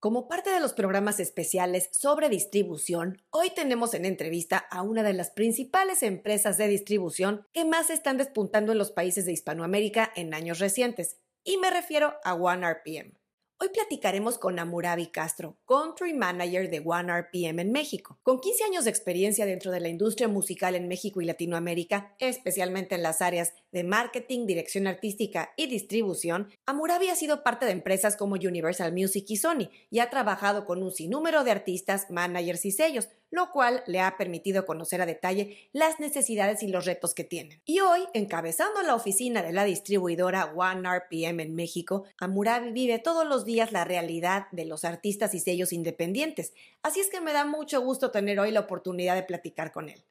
Como 0.00 0.28
parte 0.28 0.48
de 0.48 0.60
los 0.60 0.72
programas 0.72 1.20
especiales 1.20 1.90
sobre 1.92 2.30
distribución, 2.30 3.22
hoy 3.28 3.50
tenemos 3.50 3.92
en 3.92 4.06
entrevista 4.06 4.56
a 4.56 4.80
una 4.80 5.02
de 5.02 5.12
las 5.12 5.28
principales 5.28 6.02
empresas 6.02 6.56
de 6.56 6.68
distribución 6.68 7.46
que 7.52 7.66
más 7.66 7.90
están 7.90 8.16
despuntando 8.16 8.72
en 8.72 8.78
los 8.78 8.92
países 8.92 9.26
de 9.26 9.32
Hispanoamérica 9.32 10.10
en 10.16 10.32
años 10.32 10.58
recientes, 10.58 11.18
y 11.44 11.58
me 11.58 11.68
refiero 11.68 12.14
a 12.24 12.32
OneRPM. 12.32 13.20
Hoy 13.62 13.68
platicaremos 13.74 14.38
con 14.38 14.58
Amurabi 14.58 15.08
Castro, 15.08 15.58
Country 15.66 16.14
Manager 16.14 16.70
de 16.70 16.82
OneRPM 16.82 17.60
en 17.60 17.70
México. 17.70 18.18
Con 18.22 18.40
15 18.40 18.64
años 18.64 18.84
de 18.84 18.90
experiencia 18.90 19.44
dentro 19.44 19.70
de 19.70 19.80
la 19.80 19.90
industria 19.90 20.28
musical 20.28 20.76
en 20.76 20.88
México 20.88 21.20
y 21.20 21.26
Latinoamérica, 21.26 22.16
especialmente 22.20 22.94
en 22.94 23.02
las 23.02 23.20
áreas 23.20 23.52
de 23.72 23.84
marketing, 23.84 24.46
dirección 24.46 24.86
artística 24.86 25.52
y 25.56 25.66
distribución, 25.66 26.48
Amurabi 26.66 27.08
ha 27.08 27.14
sido 27.14 27.42
parte 27.42 27.66
de 27.66 27.72
empresas 27.72 28.16
como 28.16 28.34
Universal 28.34 28.92
Music 28.92 29.24
y 29.28 29.36
Sony 29.36 29.70
y 29.90 30.00
ha 30.00 30.10
trabajado 30.10 30.64
con 30.64 30.82
un 30.82 30.92
sinnúmero 30.92 31.44
de 31.44 31.50
artistas, 31.50 32.10
managers 32.10 32.64
y 32.64 32.72
sellos, 32.72 33.08
lo 33.30 33.52
cual 33.52 33.82
le 33.86 34.00
ha 34.00 34.16
permitido 34.16 34.66
conocer 34.66 35.00
a 35.00 35.06
detalle 35.06 35.70
las 35.72 36.00
necesidades 36.00 36.62
y 36.62 36.68
los 36.68 36.84
retos 36.84 37.14
que 37.14 37.24
tienen. 37.24 37.62
Y 37.64 37.80
hoy, 37.80 38.00
encabezando 38.12 38.82
la 38.82 38.94
oficina 38.94 39.42
de 39.42 39.52
la 39.52 39.64
distribuidora 39.64 40.52
OneRPM 40.54 41.40
en 41.40 41.54
México, 41.54 42.04
Amurabi 42.18 42.72
vive 42.72 42.98
todos 42.98 43.26
los 43.26 43.44
días 43.44 43.72
la 43.72 43.84
realidad 43.84 44.46
de 44.50 44.64
los 44.64 44.84
artistas 44.84 45.34
y 45.34 45.40
sellos 45.40 45.72
independientes, 45.72 46.52
así 46.82 47.00
es 47.00 47.08
que 47.08 47.20
me 47.20 47.32
da 47.32 47.44
mucho 47.44 47.80
gusto 47.80 48.10
tener 48.10 48.40
hoy 48.40 48.50
la 48.50 48.60
oportunidad 48.60 49.14
de 49.14 49.22
platicar 49.22 49.72
con 49.72 49.88
él. 49.88 50.04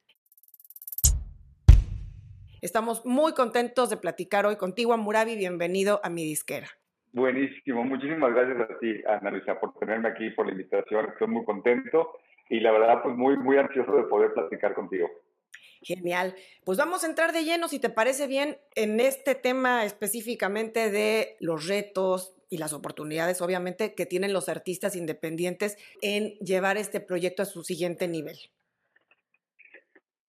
Estamos 2.62 3.06
muy 3.06 3.34
contentos 3.34 3.90
de 3.90 3.96
platicar 3.96 4.46
hoy 4.46 4.58
contigo, 4.58 4.92
Amurabi. 4.92 5.38
Bienvenido 5.38 6.02
a 6.04 6.10
mi 6.10 6.26
disquera. 6.26 6.68
Buenísimo, 7.14 7.86
muchísimas 7.86 8.34
gracias 8.34 8.70
a 8.70 8.80
ti, 8.80 9.02
Ana 9.08 9.32
Luisa, 9.32 9.60
por 9.60 9.74
tenerme 9.80 10.10
aquí, 10.10 10.30
por 10.32 10.46
la 10.46 10.52
invitación. 10.52 11.08
Estoy 11.10 11.28
muy 11.28 11.46
contento 11.46 12.12
y 12.50 12.60
la 12.60 12.72
verdad, 12.72 13.02
pues 13.02 13.16
muy, 13.16 13.38
muy 13.38 13.58
ansioso 13.58 13.96
de 13.96 14.04
poder 14.04 14.34
platicar 14.34 14.74
contigo. 14.74 15.10
Genial. 15.82 16.36
Pues 16.66 16.78
vamos 16.78 17.04
a 17.04 17.08
entrar 17.08 17.32
de 17.32 17.46
lleno, 17.46 17.70
si 17.70 17.80
te 17.80 17.90
parece 17.90 18.28
bien, 18.28 18.58
en 18.76 19.00
este 19.00 19.36
tema 19.36 19.86
específicamente 19.86 20.92
de 20.92 21.38
los 21.40 21.68
retos 21.68 22.36
y 22.50 22.58
las 22.58 22.74
oportunidades, 22.74 23.42
obviamente, 23.42 23.96
que 23.96 24.06
tienen 24.06 24.34
los 24.34 24.50
artistas 24.50 24.98
independientes 24.98 25.78
en 26.02 26.34
llevar 26.40 26.76
este 26.76 27.00
proyecto 27.00 27.44
a 27.44 27.46
su 27.46 27.64
siguiente 27.64 28.10
nivel. 28.10 28.38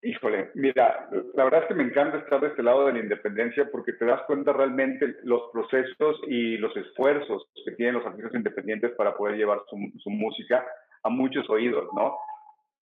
Híjole, 0.02 0.50
mira, 0.54 1.10
la 1.34 1.44
verdad 1.44 1.62
es 1.62 1.68
que 1.68 1.74
me 1.74 1.84
encanta 1.84 2.18
estar 2.18 2.40
de 2.40 2.48
este 2.48 2.62
lado 2.62 2.86
de 2.86 2.94
la 2.94 3.00
independencia 3.00 3.68
porque 3.70 3.92
te 3.92 4.06
das 4.06 4.22
cuenta 4.22 4.52
realmente 4.52 5.16
los 5.24 5.50
procesos 5.52 6.20
y 6.26 6.56
los 6.56 6.74
esfuerzos 6.74 7.46
que 7.66 7.72
tienen 7.72 7.96
los 7.96 8.06
artistas 8.06 8.34
independientes 8.34 8.92
para 8.92 9.14
poder 9.14 9.36
llevar 9.36 9.60
su, 9.68 9.76
su 9.98 10.08
música 10.08 10.64
a 11.02 11.10
muchos 11.10 11.48
oídos, 11.50 11.86
¿no? 11.94 12.16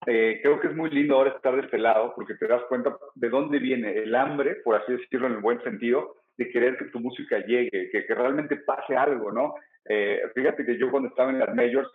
Eh, 0.05 0.39
creo 0.41 0.61
que 0.61 0.67
es 0.67 0.75
muy 0.75 0.89
lindo 0.91 1.15
ahora 1.15 1.31
estar 1.31 1.53
de 1.55 1.63
este 1.63 1.77
lado 1.77 2.13
porque 2.15 2.35
te 2.35 2.47
das 2.47 2.63
cuenta 2.69 2.97
de 3.15 3.29
dónde 3.29 3.59
viene 3.59 3.97
el 3.97 4.15
hambre, 4.15 4.55
por 4.63 4.77
así 4.77 4.93
decirlo 4.93 5.27
en 5.27 5.33
el 5.33 5.41
buen 5.41 5.61
sentido, 5.61 6.15
de 6.37 6.49
querer 6.49 6.77
que 6.77 6.85
tu 6.85 7.01
música 7.01 7.39
llegue, 7.39 7.89
que, 7.91 8.05
que 8.05 8.15
realmente 8.15 8.55
pase 8.65 8.95
algo, 8.95 9.29
¿no? 9.29 9.55
Eh, 9.89 10.21
fíjate 10.33 10.65
que 10.65 10.77
yo 10.77 10.89
cuando 10.89 11.09
estaba 11.09 11.31
en 11.31 11.39
las 11.39 11.53
majors 11.53 11.91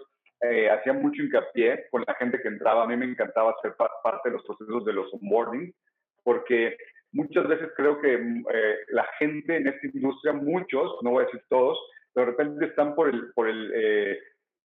eh, 0.50 0.70
hacía 0.70 0.92
mucho 0.92 1.22
hincapié 1.22 1.86
con 1.90 2.04
la 2.06 2.14
gente 2.14 2.40
que 2.40 2.48
entraba, 2.48 2.84
a 2.84 2.86
mí 2.86 2.96
me 2.96 3.06
encantaba 3.06 3.54
ser 3.62 3.74
parte 3.76 4.28
de 4.28 4.34
los 4.34 4.44
procesos 4.44 4.84
de 4.84 4.92
los 4.92 5.12
onboarding, 5.14 5.74
porque 6.22 6.76
muchas 7.12 7.46
veces 7.48 7.70
creo 7.76 8.00
que 8.00 8.18
la 8.88 9.06
gente 9.18 9.56
en 9.56 9.68
esta 9.68 9.86
industria, 9.86 10.32
muchos, 10.32 10.98
no 11.02 11.10
voy 11.10 11.22
a 11.22 11.26
decir 11.26 11.42
todos, 11.48 11.78
de 12.14 12.24
repente 12.24 12.66
están 12.66 12.94
por 12.94 13.08
el, 13.08 13.32
por 13.34 13.48
el 13.48 14.18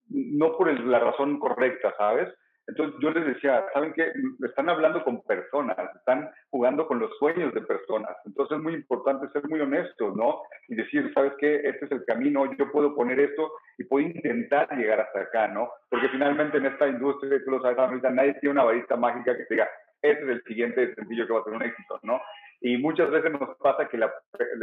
no 0.10 0.58
por 0.58 0.80
la 0.80 1.00
razón 1.00 1.40
correcta, 1.40 1.94
¿sabes? 1.98 2.28
Entonces 2.70 3.00
yo 3.02 3.10
les 3.10 3.26
decía, 3.26 3.66
¿saben 3.74 3.94
qué? 3.94 4.12
Están 4.46 4.70
hablando 4.70 5.04
con 5.04 5.24
personas, 5.24 5.76
están 5.96 6.30
jugando 6.52 6.88
con 6.88 7.00
los 7.00 7.10
sueños 7.18 7.52
de 7.54 7.62
personas. 7.62 8.16
Entonces 8.26 8.58
es 8.58 8.64
muy 8.64 8.76
importante 8.76 9.28
ser 9.30 9.48
muy 9.50 9.60
honestos, 9.60 10.16
¿no? 10.16 10.42
Y 10.68 10.76
decir, 10.76 11.12
¿sabes 11.16 11.34
qué? 11.40 11.56
Este 11.64 11.86
es 11.86 11.92
el 11.92 12.06
camino, 12.06 12.46
yo 12.58 12.72
puedo 12.72 12.94
poner 12.94 13.20
esto 13.20 13.52
y 13.80 13.86
puedo 13.86 14.06
intentar 14.06 14.70
llegar 14.78 15.00
hasta 15.00 15.22
acá, 15.22 15.48
¿no? 15.48 15.70
Porque 15.90 16.10
finalmente 16.10 16.58
en 16.58 16.68
esta 16.68 16.88
industria, 16.88 17.42
tú 17.44 17.52
lo 17.52 17.62
sabes 17.62 17.80
ahorita, 17.80 18.12
nadie 18.12 18.36
tiene 18.36 18.52
una 18.54 18.66
varita 18.66 18.96
mágica 18.96 19.36
que 19.36 19.46
te 19.46 19.56
diga, 19.56 19.68
este 20.02 20.24
es 20.24 20.30
el 20.30 20.44
siguiente 20.44 20.94
sencillo 20.94 21.26
que 21.26 21.34
va 21.34 21.40
a 21.40 21.44
ser 21.44 21.54
un 21.54 21.64
éxito, 21.64 22.00
¿no? 22.04 22.22
Y 22.62 22.78
muchas 22.78 23.10
veces 23.10 23.32
nos 23.32 23.58
pasa 23.58 23.88
que 23.90 23.98
la, 23.98 24.14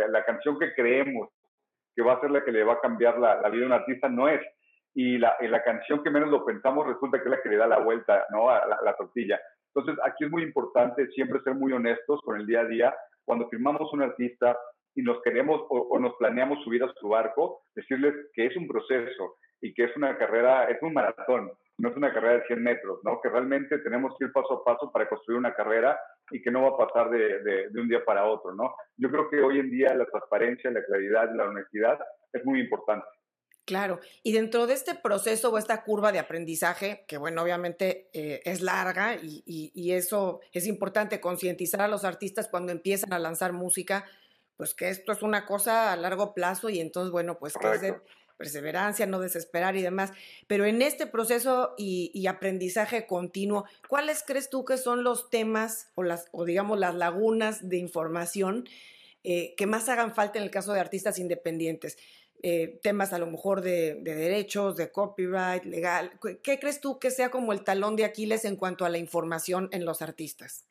la, 0.09 0.25
canción 0.25 0.59
que 0.59 0.75
creemos 0.75 1.29
que 1.95 2.03
va 2.03 2.15
a 2.15 2.21
ser 2.21 2.31
la 2.31 2.45
que 2.45 2.53
le 2.53 2.63
va 2.63 2.75
a 2.75 2.81
cambiar 2.81 3.19
la, 3.19 3.41
la 3.41 3.49
vida 3.49 3.65
a 3.65 3.67
un 3.67 3.73
artista 3.73 4.09
no 4.09 4.29
es 4.29 4.41
y 4.97 5.19
la, 5.19 5.37
la, 5.43 5.63
canción 5.63 6.03
que 6.03 6.09
menos 6.09 6.31
lo 6.31 6.43
pensamos 6.43 6.87
resulta 6.87 7.19
que 7.19 7.25
es 7.25 7.31
la 7.31 7.43
que 7.43 7.51
le 7.51 7.59
da 7.59 7.67
la 7.67 7.81
vuelta 7.81 8.25
¿no? 8.31 8.49
a 8.49 8.67
la, 8.83 8.97
tortilla. 8.97 9.39
Entonces, 9.75 10.03
aquí 10.03 10.25
es 10.25 10.31
muy 10.31 10.43
importante 10.43 11.07
siempre 11.09 11.39
ser 11.43 11.55
muy 11.55 11.71
honestos 11.75 12.19
con 12.23 12.41
el 12.41 12.47
día 12.47 12.61
a 12.61 12.65
día. 12.65 12.95
Cuando 13.27 13.47
firmamos 13.51 13.93
un 13.93 14.01
artista 14.01 14.57
y 14.95 15.03
nos 15.03 15.21
queremos 15.23 15.61
o, 15.69 15.99
nos 15.99 16.17
planeamos 16.17 16.65
subir 16.65 16.83
a 16.83 16.91
su 16.99 17.11
barco, 17.11 17.61
decirles 17.75 18.15
que 18.33 18.47
es 18.47 18.57
un 18.57 18.67
proceso 18.67 19.37
y 19.61 19.75
que 19.75 19.85
es 19.85 19.95
una 19.99 20.17
carrera, 20.17 20.65
es 20.71 20.81
un 20.81 20.95
maratón, 20.95 21.53
no 21.77 21.91
es 21.91 21.97
una 21.99 22.11
carrera 22.11 22.39
de 22.39 22.47
100 22.47 22.63
metros, 22.63 22.99
¿no? 23.05 23.21
que 23.21 23.29
realmente 23.29 23.77
tenemos 23.81 24.17
que 24.19 24.25
ir 24.25 24.33
paso 24.33 24.55
a 24.55 24.65
paso 24.65 24.91
para 24.91 25.11
construir 25.11 25.39
una 25.39 25.53
carrera 25.53 26.01
y 26.31 26.41
que 26.41 26.51
no 26.51 26.63
va 26.63 26.69
a 26.69 26.89
pasar 26.89 27.11
de, 27.11 27.43
de, 27.43 27.69
de 27.69 27.81
un 27.83 27.89
día 27.89 28.03
para 28.03 28.25
otro. 28.25 28.55
¿no? 28.55 28.75
Yo 28.97 29.11
creo 29.11 29.29
que 29.29 29.43
hoy 29.43 29.59
en 29.59 29.71
día 29.71 29.95
la 29.95 30.07
transparencia, 30.07 30.71
la 30.71 30.83
claridad 30.83 31.31
la 31.35 31.45
honestidad 31.45 31.99
es 32.33 32.43
muy 32.47 32.61
importante. 32.61 33.07
Claro, 33.67 33.99
y 34.23 34.31
dentro 34.31 34.69
de 34.69 34.75
este 34.75 34.95
proceso 34.95 35.51
o 35.51 35.59
esta 35.59 35.83
curva 35.83 36.13
de 36.13 36.21
aprendizaje, 36.21 37.05
que 37.09 37.19
bueno, 37.19 37.43
obviamente 37.43 38.09
eh, 38.13 38.41
es 38.45 38.61
larga 38.61 39.17
y, 39.17 39.43
y, 39.45 39.91
eso 39.91 40.41
es 40.53 40.69
importante 40.69 41.21
concientizar 41.21 41.81
a 41.81 41.89
los 41.89 42.05
artistas 42.05 42.47
cuando 42.49 42.71
empiezan 42.71 43.13
a 43.13 43.19
lanzar 43.19 43.53
música, 43.53 44.05
pues 44.57 44.73
que 44.73 44.89
esto 44.89 45.11
es 45.11 45.21
una 45.23 45.47
cosa 45.47 45.93
a 45.93 45.97
largo 45.97 46.33
plazo 46.33 46.71
y 46.71 46.79
entonces, 46.79 47.11
bueno, 47.11 47.41
pues 47.41 47.55
que 47.55 47.73
es 47.73 47.81
de 47.81 48.01
perseverancia, 48.37 49.05
no 49.05 49.19
desesperar 49.19 49.75
y 49.75 49.83
demás. 49.83 50.13
Pero 50.47 50.65
en 50.65 50.81
este 50.81 51.09
proceso 51.09 51.75
y, 51.77 52.13
y, 52.15 52.29
aprendizaje 52.29 53.09
continuo, 53.09 53.65
¿cuáles 53.89 54.23
crees 54.25 54.49
tú 54.49 54.65
que 54.65 54.79
son 54.79 55.03
los 55.03 55.29
temas 55.29 55.89
o, 55.97 56.05
las, 56.05 56.29
o 56.31 56.45
digamos 56.45 56.79
las 56.79 56.95
lagunas 56.95 57.69
de 57.69 57.79
información 57.79 58.69
eh, 59.25 59.55
que 59.57 59.67
más 59.67 59.89
hagan 59.89 60.15
falta 60.15 60.39
en 60.39 60.45
el 60.45 60.53
caso 60.53 60.73
de 60.73 60.79
artistas 60.79 61.19
independientes? 61.19 61.99
Eh, 62.43 62.79
temas 62.83 63.13
a 63.13 63.19
lo 63.19 63.27
mejor 63.27 63.61
de, 63.61 63.95
derechos, 64.03 64.77
de 64.77 64.91
copyright, 64.91 65.65
legal. 65.65 66.13
¿Qué 66.43 66.59
crees 66.59 66.81
tú 66.81 66.99
que 66.99 67.11
sea 67.11 67.31
como 67.31 67.53
el 67.53 67.65
talón 67.65 67.97
de 67.97 68.05
Aquiles 68.05 68.45
en 68.45 68.57
cuanto 68.57 68.85
a 68.85 68.89
la 68.89 68.99
información 68.99 69.69
en 69.73 69.85
los 69.85 70.03
artistas? 70.03 70.69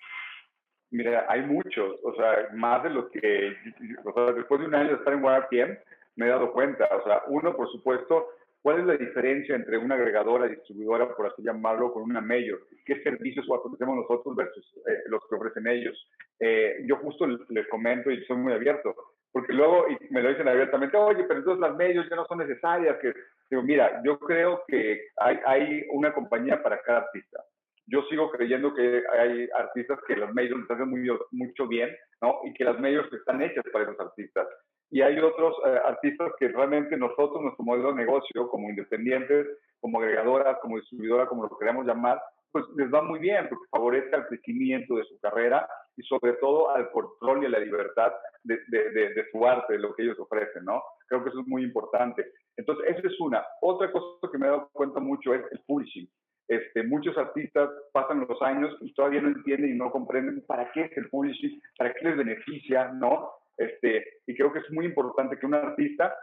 Mira, 0.91 1.25
hay 1.27 1.41
muchos, 1.41 1.97
o 2.03 2.15
sea, 2.15 2.49
más 2.53 2.83
de 2.83 2.89
lo 2.91 3.09
que, 3.09 3.19
después 3.19 4.61
de 4.61 4.67
un 4.67 4.75
año 4.75 4.89
de 4.89 4.95
estar 4.95 5.13
en 5.13 5.23
YRPM, 5.23 5.77
me 6.15 6.25
he 6.27 6.29
dado 6.29 6.53
cuenta, 6.53 6.87
o 6.95 7.03
sea, 7.03 7.23
uno, 7.27 7.55
por 7.55 7.69
supuesto, 7.71 8.29
¿cuál 8.65 8.79
es 8.79 8.85
la 8.87 8.97
diferencia 8.97 9.53
entre 9.55 9.77
una 9.77 9.93
agregadora, 9.93 10.47
distribuidora, 10.47 11.15
por 11.15 11.27
así 11.27 11.43
llamarlo, 11.43 11.93
con 11.93 12.01
una 12.01 12.19
mayor? 12.19 12.61
¿Qué 12.83 12.99
servicios 13.03 13.45
ofrecemos 13.47 13.95
nosotros 13.95 14.35
versus 14.35 14.65
eh, 14.87 15.03
los 15.05 15.21
que 15.29 15.35
ofrecen 15.35 15.67
ellos? 15.67 15.95
Eh, 16.39 16.83
yo 16.87 16.95
justo 16.95 17.27
les 17.27 17.67
comento 17.67 18.09
y 18.09 18.25
soy 18.25 18.37
muy 18.37 18.53
abierto 18.53 18.95
porque 19.35 19.53
luego 19.53 19.85
y 19.87 20.13
me 20.13 20.23
lo 20.23 20.29
dicen 20.29 20.47
abiertamente, 20.47 20.97
oye, 20.97 21.25
pero 21.27 21.41
entonces 21.41 21.59
las 21.59 21.75
medios 21.75 22.09
ya 22.09 22.15
no 22.15 22.25
son 22.25 22.39
necesarias. 22.39 22.97
Que, 23.01 23.13
digo, 23.51 23.61
mira, 23.61 24.01
yo 24.03 24.17
creo 24.17 24.63
que 24.65 25.09
hay, 25.17 25.37
hay 25.45 25.85
una 25.91 26.11
compañía 26.11 26.63
para 26.63 26.81
cada 26.81 27.01
artista. 27.01 27.43
Yo 27.85 28.01
sigo 28.09 28.31
creyendo 28.31 28.73
que 28.73 29.03
hay 29.11 29.47
artistas 29.59 29.99
que 30.07 30.15
los 30.15 30.33
medios 30.33 30.57
les 30.61 30.71
hacen 30.71 30.89
muy, 30.89 31.05
mucho 31.31 31.67
bien, 31.67 31.93
¿no? 32.21 32.39
Y 32.45 32.53
que 32.53 32.63
las 32.63 32.79
medios 32.79 33.11
están 33.13 33.41
hechas 33.41 33.65
para 33.71 33.83
esos 33.83 33.99
artistas. 33.99 34.47
Y 34.91 35.01
hay 35.01 35.17
otros 35.19 35.55
eh, 35.65 35.79
artistas 35.85 36.31
que 36.39 36.47
realmente 36.47 36.95
nosotros, 36.97 37.41
nuestro 37.41 37.65
modelo 37.65 37.89
de 37.89 38.05
negocio, 38.05 38.47
como 38.49 38.69
independientes, 38.69 39.47
como 39.79 39.99
agregadora, 39.99 40.59
como 40.59 40.77
distribuidora, 40.77 41.27
como 41.27 41.43
lo 41.43 41.57
queramos 41.57 41.85
llamar, 41.85 42.21
pues 42.51 42.65
les 42.77 42.91
va 42.93 43.01
muy 43.01 43.19
bien 43.19 43.47
porque 43.49 43.65
favorece 43.69 44.15
el 44.15 44.27
crecimiento 44.27 44.95
de 44.95 45.03
su 45.03 45.19
carrera 45.19 45.67
y 45.97 46.03
sobre 46.03 46.33
todo 46.33 46.69
al 46.69 46.89
control 46.91 47.43
y 47.43 47.47
a 47.47 47.49
la 47.49 47.59
libertad 47.59 48.13
de, 48.43 48.57
de, 48.69 49.25
su 49.31 49.45
arte, 49.45 49.73
de 49.73 49.79
lo 49.79 49.93
que 49.93 50.03
ellos 50.03 50.17
ofrecen, 50.19 50.63
¿no? 50.63 50.81
Creo 51.07 51.21
que 51.21 51.31
eso 51.31 51.41
es 51.41 51.47
muy 51.47 51.63
importante. 51.63 52.25
Entonces, 52.55 52.85
esa 52.87 53.07
es 53.07 53.19
una. 53.19 53.43
Otra 53.61 53.91
cosa 53.91 54.31
que 54.31 54.37
me 54.37 54.47
he 54.47 54.49
dado 54.49 54.69
cuenta 54.71 54.99
mucho 54.99 55.33
es 55.33 55.43
el 55.51 55.59
publishing. 55.67 56.07
Este, 56.47 56.83
muchos 56.83 57.17
artistas 57.17 57.69
pasan 57.91 58.25
los 58.27 58.41
años 58.41 58.73
y 58.81 58.93
todavía 58.93 59.21
no 59.21 59.29
entienden 59.29 59.71
y 59.71 59.77
no 59.77 59.91
comprenden 59.91 60.43
para 60.45 60.71
qué 60.71 60.83
es 60.83 60.97
el 60.97 61.09
publishing, 61.09 61.61
para 61.77 61.93
qué 61.93 62.05
les 62.05 62.17
beneficia, 62.17 62.89
¿no? 62.93 63.31
Este, 63.57 64.03
y 64.27 64.35
creo 64.35 64.51
que 64.51 64.59
es 64.59 64.71
muy 64.71 64.85
importante 64.85 65.37
que 65.37 65.45
un 65.45 65.55
artista 65.55 66.15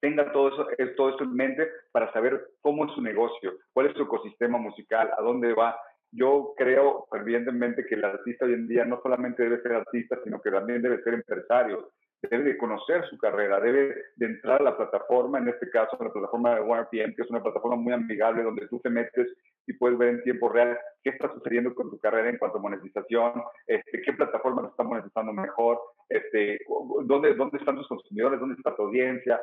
tenga 0.00 0.32
todo 0.32 0.48
eso, 0.48 0.66
todo 0.96 1.10
eso 1.10 1.24
en 1.24 1.34
mente 1.34 1.68
para 1.92 2.12
saber 2.12 2.48
cómo 2.60 2.86
es 2.86 2.92
su 2.92 3.00
negocio, 3.00 3.54
cuál 3.72 3.86
es 3.86 3.96
su 3.96 4.02
ecosistema 4.02 4.58
musical, 4.58 5.10
a 5.16 5.22
dónde 5.22 5.54
va. 5.54 5.78
Yo 6.10 6.54
creo 6.56 7.06
fervientemente 7.10 7.86
que 7.86 7.94
el 7.94 8.04
artista 8.04 8.44
hoy 8.44 8.54
en 8.54 8.68
día 8.68 8.84
no 8.84 9.00
solamente 9.00 9.44
debe 9.44 9.62
ser 9.62 9.72
artista, 9.72 10.18
sino 10.24 10.40
que 10.40 10.50
también 10.50 10.82
debe 10.82 11.02
ser 11.02 11.14
empresario, 11.14 11.92
debe 12.20 12.44
de 12.44 12.58
conocer 12.58 13.04
su 13.08 13.16
carrera, 13.16 13.60
debe 13.60 13.94
de 14.16 14.26
entrar 14.26 14.60
a 14.60 14.64
la 14.64 14.76
plataforma, 14.76 15.38
en 15.38 15.48
este 15.48 15.70
caso 15.70 15.96
la 16.00 16.12
plataforma 16.12 16.54
de 16.54 16.60
OneRPM, 16.60 17.14
que 17.14 17.22
es 17.22 17.30
una 17.30 17.42
plataforma 17.42 17.76
muy 17.76 17.92
amigable 17.92 18.42
donde 18.42 18.68
tú 18.68 18.80
te 18.80 18.90
metes 18.90 19.28
y 19.66 19.74
puedes 19.74 19.98
ver 19.98 20.08
en 20.08 20.22
tiempo 20.22 20.48
real 20.48 20.78
qué 21.02 21.10
está 21.10 21.32
sucediendo 21.32 21.74
con 21.74 21.90
tu 21.90 21.98
carrera 21.98 22.28
en 22.28 22.38
cuanto 22.38 22.58
a 22.58 22.62
monetización, 22.62 23.42
este, 23.66 24.02
qué 24.02 24.12
plataforma 24.12 24.68
está 24.68 24.82
monetizando 24.82 25.32
mejor, 25.32 25.80
este, 26.08 26.58
dónde, 27.04 27.34
dónde 27.34 27.58
están 27.58 27.76
tus 27.76 27.88
consumidores, 27.88 28.40
dónde 28.40 28.56
está 28.56 28.74
tu 28.76 28.82
audiencia, 28.82 29.40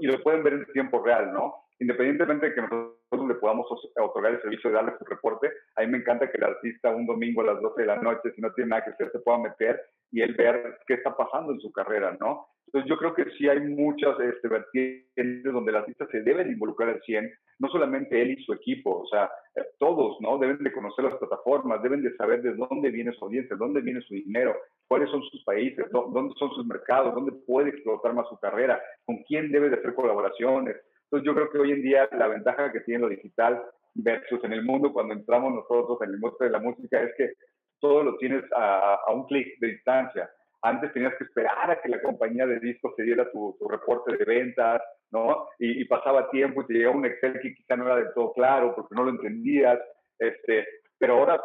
y 0.00 0.06
lo 0.06 0.22
pueden 0.22 0.42
ver 0.42 0.54
en 0.54 0.66
tiempo 0.72 1.02
real, 1.02 1.32
¿no? 1.32 1.54
Independientemente 1.82 2.46
de 2.46 2.54
que 2.54 2.60
nosotros 2.60 3.28
le 3.28 3.34
podamos 3.34 3.66
otorgar 3.96 4.34
el 4.34 4.40
servicio 4.40 4.70
de 4.70 4.76
darle 4.76 4.92
su 4.98 5.04
reporte, 5.04 5.50
a 5.74 5.80
mí 5.80 5.88
me 5.88 5.98
encanta 5.98 6.30
que 6.30 6.38
el 6.38 6.44
artista 6.44 6.94
un 6.94 7.06
domingo 7.06 7.40
a 7.40 7.46
las 7.46 7.60
12 7.60 7.80
de 7.80 7.86
la 7.88 7.96
noche, 7.96 8.30
si 8.36 8.40
no 8.40 8.52
tiene 8.52 8.70
nada 8.70 8.84
que 8.84 8.90
hacer, 8.90 9.10
se 9.10 9.18
pueda 9.18 9.38
meter 9.38 9.80
y 10.12 10.22
él 10.22 10.32
ver 10.34 10.78
qué 10.86 10.94
está 10.94 11.16
pasando 11.16 11.52
en 11.52 11.60
su 11.60 11.72
carrera, 11.72 12.16
¿no? 12.20 12.46
Entonces 12.66 12.88
yo 12.88 12.96
creo 12.98 13.14
que 13.14 13.24
sí 13.36 13.48
hay 13.48 13.58
muchas 13.58 14.14
este, 14.20 14.46
vertientes 14.46 15.52
donde 15.52 15.72
el 15.72 15.76
artista 15.78 16.06
se 16.06 16.22
debe 16.22 16.42
involucrar 16.42 16.90
al 16.90 17.02
100, 17.02 17.32
no 17.58 17.68
solamente 17.68 18.22
él 18.22 18.38
y 18.38 18.44
su 18.44 18.52
equipo, 18.52 19.00
o 19.00 19.06
sea, 19.08 19.28
eh, 19.56 19.62
todos, 19.80 20.20
¿no? 20.20 20.38
Deben 20.38 20.62
de 20.62 20.72
conocer 20.72 21.04
las 21.04 21.16
plataformas, 21.16 21.82
deben 21.82 22.02
de 22.02 22.14
saber 22.14 22.42
de 22.42 22.54
dónde 22.54 22.90
viene 22.90 23.12
su 23.14 23.24
audiencia, 23.24 23.56
dónde 23.56 23.80
viene 23.80 24.00
su 24.02 24.14
dinero, 24.14 24.54
cuáles 24.86 25.10
son 25.10 25.20
sus 25.24 25.42
países, 25.42 25.84
dónde 25.90 26.32
son 26.38 26.50
sus 26.50 26.64
mercados, 26.64 27.12
dónde 27.12 27.32
puede 27.44 27.70
explotar 27.70 28.14
más 28.14 28.28
su 28.28 28.38
carrera, 28.38 28.80
con 29.04 29.16
quién 29.24 29.50
debe 29.50 29.68
de 29.68 29.76
hacer 29.76 29.94
colaboraciones. 29.94 30.76
Entonces 31.12 31.26
yo 31.26 31.34
creo 31.34 31.50
que 31.50 31.58
hoy 31.58 31.72
en 31.72 31.82
día 31.82 32.08
la 32.12 32.26
ventaja 32.26 32.72
que 32.72 32.80
tiene 32.80 33.02
lo 33.02 33.10
digital 33.10 33.62
versus 33.92 34.42
en 34.44 34.54
el 34.54 34.64
mundo 34.64 34.94
cuando 34.94 35.12
entramos 35.12 35.52
nosotros 35.52 35.98
en 36.00 36.08
el 36.08 36.18
mundo 36.18 36.38
de 36.40 36.48
la 36.48 36.58
música 36.58 37.02
es 37.02 37.12
que 37.18 37.34
todo 37.80 38.02
lo 38.02 38.16
tienes 38.16 38.42
a, 38.56 38.98
un 39.12 39.26
clic 39.26 39.58
de 39.60 39.72
distancia. 39.72 40.30
Antes 40.62 40.90
tenías 40.94 41.12
que 41.18 41.24
esperar 41.24 41.70
a 41.70 41.82
que 41.82 41.90
la 41.90 42.00
compañía 42.00 42.46
de 42.46 42.60
discos 42.60 42.96
te 42.96 43.02
diera 43.02 43.30
tu, 43.30 43.54
reporte 43.68 44.16
de 44.16 44.24
ventas, 44.24 44.80
¿no? 45.10 45.48
Y, 45.58 45.84
pasaba 45.84 46.30
tiempo 46.30 46.62
y 46.62 46.66
te 46.66 46.72
llegaba 46.72 46.96
un 46.96 47.04
Excel 47.04 47.40
que 47.42 47.54
quizá 47.56 47.76
no 47.76 47.84
era 47.84 47.96
del 47.96 48.14
todo 48.14 48.32
claro 48.32 48.74
porque 48.74 48.94
no 48.94 49.04
lo 49.04 49.10
entendías. 49.10 49.78
Este, 50.18 50.66
pero 50.96 51.18
ahora 51.18 51.38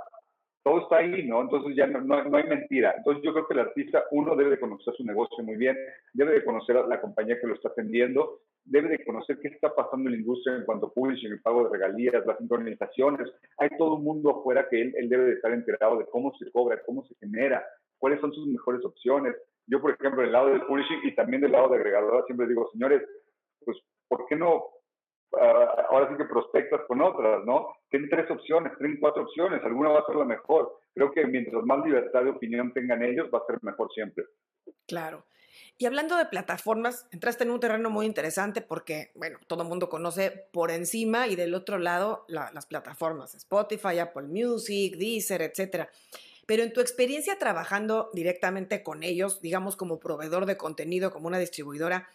todo 0.68 0.82
está 0.82 0.98
ahí, 0.98 1.26
¿no? 1.26 1.42
Entonces 1.42 1.78
ya 1.78 1.88
no, 1.88 2.02
no, 2.02 2.38
hay 2.38 2.44
mentira. 2.44 2.94
Entonces 2.98 3.24
yo 3.24 3.32
creo 3.32 3.48
que 3.48 3.54
el 3.54 3.62
artista, 3.62 4.04
uno, 4.12 4.36
debe 4.36 4.50
de 4.50 4.60
conocer 4.60 4.94
su 4.96 5.06
negocio 5.06 5.42
muy 5.46 5.56
bien, 5.56 5.78
debe 6.14 6.34
de 6.34 6.44
conocer 6.44 6.76
a 6.76 6.86
la 6.86 7.00
compañía 7.00 7.40
que 7.40 7.48
lo 7.48 7.56
está 7.56 7.70
atendiendo 7.70 8.42
debe 8.66 8.90
de 8.90 9.06
conocer 9.06 9.40
qué 9.40 9.48
está 9.48 9.74
pasando 9.74 10.10
en 10.10 10.16
la 10.16 10.20
industria 10.20 10.58
en 10.58 10.66
cuanto 10.66 10.88
a 10.88 10.94
publishing, 10.94 11.32
el 11.32 11.42
pago 11.42 11.64
de 11.64 11.70
regalías, 11.70 12.26
las 12.26 12.38
sincronizaciones. 12.38 13.32
Hay 13.60 13.70
todo 13.78 13.96
un 13.96 14.04
mundo 14.04 14.30
afuera 14.30 14.68
que 14.70 14.82
él, 14.82 14.94
él 14.98 15.08
debe 15.08 15.24
de 15.24 15.34
estar 15.36 15.54
enterado 15.54 15.98
de 16.00 16.06
cómo 16.08 16.34
se 16.38 16.52
cobra, 16.52 16.82
cómo 16.86 17.06
se 17.06 17.16
genera, 17.16 17.66
cuáles 17.98 18.20
son 18.20 18.34
sus 18.34 18.46
mejores 18.46 18.84
opciones. 18.84 19.38
Yo, 19.68 19.80
por 19.80 19.92
ejemplo, 19.92 20.22
del 20.22 20.34
lado 20.34 20.50
del 20.50 20.64
publishing 20.64 21.00
y 21.04 21.16
también 21.16 21.42
del 21.42 21.54
lado 21.54 21.70
de 21.70 21.78
agregadora, 21.78 22.26
siempre 22.26 22.46
digo, 22.46 22.70
señores, 22.74 23.02
pues, 23.64 23.78
¿por 24.10 24.26
qué 24.28 24.36
no? 24.36 24.66
Ah, 25.34 25.86
ahora 25.90 26.10
sí 26.10 26.18
que 26.18 26.26
prospectas 26.26 26.82
con 26.88 27.02
otras, 27.02 27.44
¿no? 27.46 27.68
Tienen 27.90 28.10
tres 28.10 28.30
opciones, 28.32 28.72
tienen 28.78 28.98
cuatro 29.00 29.24
opciones, 29.24 29.64
alguna 29.64 29.90
va 29.90 30.00
a 30.00 30.06
ser 30.06 30.16
la 30.16 30.26
mejor. 30.26 30.80
Creo 30.94 31.12
que 31.12 31.26
mientras 31.26 31.64
más 31.64 31.86
libertad 31.86 32.24
de 32.24 32.30
opinión 32.30 32.74
tengan 32.74 33.04
ellos, 33.04 33.28
va 33.34 33.40
a 33.40 33.46
ser 33.46 33.60
mejor 33.62 33.92
siempre. 33.94 34.24
Claro. 34.88 35.26
Y 35.78 35.86
hablando 35.86 36.18
de 36.18 36.26
plataformas, 36.26 37.08
entraste 37.12 37.44
en 37.44 37.52
un 37.52 37.60
terreno 37.60 37.90
muy 37.90 38.06
interesante 38.06 38.62
porque, 38.62 39.12
bueno, 39.16 39.40
todo 39.48 39.64
el 39.64 39.70
mundo 39.70 39.90
conoce 39.90 40.48
por 40.52 40.72
encima 40.72 41.28
y 41.28 41.36
del 41.36 41.54
otro 41.54 41.78
lado 41.78 42.26
las 42.28 42.66
plataformas, 42.66 43.36
Spotify, 43.36 44.00
Apple 44.00 44.28
Music, 44.28 44.96
Deezer, 44.98 45.42
etcétera. 45.42 45.90
Pero 46.46 46.64
en 46.64 46.72
tu 46.72 46.80
experiencia 46.80 47.38
trabajando 47.38 48.10
directamente 48.14 48.82
con 48.82 49.04
ellos, 49.04 49.42
digamos 49.42 49.76
como 49.76 50.00
proveedor 50.00 50.46
de 50.46 50.58
contenido, 50.58 51.12
como 51.12 51.28
una 51.28 51.40
distribuidora, 51.40 52.08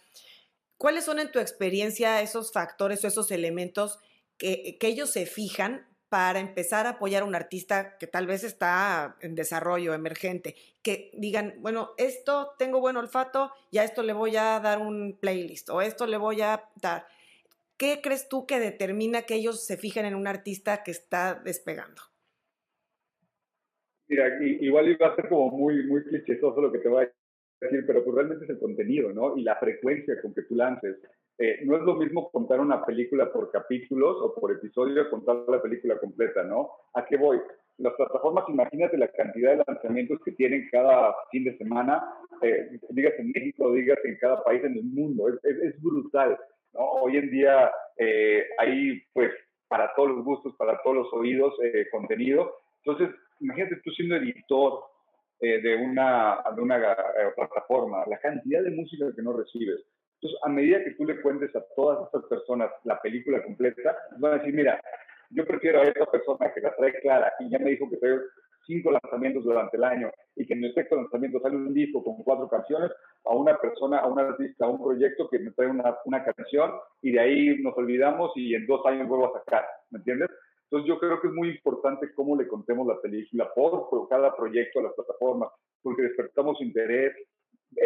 ¿cuáles 0.83 1.05
son 1.05 1.21
en 1.21 1.31
tu 1.31 1.39
experiencia 1.39 2.23
esos 2.23 2.53
factores 2.53 3.05
o 3.05 3.07
esos 3.07 3.31
elementos 3.31 4.01
que, 4.37 4.77
ellos 4.81 5.11
se 5.11 5.27
fijan 5.27 5.87
para 6.09 6.41
empezar 6.41 6.89
a 6.89 6.97
apoyar 6.97 7.23
a 7.23 7.25
un 7.25 7.37
artista 7.37 7.97
que 7.99 8.09
tal 8.09 8.27
vez 8.27 8.43
está 8.43 9.17
en 9.21 9.37
desarrollo 9.37 9.95
emergente, 9.95 10.57
que 10.83 11.13
digan, 11.15 11.55
bueno, 11.61 11.91
esto 11.99 12.55
tengo 12.59 12.81
buen 12.81 12.97
olfato 12.97 13.53
y 13.71 13.79
a 13.79 13.85
esto 13.85 14.03
le 14.03 14.13
voy 14.13 14.35
a 14.35 14.59
dar 14.59 14.79
un 14.79 15.17
playlist 15.21 15.71
o 15.71 15.83
esto 15.83 16.09
le 16.09 16.17
voy 16.17 16.41
a 16.41 16.69
dar. 16.83 17.07
¿Qué 17.77 18.01
crees 18.03 18.29
tú 18.29 18.45
que 18.45 18.59
determina 18.59 19.23
que 19.23 19.37
ellos 19.37 19.65
se 19.65 19.77
fijen 19.77 20.05
en 20.05 20.17
un 20.17 20.27
artista 20.27 20.83
que 20.83 20.91
está 20.91 21.41
despegando? 21.45 22.03
Mira, 24.09 24.27
igual 24.61 24.89
iba 24.89 25.07
a 25.07 25.15
ser 25.15 25.29
como 25.29 25.49
muy, 25.57 25.87
muy 25.87 26.03
clichésoso 26.03 26.61
lo 26.61 26.73
que 26.73 26.79
te 26.79 26.89
voy 26.89 27.05
a 27.05 27.22
decir, 27.71 27.85
pero 27.87 28.05
pues 28.05 28.15
realmente 28.15 28.45
es 28.45 28.51
el 28.51 28.59
contenido, 28.59 29.13
¿no? 29.13 29.37
Y 29.37 29.43
la 29.43 29.57
frecuencia 29.57 30.21
con 30.21 30.35
que 30.35 30.43
tú 30.43 30.55
lances. 30.55 30.97
Eh, 31.39 31.61
no 31.65 31.77
es 31.77 31.83
lo 31.83 31.95
mismo 31.95 32.31
contar 32.31 32.61
una 32.61 32.85
película 32.85 33.33
por 33.33 33.51
capítulos 33.51 34.17
o 34.21 34.35
por 34.35 34.53
episodio 34.53 35.09
contar 35.11 35.37
la 35.49 35.63
película 35.63 35.99
completa, 35.99 36.43
¿no? 36.45 36.71
¿A 36.95 37.05
qué 37.05 37.17
voy? 37.17 37.41
Las 37.79 37.95
plataformas, 37.95 38.45
imagínate 38.49 38.99
la 38.99 39.09
cantidad 39.09 39.57
de 39.57 39.65
lanzamientos 39.67 40.21
que 40.25 40.33
tienen 40.33 40.69
cada 40.71 41.15
fin 41.31 41.45
de 41.45 41.57
semana, 41.57 42.05
eh, 42.43 42.79
digas 42.91 43.15
en 43.19 43.33
México, 43.33 43.73
digas 43.73 43.99
en 44.05 44.17
cada 44.17 44.43
país 44.45 44.63
en 44.63 44.75
el 44.75 44.85
mundo, 44.85 45.29
es, 45.29 45.83
brutal, 45.83 46.39
¿no? 46.75 46.81
Hoy 46.81 47.17
en 47.17 47.31
día 47.31 47.73
eh, 47.97 48.45
hay, 48.59 49.03
pues, 49.15 49.31
para 49.69 49.93
todos 49.97 50.11
los 50.11 50.25
gustos, 50.25 50.55
para 50.57 50.81
todos 50.83 50.97
los 50.97 51.13
oídos, 51.15 51.55
contenido. 51.91 52.55
Entonces, 52.85 53.09
imagínate 53.41 53.77
tú 53.83 53.91
siendo 53.93 54.17
editor 54.17 54.92
de 55.43 55.77
una, 55.77 56.39
de 56.55 56.63
una 56.63 56.97
plataforma, 57.35 58.05
la 58.07 58.19
cantidad 58.19 58.63
de 58.63 58.71
música 58.71 59.07
que 59.15 59.23
no 59.23 59.33
recibes. 59.33 59.81
Entonces, 60.15 60.41
a 60.45 60.49
medida 60.49 60.85
que 60.85 60.93
tú 60.93 61.05
le 61.05 61.21
cuentes 61.21 61.55
a 61.57 61.65
todas 61.75 62.07
estas 62.07 62.25
personas 62.27 62.71
la 62.85 63.01
película 63.01 63.43
completa, 63.43 63.97
van 64.19 64.35
a 64.35 64.39
decir, 64.39 64.55
mira, 64.55 64.81
yo 65.31 65.45
prefiero 65.45 65.81
a 65.81 65.85
esta 65.85 66.07
persona 66.07 66.53
que 66.55 66.61
la 66.61 66.75
trae 66.77 66.93
clara 67.01 67.33
y 67.41 67.51
ya 67.51 67.59
me 67.59 67.71
dijo 67.71 67.91
que 67.91 67.97
trae 67.97 68.19
cinco 68.67 68.93
lanzamientos 68.93 69.43
durante 69.43 69.77
el 69.77 69.85
año 69.85 70.13
y 70.37 70.47
que 70.47 70.55
en 70.55 70.65
el 70.65 70.75
sexto 70.75 70.95
lanzamiento 70.97 71.41
sale 71.41 71.57
un 71.57 71.75
disco 71.75 72.05
con 72.05 72.23
cuatro 72.23 72.49
canciones, 72.49 72.93
a 73.25 73.35
una 73.35 73.59
persona, 73.59 73.99
a 73.99 74.07
un 74.07 74.21
artista, 74.21 74.67
a 74.67 74.69
un 74.69 74.83
proyecto 74.83 75.29
que 75.29 75.41
me 75.41 75.51
trae 75.51 75.69
una, 75.69 75.97
una 76.05 76.25
canción 76.25 76.71
y 77.01 77.13
de 77.13 77.21
ahí 77.21 77.63
nos 77.63 77.77
olvidamos 77.77 78.31
y 78.37 78.55
en 78.55 78.67
dos 78.67 78.85
años 78.87 79.09
vuelvo 79.09 79.35
a 79.35 79.41
sacar, 79.41 79.65
¿me 79.91 79.99
entiendes? 79.99 80.29
Entonces 80.73 80.89
yo 80.89 80.99
creo 80.99 81.21
que 81.21 81.27
es 81.27 81.35
muy 81.35 81.51
importante 81.51 82.15
cómo 82.15 82.35
le 82.35 82.49
contemos 82.49 82.87
la 82.87 82.99
película 82.99 83.53
por, 83.55 83.91
por 83.91 84.09
cada 84.09 84.35
proyecto 84.35 84.81
a 84.81 84.85
las 84.85 84.95
plataformas, 84.95 85.51
porque 85.83 86.01
despertamos 86.01 86.63
interés, 86.63 87.13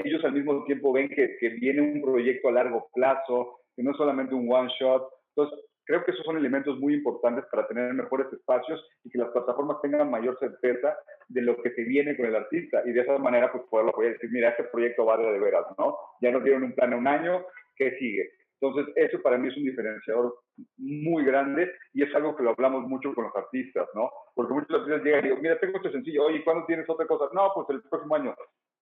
ellos 0.05 0.25
al 0.25 0.35
mismo 0.35 0.63
tiempo 0.67 0.93
ven 0.93 1.09
que, 1.09 1.37
que, 1.41 1.49
viene 1.49 1.83
un 1.83 2.01
proyecto 2.01 2.49
a 2.49 2.53
largo 2.53 2.89
plazo, 2.95 3.59
que 3.75 3.83
no 3.83 3.91
es 3.91 3.97
solamente 3.97 4.37
un 4.37 4.49
one 4.49 4.71
shot. 4.79 5.03
Entonces, 5.35 5.65
creo 5.85 6.05
que 6.05 6.13
esos 6.13 6.25
son 6.25 6.37
elementos 6.37 6.79
muy 6.79 6.95
importantes 6.95 7.45
para 7.51 7.67
tener 7.67 7.93
mejores 7.93 8.33
espacios 8.33 8.81
y 9.03 9.11
que 9.11 9.19
las 9.19 9.31
plataformas 9.31 9.83
tengan 9.83 10.09
mayor 10.09 10.39
certeza 10.39 10.97
de 11.27 11.43
lo 11.43 11.61
que 11.61 11.73
se 11.73 11.83
viene 11.83 12.17
con 12.17 12.27
el 12.27 12.37
artista 12.37 12.85
y 12.87 12.93
de 12.93 13.01
esa 13.01 13.19
manera 13.19 13.51
pues 13.51 13.65
poderlo 13.69 13.91
apoyar 13.91 14.13
y 14.13 14.15
decir, 14.15 14.31
mira, 14.31 14.51
este 14.51 14.63
proyecto 14.63 15.05
va 15.05 15.17
de 15.17 15.41
veras, 15.41 15.67
¿no? 15.77 15.99
Ya 16.21 16.31
nos 16.31 16.45
dieron 16.45 16.63
un 16.63 16.73
plan 16.73 16.93
a 16.93 16.97
un 16.97 17.09
año, 17.09 17.47
¿qué 17.75 17.99
sigue? 17.99 18.31
Entonces, 18.61 18.93
eso 18.97 19.21
para 19.23 19.39
mí 19.39 19.49
es 19.49 19.57
un 19.57 19.65
diferenciador 19.65 20.35
muy 20.79 21.25
grande 21.25 21.73
y 21.93 22.03
es 22.03 22.15
algo 22.15 22.35
que 22.35 22.43
lo 22.43 22.51
hablamos 22.51 22.85
mucho 22.89 23.15
con 23.15 23.25
los 23.25 23.37
artistas, 23.37 23.87
¿no? 23.95 24.11
Porque 24.35 24.55
muchos 24.55 24.71
artistas 24.71 25.05
llegan 25.05 25.25
y 25.25 25.29
digo, 25.29 25.41
mira, 25.43 25.61
tengo 25.61 25.77
este 25.77 25.93
sencillo, 25.93 26.25
oye, 26.25 26.43
¿cuándo 26.43 26.65
tienes 26.67 26.89
otra 26.89 27.07
cosa? 27.07 27.27
No, 27.33 27.53
pues 27.55 27.69
el 27.71 27.83
próximo 27.83 28.15
año 28.15 28.35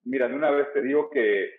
mira, 0.05 0.29
de 0.29 0.35
una 0.35 0.51
vez 0.51 0.73
te 0.73 0.83
digo 0.83 1.11
que 1.11 1.51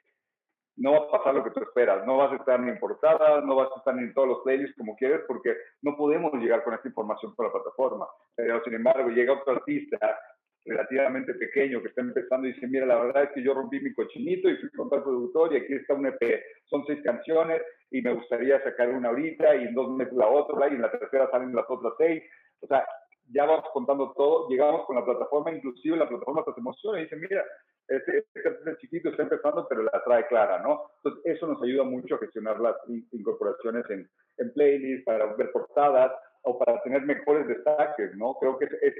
no 0.78 0.92
va 0.92 0.98
a 0.98 1.12
pasar 1.12 1.36
lo 1.36 1.44
que 1.44 1.52
tú 1.52 1.62
esperas, 1.62 2.06
no 2.06 2.18
vas 2.18 2.34
a 2.34 2.36
estar 2.36 2.60
ni 2.60 2.70
en 2.70 2.80
portada, 2.80 3.42
no 3.42 3.56
vas 3.56 3.70
a 3.74 3.80
estar 3.80 3.96
ni 3.96 4.04
en 4.04 4.14
todos 4.14 4.28
los 4.28 4.40
playlists 4.44 4.78
como 4.78 4.96
quieres, 4.96 5.22
porque 5.28 5.56
no 5.82 5.96
podemos 5.96 6.34
llegar 6.34 6.64
con 6.64 6.74
esta 6.74 6.88
información 6.88 7.34
por 7.36 7.46
la 7.46 7.54
plataforma. 7.54 8.08
Pero 8.36 8.62
sin 8.64 8.74
embargo, 8.74 9.10
llega 9.10 9.34
otro 9.34 9.54
artista 9.54 10.20
relativamente 10.66 11.34
pequeño 11.36 11.82
que 11.82 11.90
está 11.90 12.02
empezando 12.02 12.48
y 12.48 12.54
dice, 12.54 12.68
mira, 12.68 12.86
la 12.86 13.00
verdad 13.00 13.24
es 13.24 13.30
que 13.32 13.44
yo 13.44 13.54
rompí 13.54 13.80
mi 13.80 13.94
cochinito 13.94 14.50
y 14.50 14.58
fui 14.58 14.70
con 14.72 14.90
tal 14.90 15.04
productor 15.04 15.54
y 15.54 15.58
aquí 15.58 15.74
está 15.74 15.94
un 15.94 16.08
EP, 16.08 16.44
son 16.66 16.84
seis 16.88 17.00
canciones 17.04 17.62
y 17.92 18.02
me 18.02 18.14
gustaría 18.14 18.62
sacar 18.64 18.90
una 18.90 19.10
ahorita 19.10 19.56
y 19.56 19.66
en 19.66 19.76
dos 19.76 19.92
meses 19.92 20.14
la 20.14 20.28
otra 20.28 20.68
y 20.68 20.74
en 20.76 20.82
la 20.82 20.92
tercera 20.92 21.30
salen 21.30 21.56
las 21.56 21.70
otras 21.70 21.94
seis. 21.98 22.24
O 22.62 22.68
sea, 22.68 22.86
ya 23.32 23.46
vamos 23.46 23.66
contando 23.74 24.12
todo, 24.14 24.48
llegamos 24.50 24.86
con 24.86 24.96
la 24.96 25.06
plataforma, 25.06 25.52
inclusive 25.52 25.98
la 25.98 26.08
plataforma 26.08 26.44
se 26.44 26.60
emociona 26.60 27.00
y 27.00 27.04
dice, 27.04 27.16
mira, 27.16 27.44
este, 27.88 28.26
este, 28.34 28.78
chiquito 28.78 29.10
está 29.10 29.24
empezando, 29.24 29.68
pero 29.68 29.84
la 29.84 30.04
trae 30.04 30.28
clara, 30.28 30.60
¿no? 30.62 30.90
Entonces, 30.98 31.36
eso 31.36 31.48
nos 31.48 31.62
ayuda 31.62 31.84
mucho 31.84 32.16
a 32.16 32.20
gestionar 32.20 32.60
las 32.60 32.76
incorporaciones 33.12 33.88
en, 33.90 34.10
en 34.38 34.54
playlists, 34.54 35.06
para 35.06 35.34
ver 35.36 35.52
portadas 35.52 36.12
o 36.44 36.58
para 36.58 36.82
tener 36.84 37.04
mejores 37.04 37.48
destaques, 37.48 38.16
¿no? 38.16 38.36
Creo 38.40 38.58
que 38.58 38.66
es, 38.66 38.94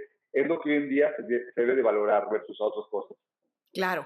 lo 0.48 0.60
que 0.60 0.70
hoy 0.70 0.75
en 0.77 0.89
día 0.89 1.13
se, 1.15 1.24
se 1.25 1.62
debe 1.62 1.75
de 1.75 1.82
valorar 1.82 2.30
versus 2.30 2.58
otras 2.60 2.86
cosas. 2.89 3.18
Claro. 3.74 4.06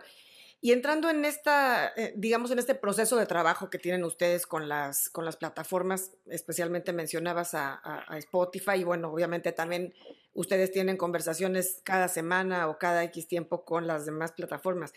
Y 0.62 0.74
entrando 0.74 1.10
en 1.10 1.24
esta, 1.24 1.94
eh, 1.96 2.14
digamos, 2.18 2.52
en 2.52 2.60
este 2.60 2.76
proceso 2.76 3.16
de 3.16 3.26
trabajo 3.26 3.70
que 3.70 3.80
tienen 3.80 4.04
ustedes 4.04 4.46
con 4.46 4.68
las, 4.68 5.10
con 5.10 5.24
las 5.24 5.38
plataformas, 5.38 6.12
especialmente 6.28 6.92
mencionabas 6.92 7.54
a, 7.54 8.04
Spotify 8.18 8.80
y 8.80 8.84
bueno, 8.84 9.10
obviamente 9.10 9.54
también 9.54 9.94
ustedes 10.34 10.72
tienen 10.72 10.98
conversaciones 10.98 11.80
cada 11.84 12.10
semana 12.10 12.68
o 12.68 12.78
cada 12.78 13.06
X 13.06 13.28
tiempo 13.28 13.64
con 13.64 13.88
las 13.88 14.06
demás 14.06 14.34
plataformas. 14.34 14.94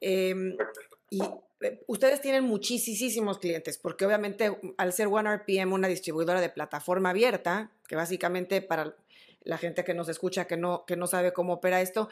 Em, 0.00 0.56
y 1.10 1.20
eh, 1.60 1.84
ustedes 1.86 2.22
tienen 2.22 2.44
muchísimos 2.44 3.38
clientes, 3.38 3.76
porque 3.76 4.06
obviamente 4.06 4.58
al 4.78 4.94
ser 4.94 5.08
OneRPM 5.08 5.74
una 5.74 5.88
distribuidora 5.88 6.40
de 6.40 6.48
plataforma 6.48 7.10
abierta, 7.10 7.70
que 7.86 7.96
básicamente 7.96 8.62
para 8.62 8.96
la 9.44 9.58
gente 9.58 9.84
que 9.84 9.94
nos 9.94 10.08
escucha 10.08 10.46
que 10.46 10.56
no, 10.56 10.84
que 10.86 10.96
no 10.96 11.06
sabe 11.06 11.32
cómo 11.32 11.54
opera 11.54 11.80
esto, 11.80 12.08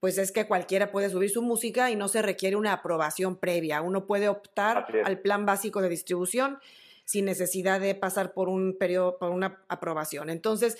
pues 0.00 0.18
es 0.18 0.32
que 0.32 0.46
cualquiera 0.46 0.92
puede 0.92 1.08
subir 1.08 1.30
su 1.30 1.42
música 1.42 1.90
y 1.90 1.96
no 1.96 2.08
se 2.08 2.20
requiere 2.20 2.56
una 2.56 2.72
aprobación 2.74 3.36
previa. 3.36 3.80
Uno 3.80 4.06
puede 4.06 4.28
optar 4.28 4.86
al 5.04 5.18
plan 5.20 5.46
básico 5.46 5.80
de 5.80 5.88
distribución 5.88 6.58
sin 7.04 7.24
necesidad 7.24 7.80
de 7.80 7.94
pasar 7.94 8.32
por 8.34 8.48
un 8.48 8.76
periodo, 8.78 9.18
por 9.18 9.30
una 9.30 9.64
aprobación. 9.68 10.30
Entonces, 10.30 10.76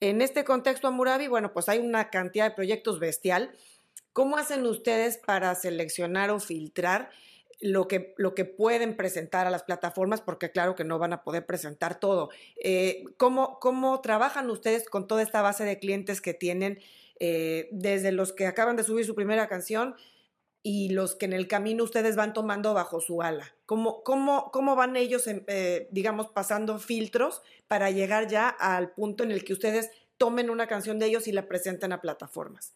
en 0.00 0.22
este 0.22 0.44
contexto, 0.44 0.88
Amurabi, 0.88 1.28
bueno, 1.28 1.52
pues 1.52 1.68
hay 1.68 1.78
una 1.78 2.10
cantidad 2.10 2.48
de 2.48 2.54
proyectos 2.54 2.98
bestial. 2.98 3.52
¿Cómo 4.12 4.36
hacen 4.36 4.66
ustedes 4.66 5.18
para 5.18 5.54
seleccionar 5.54 6.30
o 6.30 6.40
filtrar 6.40 7.10
lo 7.60 7.88
que, 7.88 8.14
lo 8.16 8.34
que 8.34 8.44
pueden 8.44 8.96
presentar 8.96 9.46
a 9.46 9.50
las 9.50 9.62
plataformas? 9.62 10.20
Porque 10.20 10.50
claro 10.50 10.74
que 10.74 10.84
no 10.84 10.98
van 10.98 11.12
a 11.12 11.22
poder 11.22 11.46
presentar 11.46 11.98
todo. 11.98 12.30
Eh, 12.56 13.04
¿cómo, 13.16 13.58
¿Cómo 13.60 14.00
trabajan 14.00 14.50
ustedes 14.50 14.88
con 14.88 15.06
toda 15.06 15.22
esta 15.22 15.42
base 15.42 15.64
de 15.64 15.78
clientes 15.78 16.20
que 16.20 16.34
tienen, 16.34 16.80
eh, 17.20 17.68
desde 17.70 18.12
los 18.12 18.32
que 18.32 18.46
acaban 18.46 18.76
de 18.76 18.84
subir 18.84 19.04
su 19.04 19.14
primera 19.14 19.48
canción 19.48 19.94
y 20.62 20.88
los 20.90 21.14
que 21.14 21.26
en 21.26 21.32
el 21.32 21.46
camino 21.46 21.84
ustedes 21.84 22.16
van 22.16 22.32
tomando 22.32 22.74
bajo 22.74 23.00
su 23.00 23.22
ala? 23.22 23.54
¿Cómo, 23.66 24.02
cómo, 24.02 24.50
cómo 24.52 24.76
van 24.76 24.96
ellos, 24.96 25.26
eh, 25.26 25.88
digamos, 25.90 26.28
pasando 26.28 26.78
filtros 26.78 27.42
para 27.68 27.90
llegar 27.90 28.28
ya 28.28 28.48
al 28.48 28.92
punto 28.92 29.24
en 29.24 29.30
el 29.30 29.44
que 29.44 29.52
ustedes 29.52 29.90
tomen 30.18 30.50
una 30.50 30.66
canción 30.66 30.98
de 30.98 31.06
ellos 31.06 31.28
y 31.28 31.32
la 31.32 31.48
presenten 31.48 31.92
a 31.92 32.00
plataformas? 32.00 32.74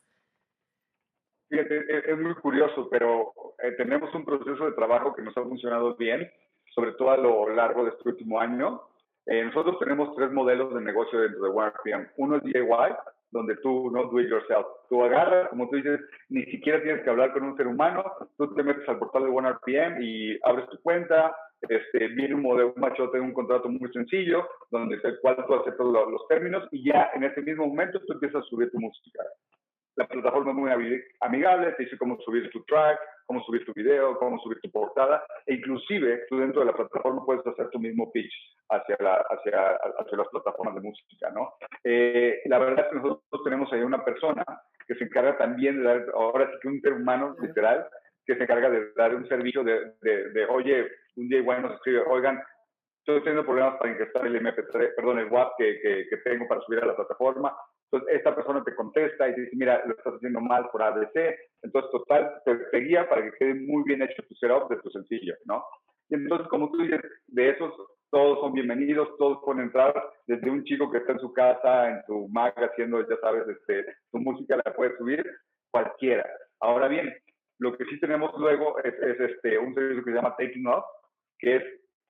Fíjate, 1.49 1.77
e, 1.77 2.13
es 2.13 2.19
muy 2.19 2.35
curioso, 2.35 2.89
pero 2.91 3.33
eh, 3.63 3.73
tenemos 3.73 4.15
un 4.15 4.25
proceso 4.25 4.67
de 4.67 4.73
trabajo 4.73 5.15
que 5.15 5.23
nos 5.23 5.37
ha 5.37 5.43
funcionado 5.43 5.97
bien, 5.97 6.31
sobre 6.75 6.93
todo 6.93 7.11
a 7.11 7.17
lo 7.17 7.49
largo 7.49 7.85
de 7.85 7.91
este 7.91 8.09
último 8.09 8.41
año. 8.41 8.83
Eh, 9.27 9.45
nosotros 9.45 9.79
tenemos 9.79 10.15
tres 10.17 10.31
modelos 10.31 10.75
de 10.75 10.81
negocio 10.81 11.21
dentro 11.21 11.43
de 11.43 11.51
OneRPM. 11.51 12.09
Uno 12.17 12.37
es 12.37 12.43
DIY, 12.43 12.95
donde 13.31 13.57
tú 13.57 13.91
no 13.91 14.05
do 14.05 14.21
it 14.21 14.29
yourself. 14.29 14.67
Tú 14.89 15.03
agarras, 15.03 15.49
como 15.49 15.69
tú 15.69 15.77
dices, 15.77 16.01
ni 16.29 16.45
siquiera 16.45 16.83
tienes 16.83 17.03
que 17.03 17.11
hablar 17.11 17.33
con 17.33 17.43
un 17.45 17.57
ser 17.57 17.67
humano, 17.67 18.05
tú 18.37 18.55
te 18.55 18.63
metes 18.63 18.89
al 18.89 18.99
portal 18.99 19.25
de 19.25 19.31
OneRPM 19.31 20.03
y 20.03 20.39
abres 20.45 20.69
tu 20.69 20.81
cuenta, 20.81 21.35
este, 21.63 22.09
viene 22.09 22.35
un 22.35 22.43
modelo, 22.43 22.73
un 22.75 22.81
machote, 22.81 23.21
un 23.21 23.33
contrato 23.33 23.69
muy 23.69 23.91
sencillo, 23.93 24.49
donde 24.71 24.99
el 25.03 25.19
cual 25.21 25.45
tú 25.47 25.55
aceptas 25.55 25.87
los, 25.87 26.11
los 26.11 26.29
términos 26.29 26.67
y 26.71 26.85
ya 26.85 27.11
en 27.15 27.25
ese 27.25 27.43
mismo 27.43 27.67
momento 27.67 28.01
tú 28.01 28.13
empiezas 28.13 28.43
a 28.43 28.49
subir 28.49 28.71
tu 28.71 28.79
música. 28.79 29.23
La 29.99 30.07
plataforma 30.07 30.53
es 30.53 30.57
muy 30.57 31.03
amigable, 31.21 31.73
te 31.73 31.83
dice 31.83 31.99
cómo 31.99 32.21
subir 32.21 32.49
tu 32.51 32.63
track, 32.67 33.01
cómo 33.27 33.43
subir 33.43 33.65
tu 33.65 33.73
video, 33.75 34.17
cómo 34.21 34.39
subir 34.39 34.61
tu 34.61 34.71
portada, 34.71 35.25
e 35.45 35.55
inclusive 35.55 36.25
tú 36.29 36.39
dentro 36.39 36.61
de 36.61 36.67
la 36.67 36.73
plataforma 36.73 37.25
puedes 37.27 37.45
hacer 37.45 37.69
tu 37.71 37.81
mismo 37.81 38.09
pitch 38.13 38.33
hacia, 38.69 38.97
la, 39.01 39.15
hacia, 39.29 39.73
hacia 39.99 40.19
las 40.19 40.29
plataformas 40.29 40.77
de 40.77 40.83
música, 40.83 41.31
¿no? 41.31 41.53
Eh, 41.83 42.43
la 42.45 42.61
verdad 42.61 42.85
es 42.85 42.93
que 42.93 42.97
nosotros 42.97 43.43
tenemos 43.43 43.73
ahí 43.73 43.81
una 43.81 44.05
persona 44.05 44.45
que 44.87 44.95
se 44.95 45.03
encarga 45.03 45.37
también 45.37 45.79
de 45.79 45.83
dar, 45.83 46.07
ahora 46.15 46.49
sí 46.49 46.59
que 46.63 46.69
un 46.69 46.81
ser 46.81 46.93
humano, 46.93 47.35
literal, 47.41 47.85
que 48.25 48.37
se 48.37 48.45
encarga 48.45 48.71
de 48.71 48.93
dar 48.93 49.17
un 49.17 49.27
servicio 49.27 49.65
de, 49.65 49.95
de, 50.01 50.47
oye, 50.49 50.87
un 51.17 51.29
día 51.29 51.39
igual 51.39 51.63
nos 51.63 51.75
escribe, 51.75 52.05
oigan, 52.07 52.41
estoy 53.01 53.19
teniendo 53.23 53.45
problemas 53.45 53.77
para 53.79 53.91
ingresar 53.91 54.25
el 54.25 54.41
MP3, 54.41 54.95
perdón, 54.95 55.19
el 55.19 55.29
WAP 55.29 55.57
que, 55.59 55.81
que, 55.81 56.07
que, 56.09 56.17
tengo 56.19 56.47
para 56.47 56.61
subir 56.61 56.79
a 56.85 56.87
la 56.87 56.95
plataforma. 56.95 57.53
Entonces, 57.91 58.17
esta 58.17 58.35
persona 58.35 58.63
te 58.65 58.75
contesta 58.75 59.29
y 59.29 59.35
te 59.35 59.41
dice, 59.43 59.57
mira, 59.57 59.83
lo 59.87 59.95
estás 59.95 60.15
haciendo 60.15 60.41
mal 60.41 60.69
por 60.71 60.83
ABC. 60.83 61.35
Entonces, 61.63 61.91
total, 61.91 62.43
te, 62.45 62.81
guía 62.81 63.09
para 63.09 63.23
que 63.23 63.33
quede 63.39 63.55
muy 63.55 63.83
bien 63.85 64.03
hecho 64.03 64.23
tu 64.29 64.35
setup 64.35 64.69
de 64.69 64.77
tu 64.83 64.91
sencillo, 64.91 65.35
¿no? 65.47 65.65
Y 66.11 66.17
entonces, 66.17 66.47
como 66.49 66.71
tú 66.71 66.83
dices, 66.83 67.01
de 67.29 67.51
esos 67.51 67.73
todos 68.11 68.41
son 68.41 68.55
bienvenidos, 68.55 69.09
todos 69.19 69.39
pueden 69.45 69.65
entrar, 69.65 69.95
desde 70.27 70.51
un 70.51 70.65
chico 70.65 70.91
que 70.91 70.99
está 70.99 71.13
en 71.13 71.19
su 71.19 71.33
casa, 71.33 71.91
en 71.91 72.03
su 72.07 72.29
Mac, 72.29 72.55
haciendo, 72.57 73.07
ya 73.07 73.17
sabes, 73.21 73.47
este, 73.49 73.85
su 74.11 74.19
música 74.19 74.57
la 74.65 74.75
puede 74.75 74.97
subir, 74.97 75.25
cualquiera. 75.71 76.27
Ahora 76.61 76.89
bien, 76.89 77.15
lo 77.59 77.77
que 77.77 77.85
sí 77.87 78.01
tenemos 78.01 78.33
luego 78.39 78.79
es, 78.83 78.95
es 78.95 79.21
este, 79.21 79.59
un 79.59 79.75
servicio 79.75 80.05
que 80.05 80.11
se 80.11 80.17
llama 80.17 80.37
Taking 80.39 80.67
Off, 80.67 80.85
que 81.39 81.57
es 81.57 81.65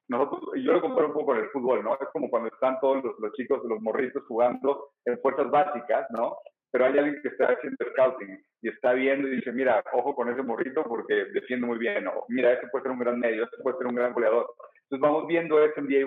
nosotros, 0.08 0.42
yo 0.56 0.72
lo 0.72 0.80
comparo 0.80 1.08
un 1.08 1.12
poco 1.12 1.26
con 1.26 1.38
el 1.38 1.50
fútbol, 1.50 1.84
¿no? 1.84 1.94
Es 1.94 2.08
como 2.12 2.30
cuando 2.30 2.48
están 2.48 2.80
todos 2.80 3.04
los, 3.04 3.18
los 3.18 3.32
chicos, 3.34 3.62
los 3.64 3.80
morritos 3.82 4.24
jugando 4.26 4.90
en 5.04 5.18
fuerzas 5.20 5.50
básicas, 5.50 6.06
¿no? 6.10 6.38
Pero 6.70 6.86
hay 6.86 6.98
alguien 6.98 7.20
que 7.22 7.28
está 7.28 7.46
haciendo 7.46 7.76
scouting 7.92 8.42
y 8.62 8.68
está 8.68 8.94
viendo 8.94 9.28
y 9.28 9.36
dice, 9.36 9.52
mira, 9.52 9.82
ojo 9.92 10.14
con 10.14 10.30
ese 10.30 10.42
morrito 10.42 10.82
porque 10.84 11.26
defiende 11.32 11.66
muy 11.66 11.78
bien, 11.78 12.06
o 12.06 12.24
mira, 12.28 12.52
este 12.52 12.68
puede 12.68 12.84
ser 12.84 12.92
un 12.92 12.98
gran 12.98 13.18
medio, 13.18 13.44
este 13.44 13.62
puede 13.62 13.76
ser 13.76 13.86
un 13.86 13.94
gran 13.94 14.12
goleador. 14.14 14.50
Entonces 14.84 15.00
vamos 15.00 15.26
viendo 15.26 15.62
eso 15.62 15.78
en 15.80 15.86
DIY 15.86 16.06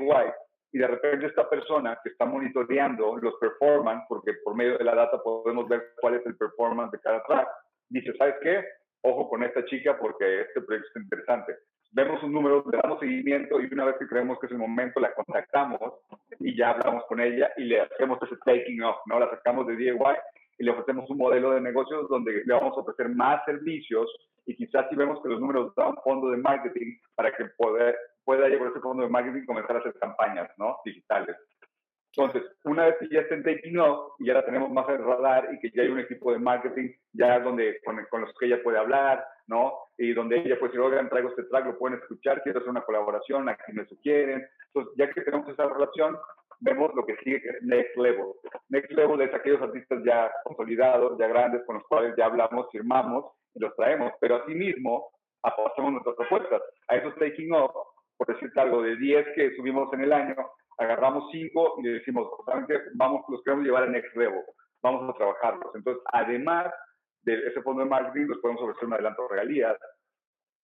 y 0.73 0.79
de 0.79 0.87
repente 0.87 1.27
esta 1.27 1.47
persona 1.47 1.99
que 2.03 2.09
está 2.09 2.25
monitoreando 2.25 3.17
los 3.17 3.35
performance, 3.35 4.03
porque 4.09 4.33
por 4.43 4.55
medio 4.55 4.77
de 4.77 4.83
la 4.83 4.95
data 4.95 5.21
podemos 5.21 5.67
ver 5.67 5.93
cuál 5.99 6.15
es 6.15 6.25
el 6.25 6.35
performance 6.37 6.91
de 6.91 6.99
cada 6.99 7.21
track, 7.23 7.47
dice, 7.89 8.13
¿sabes 8.17 8.35
qué? 8.41 8.63
Ojo 9.03 9.29
con 9.29 9.43
esta 9.43 9.63
chica 9.65 9.97
porque 9.99 10.41
este 10.41 10.61
proyecto 10.61 10.89
es 10.95 11.03
interesante 11.03 11.55
vemos 11.91 12.23
un 12.23 12.33
número, 12.33 12.63
le 12.71 12.77
damos 12.81 12.99
seguimiento 12.99 13.59
y 13.59 13.71
una 13.71 13.85
vez 13.85 13.95
que 13.99 14.07
creemos 14.07 14.39
que 14.39 14.45
es 14.47 14.51
el 14.51 14.57
momento, 14.57 14.99
la 14.99 15.13
contactamos 15.13 15.79
y 16.39 16.55
ya 16.55 16.71
hablamos 16.71 17.05
con 17.05 17.19
ella 17.19 17.51
y 17.57 17.63
le 17.63 17.81
hacemos 17.81 18.19
ese 18.23 18.37
taking 18.45 18.81
off, 18.83 18.97
¿no? 19.05 19.19
La 19.19 19.29
sacamos 19.29 19.67
de 19.67 19.75
DIY 19.75 19.93
y 20.57 20.63
le 20.63 20.71
ofrecemos 20.71 21.09
un 21.09 21.17
modelo 21.17 21.51
de 21.51 21.61
negocios 21.61 22.07
donde 22.09 22.43
le 22.45 22.53
vamos 22.53 22.77
a 22.77 22.81
ofrecer 22.81 23.09
más 23.09 23.43
servicios 23.45 24.09
y 24.45 24.55
quizás 24.55 24.87
si 24.89 24.95
vemos 24.95 25.21
que 25.21 25.29
los 25.29 25.39
números 25.39 25.73
dan 25.75 25.95
fondo 26.03 26.29
de 26.29 26.37
marketing 26.37 26.97
para 27.15 27.31
que 27.35 27.45
pueda, 27.57 27.93
pueda 28.23 28.47
llevar 28.47 28.69
ese 28.69 28.79
fondo 28.79 29.03
de 29.03 29.09
marketing 29.09 29.45
comenzar 29.45 29.75
a 29.75 29.79
hacer 29.79 29.93
campañas, 29.99 30.49
¿no? 30.57 30.77
Digitales. 30.85 31.35
Entonces, 32.15 32.43
una 32.65 32.85
vez 32.85 32.95
que 32.99 33.07
ya 33.09 33.21
está 33.21 33.35
en 33.35 33.43
taking 33.43 33.77
off 33.77 34.15
y 34.19 34.27
ya 34.27 34.33
la 34.33 34.45
tenemos 34.45 34.69
más 34.69 34.87
en 34.89 35.03
radar 35.03 35.47
y 35.53 35.59
que 35.59 35.71
ya 35.71 35.83
hay 35.83 35.89
un 35.89 35.99
equipo 35.99 36.33
de 36.33 36.39
marketing 36.39 36.89
ya 37.13 37.39
donde 37.39 37.79
con, 37.85 38.03
con 38.09 38.21
los 38.21 38.33
que 38.37 38.47
ella 38.47 38.61
puede 38.61 38.77
hablar, 38.77 39.25
¿no? 39.47 39.73
Y 39.97 40.13
donde 40.13 40.39
ella 40.39 40.59
puede 40.59 40.73
decir, 40.73 40.81
oigan, 40.81 41.09
traigo 41.09 41.29
este 41.29 41.43
track, 41.43 41.65
lo 41.65 41.77
pueden 41.77 41.99
escuchar, 41.99 42.41
quiero 42.43 42.59
hacer 42.59 42.69
una 42.69 42.83
colaboración, 42.83 43.47
a 43.47 43.55
quien 43.55 43.77
me 43.77 43.85
sugieren. 43.85 44.45
Entonces, 44.67 44.93
ya 44.97 45.09
que 45.09 45.21
tenemos 45.21 45.47
esa 45.47 45.67
relación, 45.67 46.17
vemos 46.59 46.91
lo 46.95 47.05
que 47.05 47.15
sigue, 47.17 47.41
que 47.41 47.49
es 47.49 47.63
Next 47.63 47.95
Level. 47.95 48.33
Next 48.69 48.91
Level 48.91 49.21
es 49.21 49.33
aquellos 49.33 49.61
artistas 49.61 50.03
ya 50.03 50.31
consolidados, 50.43 51.17
ya 51.17 51.27
grandes, 51.27 51.63
con 51.65 51.75
los 51.75 51.87
cuales 51.87 52.13
ya 52.17 52.25
hablamos, 52.25 52.67
firmamos 52.71 53.25
y 53.53 53.59
los 53.59 53.75
traemos. 53.75 54.11
Pero 54.19 54.35
asimismo, 54.35 55.11
hacemos 55.43 55.93
nuestras 55.93 56.15
propuestas. 56.15 56.61
A 56.89 56.95
esos 56.95 57.15
taking 57.15 57.53
off, 57.53 57.71
por 58.17 58.27
decirte 58.27 58.59
algo, 58.59 58.81
de 58.83 58.95
10 58.97 59.27
que 59.35 59.55
subimos 59.55 59.91
en 59.93 60.01
el 60.01 60.13
año, 60.13 60.35
agarramos 60.81 61.29
5 61.31 61.75
y 61.79 61.83
le 61.83 61.89
decimos. 61.93 62.27
Vamos, 62.95 63.23
los 63.29 63.43
queremos 63.43 63.65
llevar 63.65 63.83
a 63.83 63.87
Next 63.87 64.15
Level. 64.15 64.43
Vamos 64.81 65.09
a 65.09 65.17
trabajarlos. 65.17 65.75
Entonces, 65.75 66.03
además 66.11 66.73
de 67.23 67.35
ese 67.47 67.61
fondo 67.61 67.83
de 67.83 67.89
marketing, 67.89 68.27
les 68.27 68.39
podemos 68.39 68.63
ofrecer 68.63 68.87
un 68.87 68.93
adelanto 68.93 69.21
de 69.23 69.27
regalías. 69.29 69.77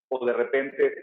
O 0.09 0.25
de 0.25 0.33
repente, 0.33 0.95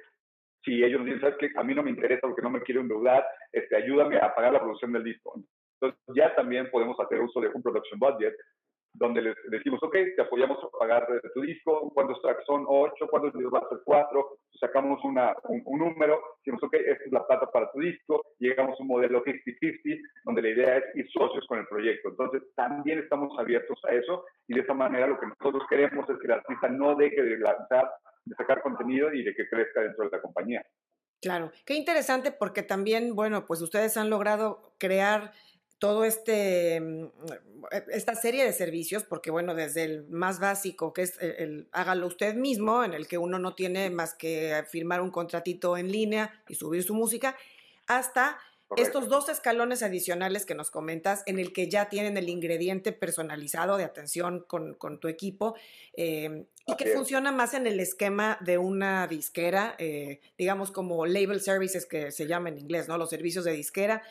si 0.65 0.83
ellos 0.83 1.05
dicen, 1.05 1.21
¿sabes 1.21 1.37
qué? 1.39 1.51
A 1.57 1.63
mí 1.63 1.75
no 1.75 1.83
me 1.83 1.91
interesa 1.91 2.23
porque 2.23 2.43
no 2.43 2.51
me 2.51 2.63
quiero 2.63 2.81
endeudar, 2.81 3.25
este, 3.53 3.77
ayúdame 3.77 4.19
a 4.19 4.35
pagar 4.35 4.53
la 4.53 4.61
producción 4.61 4.93
del 4.93 5.05
disco. 5.05 5.35
Entonces, 5.81 6.01
ya 6.17 6.35
también 6.35 6.71
podemos 6.71 6.99
hacer 6.99 7.21
uso 7.21 7.41
de 7.41 7.49
un 7.49 7.63
production 7.63 8.01
budget 8.01 8.35
donde 8.95 9.23
les 9.23 9.35
decimos, 9.51 9.83
ok, 9.83 9.97
te 10.15 10.23
apoyamos 10.23 10.59
a 10.63 10.79
pagar 10.79 11.07
tu 11.35 11.41
disco, 11.43 11.91
cuántos 11.93 12.23
tracks 12.23 12.45
son, 12.47 12.65
ocho, 12.67 13.09
cuántos 13.11 13.33
videos 13.33 13.51
van 13.51 13.65
a 13.65 13.69
ser 13.69 13.79
cuatro, 13.85 14.39
sacamos 14.59 15.03
una, 15.05 15.35
un, 15.49 15.79
número, 15.79 16.21
decimos, 16.39 16.63
ok, 16.63 16.75
esta 16.75 17.05
es 17.05 17.13
la 17.13 17.27
plata 17.27 17.51
para 17.51 17.71
tu 17.73 17.81
disco, 17.81 18.23
llegamos 18.39 18.79
a 18.79 18.83
un 18.83 18.89
modelo 18.89 19.25
50-50, 19.25 20.01
donde 20.25 20.43
la 20.43 20.49
idea 20.49 20.77
es 20.77 20.85
ir 20.95 21.11
socios 21.11 21.45
con 21.49 21.59
el 21.59 21.67
proyecto. 21.67 22.11
Entonces, 22.11 22.43
también 22.55 23.01
estamos 23.01 23.37
abiertos 23.37 23.79
a 23.85 23.93
eso 23.93 24.25
y 24.47 24.55
de 24.55 24.61
esa 24.61 24.75
manera 24.75 25.09
lo 25.09 25.19
que 25.19 25.27
nosotros 25.27 25.65
queremos 25.69 26.09
es 26.09 26.17
que 26.19 26.27
el 26.27 26.33
artista 26.33 26.69
no 26.69 26.95
deje 26.95 27.21
de 27.21 27.39
lanzar, 27.39 27.91
de 28.25 28.35
sacar 28.37 28.63
contenido 28.63 29.13
y 29.13 29.25
de 29.25 29.35
que 29.35 29.49
crezca 29.49 29.81
dentro 29.81 30.05
de 30.05 30.11
la 30.11 30.23
compañía. 30.23 30.65
Claro, 31.21 31.51
qué 31.65 31.75
interesante 31.75 32.33
porque 32.33 32.63
también, 32.63 33.15
bueno, 33.17 33.47
pues 33.47 33.63
ustedes 33.63 33.97
han 33.97 34.11
logrado 34.11 34.75
crear 34.79 35.33
todo 35.85 36.07
este, 36.07 36.81
mm, 36.81 37.05
e, 37.71 37.85
esta 37.93 38.15
serie 38.15 38.43
de 38.43 38.55
servicios, 38.55 39.05
porque 39.05 39.31
bueno, 39.31 39.55
desde 39.55 39.85
el 39.85 40.07
más 40.09 40.41
básico, 40.41 40.95
que 40.95 41.03
es 41.03 41.21
el, 41.21 41.69
hágalo 41.73 42.07
usted 42.07 42.35
mismo, 42.35 42.85
en 42.85 42.95
el 42.95 43.07
que 43.07 43.19
uno 43.19 43.39
no 43.39 43.55
tiene 43.55 43.91
más 43.91 44.15
que 44.15 44.65
firmar 44.67 45.03
un 45.03 45.11
contratito 45.11 45.77
en 45.77 45.93
línea 45.93 46.43
y 46.49 46.55
subir 46.55 46.83
su 46.85 46.95
música, 46.95 47.37
hasta 47.87 48.39
estos 48.79 49.11
dos 49.11 49.29
escalones 49.29 49.83
adicionales 49.83 50.47
que 50.47 50.55
nos 50.55 50.71
comentas, 50.71 51.23
en 51.27 51.39
el 51.39 51.53
que 51.53 51.69
ya 51.69 51.91
tienen 51.91 52.17
el 52.17 52.31
ingrediente 52.31 52.93
personalizado 52.93 53.77
de 53.77 53.85
atención 53.85 54.43
con, 54.49 54.99
tu 54.99 55.09
equipo 55.09 55.55
eh, 55.99 56.47
y 56.67 56.77
que 56.77 56.95
funciona 56.95 57.31
más 57.31 57.53
en 57.53 57.67
el 57.67 57.79
esquema 57.79 58.39
de 58.41 58.57
una 58.57 59.07
disquera, 59.07 59.77
eh, 59.79 60.21
digamos 60.39 60.71
como 60.71 61.05
label 61.05 61.43
services 61.43 61.85
que 61.85 62.11
se 62.11 62.27
llama 62.27 62.49
en 62.49 62.59
inglés, 62.59 62.89
¿no? 62.89 62.97
Los 62.97 63.11
servicios 63.11 63.45
de 63.45 63.53
disquera 63.53 64.03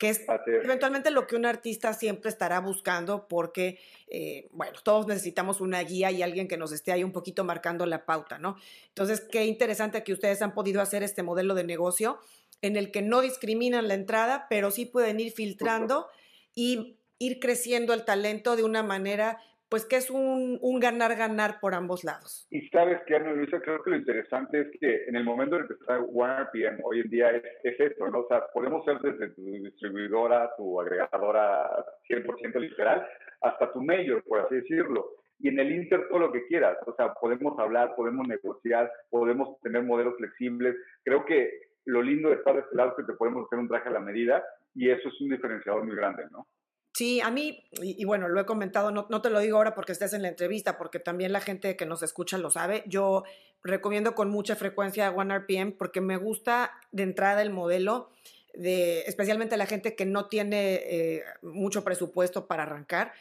que 0.00 0.08
es, 0.08 0.22
eventualmente 0.46 1.10
lo 1.10 1.26
que 1.26 1.36
un 1.36 1.44
artista 1.44 1.92
siempre 1.92 2.30
estará 2.30 2.58
buscando 2.58 3.28
porque, 3.28 3.78
eh, 4.08 4.48
bueno, 4.50 4.72
todos 4.82 5.06
necesitamos 5.06 5.60
una 5.60 5.78
guía 5.82 6.10
y 6.10 6.22
alguien 6.22 6.48
que 6.48 6.56
nos 6.56 6.72
esté 6.72 6.90
ahí 6.90 7.04
un 7.04 7.12
poquito 7.12 7.44
marcando 7.44 7.84
la 7.84 8.06
pauta, 8.06 8.38
¿no? 8.38 8.56
Entonces, 8.88 9.20
qué 9.20 9.44
interesante 9.44 10.02
que 10.02 10.14
ustedes 10.14 10.40
han 10.40 10.54
podido 10.54 10.80
hacer 10.80 11.02
este 11.02 11.22
modelo 11.22 11.54
de 11.54 11.64
negocio 11.64 12.18
en 12.62 12.76
el 12.76 12.90
que 12.92 13.02
no 13.02 13.20
discriminan 13.20 13.88
la 13.88 13.94
entrada, 13.94 14.46
pero 14.48 14.70
sí 14.70 14.86
pueden 14.86 15.20
ir 15.20 15.32
filtrando 15.32 16.08
y 16.54 16.96
ir 17.18 17.38
creciendo 17.38 17.92
el 17.92 18.06
talento 18.06 18.56
de 18.56 18.64
una 18.64 18.82
manera 18.82 19.38
pues 19.70 19.86
que 19.86 19.96
es 19.96 20.10
un, 20.10 20.58
ganar-ganar 20.80 21.60
por 21.60 21.74
ambos 21.74 22.04
lados. 22.04 22.46
Y 22.50 22.68
sabes 22.68 23.00
que, 23.06 23.14
Ana 23.14 23.32
Luisa, 23.32 23.60
creo 23.60 23.82
que 23.82 23.90
lo 23.90 23.96
interesante 23.96 24.62
es 24.62 24.68
que 24.80 25.04
en 25.04 25.16
el 25.16 25.24
momento 25.24 25.56
en 25.56 25.62
el 25.62 25.68
que 25.68 25.74
está 25.74 26.00
OneRPM 26.00 26.80
hoy 26.82 27.00
en 27.00 27.10
día 27.10 27.30
es, 27.30 27.42
es 27.62 27.78
esto, 27.78 28.08
¿no? 28.08 28.20
O 28.20 28.28
sea, 28.28 28.46
podemos 28.52 28.84
ser 28.84 28.98
desde 29.00 29.28
tu 29.30 29.42
distribuidora, 29.42 30.50
tu 30.56 30.80
agregadora 30.80 31.68
100% 32.08 32.58
literal, 32.58 33.06
hasta 33.42 33.72
tu 33.72 33.82
mayor, 33.82 34.24
por 34.24 34.40
así 34.40 34.56
decirlo. 34.56 35.06
Y 35.38 35.48
en 35.48 35.58
el 35.58 35.72
Inter 35.72 36.08
todo 36.08 36.18
lo 36.18 36.32
que 36.32 36.46
quieras, 36.46 36.76
o 36.86 36.94
sea, 36.96 37.14
podemos 37.14 37.58
hablar, 37.58 37.94
podemos 37.94 38.26
negociar, 38.26 38.90
podemos 39.08 39.60
tener 39.60 39.82
modelos 39.82 40.16
flexibles. 40.16 40.76
Creo 41.04 41.24
que 41.24 41.50
lo 41.86 42.02
lindo 42.02 42.30
de 42.30 42.36
estar 42.36 42.54
de 42.54 42.60
este 42.60 42.76
lado 42.76 42.90
es 42.90 42.96
que 42.96 43.12
te 43.12 43.16
podemos 43.16 43.46
hacer 43.46 43.58
un 43.58 43.68
traje 43.68 43.88
a 43.88 43.92
la 43.92 44.00
medida 44.00 44.44
y 44.74 44.90
eso 44.90 45.08
es 45.08 45.20
un 45.20 45.30
diferenciador 45.30 45.84
muy 45.84 45.96
grande, 45.96 46.24
¿no? 46.30 46.46
Sí, 46.92 47.20
a 47.20 47.30
mí, 47.30 47.64
y, 47.80 48.04
bueno, 48.04 48.28
lo 48.28 48.40
he 48.40 48.46
comentado, 48.46 48.90
no, 48.90 49.06
no, 49.10 49.22
te 49.22 49.30
lo 49.30 49.38
digo 49.38 49.56
ahora 49.56 49.74
porque 49.74 49.92
estés 49.92 50.12
en 50.12 50.22
la 50.22 50.28
entrevista, 50.28 50.76
porque 50.76 50.98
también 50.98 51.32
la 51.32 51.40
gente 51.40 51.76
que 51.76 51.86
nos 51.86 52.02
escucha 52.02 52.36
lo 52.36 52.50
sabe. 52.50 52.82
Yo 52.86 53.22
recomiendo 53.62 54.14
con 54.14 54.30
mucha 54.30 54.56
frecuencia 54.56 55.10
OneRPM 55.10 55.72
porque 55.72 56.00
me 56.00 56.16
gusta 56.16 56.72
de 56.92 57.04
entrada 57.04 57.42
el 57.42 57.50
modelo, 57.50 58.10
de, 58.54 59.02
especialmente 59.02 59.56
la 59.56 59.66
gente 59.66 59.94
que 59.94 60.04
no 60.04 60.26
tiene 60.26 60.80
eh, 60.82 61.24
mucho 61.42 61.84
presupuesto 61.84 62.46
para 62.46 62.64
arrancar, 62.64 63.12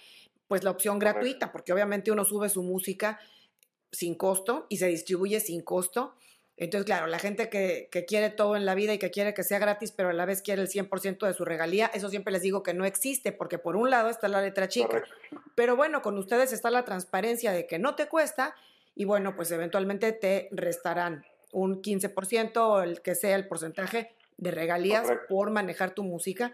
pues 0.48 0.64
la 0.64 0.72
opción 0.72 0.98
gratuita, 0.98 1.52
porque 1.52 1.72
obviamente 1.72 2.12
uno 2.12 2.26
sube 2.26 2.50
su 2.50 2.64
música 2.64 3.20
sin 3.92 4.16
costo 4.16 4.66
y 4.70 4.78
se 4.78 4.88
distribuye 4.88 5.40
sin 5.40 5.62
costo. 5.62 6.16
Entonces, 6.60 6.86
claro, 6.86 7.08
la 7.08 7.20
gente 7.20 7.50
que, 7.50 7.88
quiere 8.06 8.30
todo 8.30 8.58
en 8.58 8.66
la 8.66 8.76
vida 8.76 8.94
y 8.94 8.98
que 8.98 9.12
quiere 9.12 9.34
que 9.34 9.46
sea 9.46 9.60
gratis, 9.60 9.94
pero 9.94 10.10
a 10.10 10.14
la 10.14 10.26
vez 10.26 10.42
quiere 10.42 10.62
el 10.62 10.68
100% 10.68 11.26
de 11.26 11.34
su 11.34 11.46
regalía, 11.46 11.90
eso 11.94 12.10
siempre 12.10 12.34
les 12.34 12.42
digo 12.42 12.64
que 12.64 12.74
no 12.74 12.84
existe, 12.84 13.32
porque 13.32 13.58
por 13.58 13.78
un 13.78 13.90
lado 13.90 14.10
está 14.10 14.28
la 14.28 14.42
letra 14.42 14.68
chica, 14.68 15.02
pero 15.56 15.78
bueno, 15.78 16.02
con 16.02 16.18
ustedes 16.18 16.52
está 16.52 16.70
la 16.70 16.84
transparencia 16.84 17.54
de 17.54 17.66
que 17.66 17.80
no 17.80 17.96
te 17.96 18.10
cuesta 18.10 18.56
y 18.94 19.06
bueno, 19.06 19.38
pues 19.38 19.52
eventualmente 19.52 20.12
te 20.12 20.50
restarán 20.52 21.24
un 21.54 21.82
15% 21.82 22.58
o 22.58 22.82
el 22.82 23.02
que 23.02 23.16
sea 23.16 23.38
el 23.38 23.48
porcentaje 23.48 24.12
de 24.36 24.52
regalías 24.52 25.08
por 25.30 25.52
manejar 25.52 25.92
tu 25.92 26.04
música. 26.04 26.52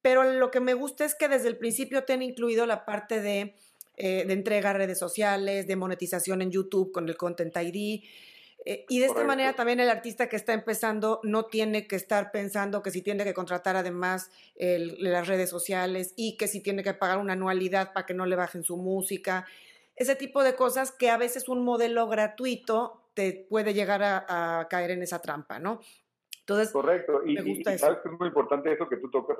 Pero 0.00 0.22
lo 0.22 0.52
que 0.52 0.60
me 0.60 0.74
gusta 0.74 1.04
es 1.04 1.16
que 1.16 1.28
desde 1.28 1.48
el 1.48 1.56
principio 1.56 2.04
te 2.04 2.12
han 2.12 2.22
incluido 2.22 2.66
la 2.66 2.84
parte 2.84 3.20
de, 3.20 3.56
eh, 3.96 4.24
de 4.24 4.32
entrega 4.32 4.70
a 4.70 4.74
redes 4.74 4.98
sociales, 4.98 5.66
de 5.66 5.74
monetización 5.74 6.40
en 6.40 6.52
YouTube 6.52 6.92
con 6.92 7.08
el 7.08 7.16
Content 7.16 7.56
ID, 7.56 8.04
eh, 8.66 8.86
y 8.88 9.00
de 9.00 9.06
esta 9.06 9.24
manera 9.24 9.52
también 9.52 9.80
el 9.80 9.90
artista 9.90 10.28
que 10.28 10.36
está 10.36 10.54
empezando 10.54 11.20
no 11.22 11.44
tiene 11.46 11.86
que 11.86 11.96
estar 11.96 12.32
pensando 12.32 12.82
que 12.82 12.90
si 12.90 13.02
tiene 13.02 13.24
que 13.24 13.34
contratar 13.34 13.76
además 13.76 14.30
las 14.56 15.28
redes 15.28 15.50
sociales 15.50 16.14
y 16.16 16.36
que 16.36 16.48
si 16.48 16.62
tiene 16.62 16.82
que 16.82 16.94
pagar 16.94 17.18
una 17.18 17.34
anualidad 17.34 17.92
para 17.92 18.06
que 18.06 18.14
no 18.14 18.24
le 18.24 18.36
bajen 18.36 18.64
su 18.64 18.76
música. 18.76 19.46
Ese 19.96 20.16
tipo 20.16 20.42
de 20.42 20.54
cosas 20.54 20.92
que 20.92 21.10
a 21.10 21.18
veces 21.18 21.48
un 21.48 21.64
modelo 21.64 22.08
gratuito 22.08 23.02
te 23.14 23.46
puede 23.48 23.74
llegar 23.74 24.02
a, 24.02 24.66
caer 24.68 24.92
en 24.92 25.02
esa 25.02 25.20
trampa, 25.20 25.58
¿no? 25.58 25.80
Entonces, 26.40 26.72
Correcto. 26.72 27.22
Y, 27.24 27.34
me 27.34 27.42
gusta 27.42 27.74
eso. 27.74 27.86
sabes 27.86 28.00
que 28.02 28.08
es 28.08 28.18
muy 28.18 28.28
importante 28.28 28.72
eso 28.72 28.88
que 28.88 28.96
tú 28.96 29.10
tocas, 29.10 29.38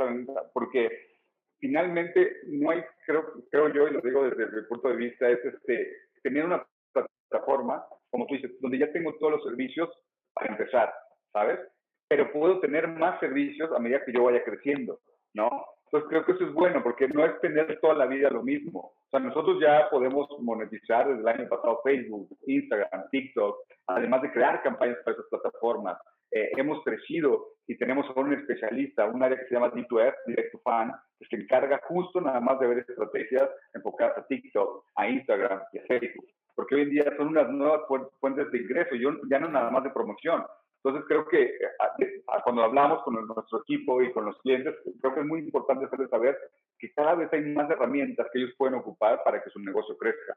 porque 0.53 1.19
finalmente 1.59 2.41
no 2.47 2.71
hay, 2.71 2.83
creo, 3.05 3.45
creo 3.51 3.69
yo, 3.73 3.89
y 3.89 3.93
lo 3.93 4.01
digo 4.01 4.25
desde 4.25 4.47
mi 4.55 4.63
punto 4.69 4.89
de 4.89 4.97
vista, 4.97 5.29
es 5.29 5.45
este, 5.45 5.93
tener 6.23 6.45
una 6.45 6.65
plataforma 6.93 7.85
como 8.15 8.27
tú 8.27 8.35
dices, 8.37 8.53
donde 8.61 8.79
ya 8.79 8.93
tengo 8.93 9.13
todos 9.17 9.33
los 9.33 9.43
servicios 9.43 9.91
para 10.35 10.53
empezar, 10.53 10.95
¿sabes? 11.33 11.59
Pero 12.07 12.31
puedo 12.33 12.61
tener 12.61 12.87
más 12.87 13.19
servicios 13.19 13.73
a 13.73 13.81
medida 13.81 14.05
que 14.05 14.13
yo 14.13 14.23
vaya 14.23 14.45
creciendo, 14.45 15.01
¿no? 15.35 15.51
Entonces 15.87 16.09
creo 16.09 16.25
que 16.25 16.31
eso 16.31 16.45
es 16.45 16.53
bueno 16.53 16.81
porque 16.85 17.09
no 17.09 17.25
es 17.25 17.41
tener 17.41 17.77
toda 17.81 17.95
la 17.95 18.07
vida 18.07 18.31
lo 18.31 18.45
mismo. 18.45 18.81
O 18.81 19.11
sea, 19.11 19.19
nosotros 19.19 19.61
ya 19.61 19.91
podemos 19.91 20.29
monetizar 20.39 21.09
desde 21.09 21.23
el 21.23 21.27
año 21.27 21.49
pasado 21.49 21.81
Facebook, 21.83 22.29
Instagram, 22.47 23.09
TikTok, 23.11 23.57
además 23.89 24.23
de 24.23 24.31
crear 24.31 24.63
campañas 24.63 24.99
para 25.05 25.17
esas 25.17 25.27
plataformas. 25.29 25.99
Eh, 26.31 26.53
hemos 26.57 26.85
crecido 26.85 27.49
y 27.67 27.77
tenemos 27.77 28.07
ahora 28.11 28.29
un 28.29 28.35
especialista, 28.35 29.07
un 29.07 29.25
área 29.25 29.39
que 29.39 29.47
se 29.47 29.55
llama 29.55 29.73
D2F, 29.73 30.15
Direct 30.27 30.53
to 30.53 30.61
Fan, 30.61 30.93
que 31.19 31.27
se 31.27 31.43
encarga 31.43 31.81
justo 31.89 32.21
nada 32.21 32.39
más 32.39 32.61
de 32.61 32.69
ver 32.69 32.79
estrategias 32.79 33.51
enfocadas 33.75 34.19
a 34.19 34.27
TikTok, 34.29 34.85
a 34.95 35.09
Instagram 35.09 35.61
y 35.73 35.79
a 35.79 35.83
Facebook 35.87 36.27
porque 36.55 36.75
hoy 36.75 36.83
en 36.83 36.91
día 36.91 37.17
son 37.17 37.29
unas 37.29 37.49
nuevas 37.51 37.83
fuentes 38.21 38.51
de 38.51 38.59
ingreso, 38.59 38.95
yo, 38.95 39.11
ya 39.29 39.39
no 39.39 39.49
nada 39.49 39.71
más 39.71 39.85
de 39.85 39.91
promoción. 39.91 40.45
Entonces 40.85 41.05
creo 41.09 41.27
que 41.27 41.43
eh, 41.43 42.23
cuando 42.45 42.63
hablamos 42.63 43.03
con 43.03 43.15
nuestro 43.15 43.63
equipo 43.63 44.03
y 44.03 44.13
con 44.13 44.27
los 44.27 44.39
clientes, 44.43 44.75
creo 45.01 45.15
que 45.15 45.21
es 45.21 45.27
muy 45.27 45.41
importante 45.41 45.87
hacerles 45.87 46.11
saber 46.11 46.37
que 46.79 46.93
cada 46.93 47.15
vez 47.15 47.33
hay 47.33 47.41
más 47.41 47.71
herramientas 47.71 48.27
que 48.33 48.41
ellos 48.41 48.55
pueden 48.59 48.75
ocupar 48.75 49.23
para 49.25 49.43
que 49.43 49.51
su 49.51 49.61
negocio 49.61 49.97
crezca. 49.97 50.37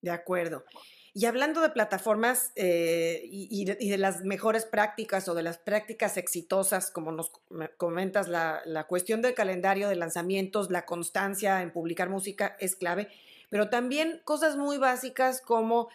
De 0.00 0.10
acuerdo. 0.10 0.64
Y 1.12 1.26
hablando 1.26 1.60
de 1.60 1.70
plataformas 1.70 2.52
eh, 2.56 3.20
y, 3.24 3.64
de, 3.64 3.98
las 3.98 4.24
mejores 4.24 4.64
prácticas 4.66 5.28
o 5.28 5.34
de 5.34 5.42
las 5.42 5.58
prácticas 5.58 6.16
exitosas, 6.16 6.90
como 6.90 7.12
nos 7.12 7.30
comentas, 7.76 8.26
la, 8.28 8.62
la 8.64 8.84
cuestión 8.84 9.22
del 9.22 9.34
calendario 9.34 9.88
de 9.88 9.96
lanzamientos, 9.96 10.70
la 10.70 10.84
constancia 10.84 11.62
en 11.62 11.70
publicar 11.70 12.08
música 12.08 12.56
es 12.58 12.74
clave 12.74 13.08
pero 13.54 13.70
también 13.70 14.20
cosas 14.24 14.56
muy 14.56 14.78
básicas 14.78 15.40
como 15.40 15.88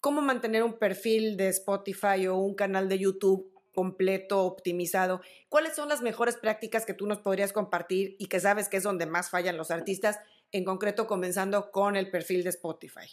cómo 0.00 0.20
mantener 0.20 0.64
un 0.64 0.80
perfil 0.80 1.36
de 1.36 1.46
Spotify 1.46 2.26
o 2.26 2.34
un 2.34 2.56
canal 2.56 2.88
de 2.88 2.98
YouTube 2.98 3.52
completo, 3.72 4.40
optimizado. 4.40 5.20
¿Cuáles 5.48 5.76
son 5.76 5.88
las 5.88 6.02
mejores 6.02 6.36
prácticas 6.36 6.84
que 6.84 6.92
tú 6.92 7.06
nos 7.06 7.20
podrías 7.20 7.52
compartir 7.52 8.16
y 8.18 8.26
que 8.26 8.40
sabes 8.40 8.68
que 8.68 8.78
es 8.78 8.82
donde 8.82 9.06
más 9.06 9.30
fallan 9.30 9.56
los 9.56 9.70
artistas, 9.70 10.18
en 10.50 10.64
concreto 10.64 11.06
comenzando 11.06 11.70
con 11.70 11.94
el 11.94 12.10
perfil 12.10 12.42
de 12.42 12.48
Spotify? 12.48 13.06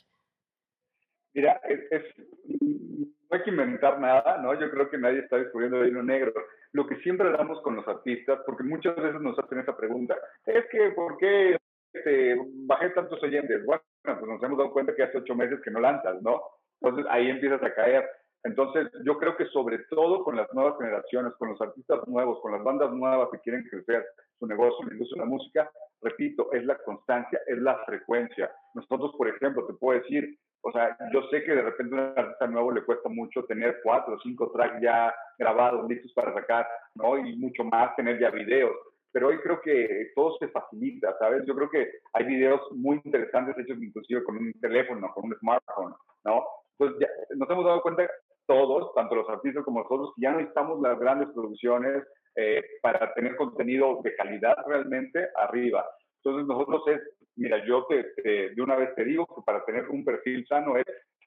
Mira, 1.35 1.61
no 2.59 3.37
hay 3.37 3.43
que 3.43 3.51
inventar 3.51 3.99
nada, 3.99 4.39
¿no? 4.39 4.59
Yo 4.59 4.71
creo 4.71 4.89
que 4.89 4.97
nadie 4.97 5.19
está 5.19 5.37
descubriendo 5.37 5.79
el 5.79 5.89
hilo 5.89 6.01
negro. 6.01 6.33
Lo 6.71 6.87
que 6.87 6.95
siempre 7.03 7.29
damos 7.29 7.61
con 7.61 7.75
los 7.75 7.87
artistas, 7.87 8.39
porque 8.47 8.63
muchas 8.63 8.95
veces 8.95 9.21
nos 9.21 9.37
hacen 9.37 9.59
esa 9.59 9.77
pregunta, 9.77 10.17
es 10.47 10.65
que, 10.71 10.89
¿por 10.95 11.19
qué 11.19 11.60
este, 11.93 12.35
bajé 12.65 12.89
tantos 12.91 13.21
oyentes? 13.23 13.65
Bueno, 13.65 13.81
pues 14.03 14.21
nos 14.21 14.43
hemos 14.43 14.57
dado 14.57 14.71
cuenta 14.71 14.95
que 14.95 15.03
hace 15.03 15.17
ocho 15.17 15.35
meses 15.35 15.59
que 15.63 15.71
no 15.71 15.79
lanzas, 15.79 16.21
¿no? 16.21 16.41
Entonces 16.81 17.05
ahí 17.09 17.29
empiezas 17.29 17.61
a 17.63 17.73
caer. 17.73 18.07
Entonces 18.43 18.87
yo 19.05 19.17
creo 19.19 19.37
que 19.37 19.45
sobre 19.47 19.79
todo 19.89 20.23
con 20.23 20.35
las 20.35 20.51
nuevas 20.53 20.77
generaciones, 20.77 21.33
con 21.35 21.49
los 21.49 21.61
artistas 21.61 21.99
nuevos, 22.07 22.39
con 22.41 22.53
las 22.53 22.63
bandas 22.63 22.91
nuevas 22.91 23.29
que 23.31 23.39
quieren 23.39 23.63
crecer 23.69 24.05
su 24.39 24.47
negocio, 24.47 24.85
la 24.85 24.93
industria 24.93 25.21
de 25.21 25.29
la 25.29 25.35
música, 25.35 25.71
repito, 26.01 26.51
es 26.51 26.65
la 26.65 26.75
constancia, 26.79 27.39
es 27.45 27.57
la 27.59 27.77
frecuencia. 27.85 28.51
Nosotros, 28.73 29.11
por 29.15 29.27
ejemplo, 29.27 29.67
te 29.67 29.73
puedo 29.73 29.99
decir, 29.99 30.39
o 30.63 30.71
sea, 30.71 30.97
yo 31.13 31.21
sé 31.29 31.43
que 31.43 31.53
de 31.53 31.61
repente 31.61 31.95
a 31.95 31.99
un 31.99 32.13
artista 32.17 32.47
nuevo 32.47 32.71
le 32.71 32.83
cuesta 32.83 33.09
mucho 33.09 33.43
tener 33.45 33.79
cuatro 33.83 34.15
o 34.15 34.19
cinco 34.21 34.51
tracks 34.51 34.81
ya 34.81 35.13
grabados, 35.37 35.87
listos 35.87 36.11
para 36.13 36.33
sacar, 36.33 36.67
¿no? 36.95 37.17
Y 37.17 37.35
mucho 37.35 37.63
más 37.63 37.95
tener 37.95 38.19
ya 38.19 38.31
videos 38.31 38.75
pero 39.11 39.27
hoy 39.27 39.39
creo 39.39 39.61
que 39.61 40.11
todo 40.15 40.37
se 40.39 40.47
facilita, 40.49 41.15
¿sabes? 41.19 41.43
Yo 41.45 41.55
creo 41.55 41.69
que 41.69 41.89
hay 42.13 42.25
videos 42.25 42.61
muy 42.71 43.01
interesantes 43.03 43.57
hechos 43.57 43.81
inclusive 43.81 44.23
con 44.23 44.37
un 44.37 44.53
teléfono, 44.61 45.11
con 45.13 45.25
un 45.25 45.35
smartphone, 45.37 45.93
¿no? 46.23 46.43
Entonces 46.79 47.07
ya 47.07 47.35
nos 47.35 47.49
hemos 47.49 47.65
dado 47.65 47.81
cuenta 47.81 48.09
todos, 48.47 48.93
tanto 48.95 49.15
los 49.15 49.29
artistas 49.29 49.63
como 49.63 49.81
nosotros, 49.81 50.13
que 50.15 50.23
ya 50.23 50.31
necesitamos 50.31 50.81
las 50.81 50.99
grandes 50.99 51.29
producciones 51.33 52.03
eh, 52.35 52.63
para 52.81 53.13
tener 53.13 53.35
contenido 53.35 53.99
de 54.03 54.15
calidad 54.15 54.55
realmente 54.65 55.29
arriba. 55.35 55.85
Entonces 56.23 56.47
nosotros 56.47 56.83
es, 56.87 57.01
mira, 57.35 57.63
yo 57.65 57.85
te, 57.87 58.13
de 58.23 58.61
una 58.61 58.75
vez 58.75 58.93
te 58.95 59.03
digo 59.05 59.25
que 59.25 59.41
para 59.45 59.63
tener 59.65 59.89
un 59.89 60.05
perfil 60.05 60.45
sano 60.47 60.77
es 60.77 60.85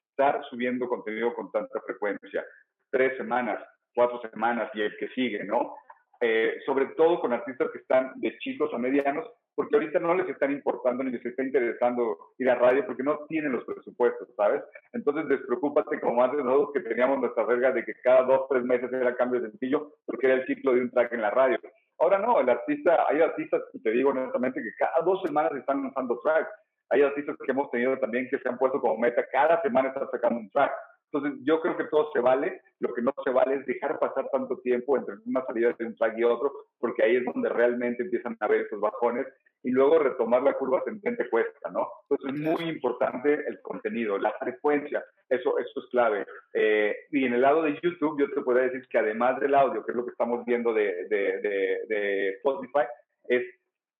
estar 0.09 0.43
subiendo 0.49 0.87
contenido 0.87 1.33
con 1.35 1.51
tanta 1.51 1.79
frecuencia. 1.81 2.45
Tres 2.89 3.17
semanas, 3.17 3.63
cuatro 3.93 4.21
semanas 4.29 4.69
y 4.73 4.81
el 4.81 4.95
que 4.97 5.09
sigue, 5.09 5.43
¿no? 5.43 5.75
Eh, 6.21 6.59
sobre 6.65 6.87
todo 6.97 7.19
con 7.19 7.33
artistas 7.33 7.69
que 7.71 7.79
están 7.79 8.13
de 8.15 8.37
chicos 8.39 8.73
a 8.73 8.77
medianos, 8.77 9.27
porque 9.53 9.75
ahorita 9.75 9.99
no 9.99 10.13
les 10.13 10.27
están 10.29 10.51
importando 10.51 11.03
ni 11.03 11.11
les 11.11 11.25
está 11.25 11.43
interesando 11.43 12.17
ir 12.37 12.49
a 12.49 12.55
radio 12.55 12.85
porque 12.85 13.03
no 13.03 13.19
tienen 13.27 13.53
los 13.53 13.63
presupuestos, 13.63 14.27
¿sabes? 14.35 14.61
Entonces 14.93 15.27
despreocúpate 15.27 15.99
como 15.99 16.23
antes 16.23 16.43
nosotros 16.43 16.71
que 16.73 16.89
teníamos 16.89 17.19
nuestra 17.19 17.45
regla 17.45 17.71
de 17.71 17.83
que 17.83 17.93
cada 18.03 18.23
dos, 18.23 18.47
tres 18.49 18.63
meses 18.63 18.91
era 18.91 19.15
cambio 19.15 19.41
de 19.41 19.49
sencillo 19.49 19.93
porque 20.05 20.27
era 20.27 20.35
el 20.35 20.45
ciclo 20.45 20.73
de 20.73 20.81
un 20.81 20.91
track 20.91 21.13
en 21.13 21.21
la 21.21 21.31
radio. 21.31 21.57
Ahora 21.99 22.19
no, 22.19 22.39
el 22.39 22.49
artista, 22.49 23.05
hay 23.09 23.21
artistas, 23.21 23.61
te 23.81 23.91
digo 23.91 24.09
honestamente, 24.09 24.61
que 24.61 24.75
cada 24.77 25.01
dos 25.05 25.21
semanas 25.21 25.53
están 25.55 25.83
lanzando 25.83 26.19
tracks. 26.19 26.49
Hay 26.89 27.01
artistas 27.01 27.35
que 27.43 27.51
hemos 27.51 27.71
tenido 27.71 27.97
también 27.97 28.27
que 28.29 28.37
se 28.37 28.49
han 28.49 28.57
puesto 28.57 28.79
como 28.79 28.97
meta, 28.97 29.25
cada 29.31 29.61
semana 29.61 29.89
están 29.89 30.09
sacando 30.11 30.39
un 30.39 30.49
track. 30.49 30.71
Entonces, 31.15 31.41
yo 31.45 31.61
creo 31.61 31.77
que 31.77 31.85
todo 31.85 32.09
se 32.13 32.19
vale. 32.19 32.61
Lo 32.79 32.93
que 32.93 33.01
no 33.01 33.13
se 33.23 33.29
vale 33.29 33.55
es 33.55 33.65
dejar 33.65 33.99
pasar 33.99 34.27
tanto 34.31 34.57
tiempo 34.59 34.97
entre 34.97 35.15
una 35.25 35.45
salida 35.45 35.73
de 35.77 35.85
un 35.85 35.95
track 35.95 36.17
y 36.17 36.23
otro, 36.23 36.51
porque 36.79 37.03
ahí 37.03 37.15
es 37.15 37.25
donde 37.25 37.49
realmente 37.49 38.03
empiezan 38.03 38.35
a 38.39 38.45
haber 38.45 38.61
esos 38.61 38.79
bajones 38.79 39.25
y 39.63 39.71
luego 39.71 39.97
retomar 39.97 40.43
la 40.43 40.53
curva 40.53 40.79
ascendente 40.79 41.29
cuesta, 41.29 41.71
¿no? 41.71 41.87
Entonces, 42.09 42.35
es 42.35 42.39
muy 42.39 42.69
importante 42.69 43.33
el 43.47 43.61
contenido, 43.61 44.17
la 44.17 44.31
frecuencia, 44.33 45.03
eso, 45.29 45.57
eso 45.57 45.79
es 45.79 45.85
clave. 45.89 46.25
Eh, 46.53 46.95
y 47.11 47.25
en 47.25 47.33
el 47.33 47.41
lado 47.41 47.63
de 47.63 47.79
YouTube, 47.81 48.19
yo 48.19 48.29
te 48.31 48.41
podría 48.41 48.65
decir 48.65 48.87
que 48.89 48.99
además 48.99 49.39
del 49.39 49.55
audio, 49.55 49.83
que 49.83 49.91
es 49.91 49.95
lo 49.95 50.05
que 50.05 50.11
estamos 50.11 50.45
viendo 50.45 50.73
de, 50.73 51.07
de, 51.07 51.39
de, 51.41 51.79
de 51.87 52.29
Spotify, 52.31 52.85
es 53.27 53.43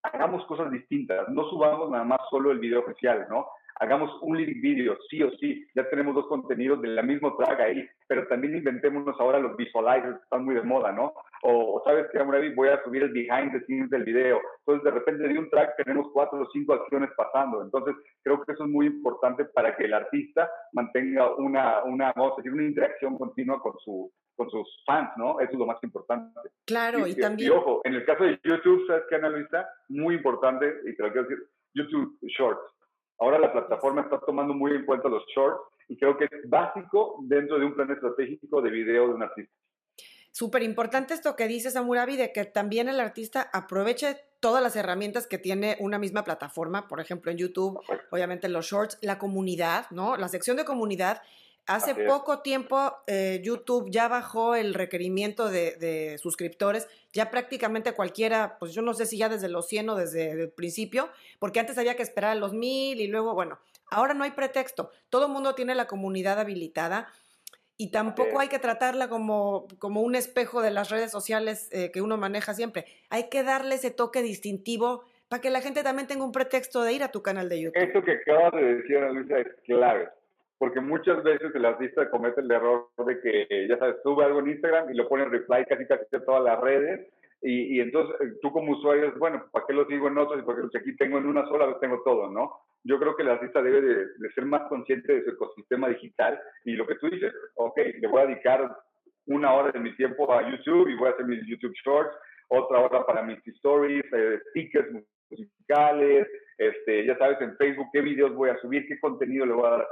hagamos 0.02 0.44
cosas 0.46 0.70
distintas, 0.70 1.28
no 1.28 1.48
subamos 1.50 1.90
nada 1.90 2.04
más 2.04 2.20
solo 2.30 2.52
el 2.52 2.58
video 2.58 2.80
oficial, 2.80 3.26
¿no? 3.28 3.46
Hagamos 3.78 4.10
un 4.22 4.36
lyric 4.38 4.60
video, 4.62 4.96
sí 5.10 5.22
o 5.22 5.30
sí, 5.36 5.66
ya 5.74 5.88
tenemos 5.90 6.14
dos 6.14 6.26
contenidos 6.28 6.80
de 6.80 6.88
la 6.88 7.02
misma 7.02 7.34
track 7.36 7.60
ahí, 7.60 7.86
pero 8.08 8.26
también 8.26 8.56
inventémonos 8.56 9.14
ahora 9.20 9.38
los 9.38 9.56
visualizers 9.56 10.20
están 10.22 10.44
muy 10.44 10.54
de 10.54 10.62
moda, 10.62 10.92
¿no? 10.92 11.12
O, 11.42 11.82
sabes 11.84 12.06
que 12.10 12.18
ahora 12.18 12.40
voy 12.54 12.68
a 12.68 12.82
subir 12.84 13.02
el 13.02 13.12
behind 13.12 13.52
the 13.52 13.60
scenes 13.66 13.90
del 13.90 14.04
video, 14.04 14.40
entonces 14.60 14.84
de 14.84 14.90
repente 14.90 15.28
de 15.28 15.38
un 15.38 15.50
track 15.50 15.76
tenemos 15.76 16.08
cuatro 16.12 16.40
o 16.40 16.50
cinco 16.52 16.72
acciones 16.72 17.10
pasando, 17.16 17.62
entonces 17.62 17.94
creo 18.22 18.42
que 18.42 18.52
eso 18.52 18.64
es 18.64 18.70
muy 18.70 18.86
importante 18.86 19.44
para 19.44 19.76
que 19.76 19.84
el 19.84 19.94
artista 19.94 20.50
mantenga 20.72 21.34
una, 21.36 21.84
una, 21.84 22.12
vamos 22.16 22.32
a 22.32 22.36
decir, 22.36 22.52
una 22.52 22.64
interacción 22.64 23.18
continua 23.18 23.60
con 23.60 23.74
su, 23.84 24.10
con 24.36 24.50
sus 24.50 24.66
fans, 24.86 25.10
¿no? 25.16 25.40
Eso 25.40 25.52
es 25.52 25.58
lo 25.58 25.66
más 25.66 25.82
importante. 25.82 26.40
Claro, 26.66 27.06
y, 27.06 27.14
también... 27.14 27.50
Y 27.50 27.54
ojo, 27.54 27.80
en 27.84 27.94
el 27.94 28.04
caso 28.04 28.24
de 28.24 28.38
YouTube, 28.42 28.86
¿sabes 28.86 29.04
qué, 29.08 29.16
Ana 29.16 29.30
Luisa? 29.30 29.68
Muy 29.88 30.14
importante, 30.14 30.80
y 30.84 30.94
te 30.94 31.02
lo 31.02 31.12
quiero 31.12 31.28
decir, 31.28 31.46
YouTube 31.74 32.18
Shorts. 32.22 32.75
Ahora 33.18 33.38
la 33.38 33.52
plataforma 33.52 34.02
está 34.02 34.20
tomando 34.20 34.54
muy 34.54 34.72
en 34.72 34.84
cuenta 34.84 35.08
los 35.08 35.24
shorts 35.34 35.60
y 35.88 35.96
creo 35.96 36.16
que 36.16 36.24
es 36.24 36.48
básico 36.48 37.16
dentro 37.22 37.58
de 37.58 37.64
un 37.64 37.74
plan 37.74 37.90
estratégico 37.90 38.60
de 38.60 38.70
video 38.70 39.08
de 39.08 39.14
un 39.14 39.22
artista. 39.22 39.54
Súper 40.32 40.62
importante 40.62 41.14
esto 41.14 41.34
que 41.34 41.48
dices, 41.48 41.76
Amurabi, 41.76 42.16
de 42.16 42.30
que 42.30 42.44
también 42.44 42.90
el 42.90 43.00
artista 43.00 43.48
aproveche 43.54 44.18
todas 44.40 44.62
las 44.62 44.76
herramientas 44.76 45.26
que 45.26 45.38
tiene 45.38 45.78
una 45.80 45.98
misma 45.98 46.24
plataforma, 46.24 46.88
por 46.88 47.00
ejemplo 47.00 47.30
en 47.30 47.38
YouTube, 47.38 47.80
obviamente 48.10 48.50
los 48.50 48.66
shorts, 48.66 48.98
la 49.00 49.18
comunidad, 49.18 49.86
¿no? 49.90 50.18
La 50.18 50.28
sección 50.28 50.58
de 50.58 50.66
comunidad 50.66 51.22
Hace 51.66 51.96
poco 51.96 52.42
tiempo 52.42 52.92
eh, 53.08 53.40
YouTube 53.42 53.90
ya 53.90 54.06
bajó 54.06 54.54
el 54.54 54.72
requerimiento 54.72 55.50
de, 55.50 56.16
suscriptores, 56.18 56.86
ya 57.12 57.30
prácticamente 57.30 57.92
cualquiera, 57.92 58.56
pues 58.60 58.72
yo 58.72 58.82
no 58.82 58.94
sé 58.94 59.04
si 59.04 59.18
ya 59.18 59.28
desde 59.28 59.48
los 59.48 59.66
100 59.66 59.88
o 59.88 59.96
desde 59.96 60.30
el 60.30 60.50
principio, 60.50 61.08
porque 61.40 61.58
antes 61.58 61.76
había 61.76 61.96
que 61.96 62.04
esperar 62.04 62.32
a 62.32 62.34
los 62.36 62.52
1000 62.52 63.00
y 63.00 63.08
luego, 63.08 63.34
bueno, 63.34 63.58
ahora 63.90 64.14
no 64.14 64.22
hay 64.22 64.30
pretexto, 64.30 64.90
todo 65.10 65.26
el 65.26 65.32
mundo 65.32 65.56
tiene 65.56 65.74
la 65.74 65.86
comunidad 65.86 66.38
habilitada 66.38 67.08
y 67.76 67.90
tampoco 67.90 68.38
hay 68.38 68.48
que 68.48 68.60
tratarla 68.60 69.08
como, 69.08 69.66
como 69.80 70.02
un 70.02 70.14
espejo 70.14 70.62
de 70.62 70.70
las 70.70 70.90
redes 70.90 71.10
sociales 71.10 71.68
eh, 71.72 71.90
que 71.90 72.00
uno 72.00 72.16
maneja 72.16 72.54
siempre, 72.54 72.86
hay 73.10 73.28
que 73.28 73.42
darle 73.42 73.74
ese 73.74 73.90
toque 73.90 74.22
distintivo 74.22 75.02
para 75.28 75.40
que 75.40 75.50
la 75.50 75.60
gente 75.60 75.82
también 75.82 76.06
tenga 76.06 76.24
un 76.24 76.30
pretexto 76.30 76.84
de 76.84 76.92
ir 76.92 77.02
a 77.02 77.08
tu 77.08 77.22
canal 77.22 77.48
de 77.48 77.60
YouTube. 77.60 77.82
Esto 77.82 78.04
que 78.04 78.12
acabas 78.12 78.52
de 78.52 78.74
decir, 78.76 79.00
Luisa, 79.00 79.40
es 79.40 79.48
clave 79.64 80.08
porque 80.58 80.80
muchas 80.80 81.22
veces 81.22 81.54
el 81.54 81.64
artista 81.64 82.10
comete 82.10 82.40
el 82.40 82.50
error 82.50 82.88
de 83.06 83.20
que, 83.20 83.68
ya 83.68 83.78
sabes, 83.78 83.96
sube 84.02 84.24
algo 84.24 84.40
en 84.40 84.50
Instagram 84.50 84.90
y 84.90 84.96
lo 84.96 85.08
pone 85.08 85.24
reply 85.26 85.64
casi 85.66 85.86
casi 85.86 86.04
en 86.10 86.24
todas 86.24 86.42
las 86.42 86.60
redes, 86.60 87.08
y, 87.42 87.76
y, 87.76 87.80
entonces 87.80 88.16
eh, 88.20 88.32
tú 88.40 88.50
como 88.50 88.72
usuario, 88.72 89.12
bueno, 89.18 89.44
¿para 89.52 89.66
qué 89.66 89.74
lo 89.74 89.86
sigo 89.86 90.08
en 90.08 90.16
otros? 90.16 90.42
Porque 90.44 90.78
aquí 90.78 90.96
tengo 90.96 91.18
en 91.18 91.26
una 91.26 91.46
sola, 91.46 91.78
tengo 91.80 92.02
todo, 92.02 92.30
¿no? 92.30 92.50
Yo 92.82 92.98
creo 92.98 93.14
que 93.14 93.22
el 93.22 93.28
artista 93.28 93.62
debe 93.62 93.82
de, 93.82 93.94
de, 93.94 94.32
ser 94.34 94.46
más 94.46 94.62
consciente 94.68 95.12
de 95.12 95.22
su 95.22 95.30
ecosistema 95.30 95.88
digital 95.88 96.40
y 96.64 96.72
lo 96.72 96.86
que 96.86 96.94
tú 96.96 97.10
dices, 97.10 97.32
ok, 97.56 97.78
le 98.00 98.08
voy 98.08 98.22
a 98.22 98.26
dedicar 98.26 98.76
una 99.26 99.52
hora 99.52 99.70
de 99.70 99.80
mi 99.80 99.94
tiempo 99.96 100.32
a 100.32 100.48
YouTube 100.50 100.88
y 100.88 100.96
voy 100.96 101.08
a 101.08 101.12
hacer 101.12 101.26
mis 101.26 101.46
YouTube 101.46 101.74
Shorts, 101.84 102.16
otra 102.48 102.80
hora 102.80 103.04
para 103.04 103.22
mis 103.22 103.38
stories, 103.46 104.04
eh, 104.12 104.40
stickers 104.50 104.88
musicales, 105.30 106.26
este, 106.58 107.06
ya 107.06 107.16
sabes, 107.18 107.40
en 107.40 107.56
Facebook 107.56 107.88
qué 107.92 108.00
videos 108.00 108.34
voy 108.34 108.50
a 108.50 108.58
subir, 108.58 108.86
qué 108.88 108.98
contenido 109.00 109.46
le 109.46 109.52
voy 109.52 109.66
a 109.66 109.70
dar 109.70 109.88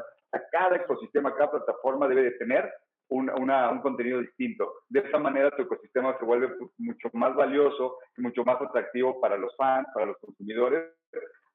cada 0.50 0.76
ecosistema, 0.76 1.34
cada 1.34 1.50
plataforma 1.50 2.08
debe 2.08 2.22
de 2.22 2.30
tener 2.32 2.72
un, 3.08 3.30
un 3.30 3.80
contenido 3.80 4.20
distinto. 4.20 4.72
De 4.88 5.00
esa 5.00 5.18
manera 5.18 5.50
tu 5.50 5.62
ecosistema 5.62 6.16
se 6.18 6.24
vuelve 6.24 6.48
mucho 6.78 7.10
más 7.12 7.34
valioso 7.34 7.98
y 8.16 8.22
mucho 8.22 8.44
más 8.44 8.60
atractivo 8.60 9.20
para 9.20 9.36
los 9.36 9.54
fans, 9.56 9.86
para 9.94 10.06
los 10.06 10.16
consumidores, 10.18 10.92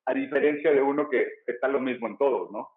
a 0.06 0.14
diferencia 0.14 0.72
de 0.72 0.82
uno 0.82 1.10
que 1.10 1.28
está 1.46 1.68
lo 1.68 1.80
mismo 1.80 2.08
en 2.08 2.18
todos, 2.18 2.52
¿no? 2.52 2.70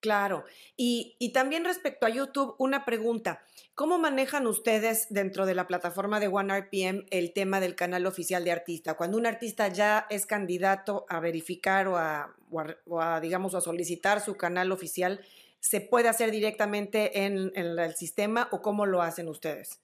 Claro. 0.00 0.44
Y, 0.76 1.16
y, 1.18 1.32
también 1.32 1.64
respecto 1.64 2.06
a 2.06 2.10
YouTube, 2.10 2.54
una 2.58 2.84
pregunta. 2.86 3.44
¿Cómo 3.74 3.98
manejan 3.98 4.46
ustedes 4.46 5.06
dentro 5.10 5.44
de 5.44 5.54
la 5.54 5.66
plataforma 5.66 6.20
de 6.20 6.28
OneRPM 6.28 7.06
el 7.10 7.32
tema 7.34 7.60
del 7.60 7.74
canal 7.74 8.06
oficial 8.06 8.44
de 8.44 8.52
artista? 8.52 8.94
Cuando 8.94 9.18
un 9.18 9.26
artista 9.26 9.68
ya 9.68 10.06
es 10.08 10.26
candidato 10.26 11.04
a 11.08 11.20
verificar 11.20 11.86
o 11.86 11.98
a, 11.98 12.34
o 12.50 13.00
a 13.00 13.20
digamos, 13.20 13.54
a 13.54 13.60
solicitar 13.60 14.20
su 14.20 14.36
canal 14.36 14.72
oficial, 14.72 15.20
se 15.60 15.80
puede 15.80 16.08
hacer 16.08 16.30
directamente 16.30 17.24
en, 17.24 17.52
el 17.54 17.94
sistema 17.94 18.48
o 18.50 18.62
cómo 18.62 18.86
lo 18.86 19.02
hacen 19.02 19.28
ustedes? 19.28 19.82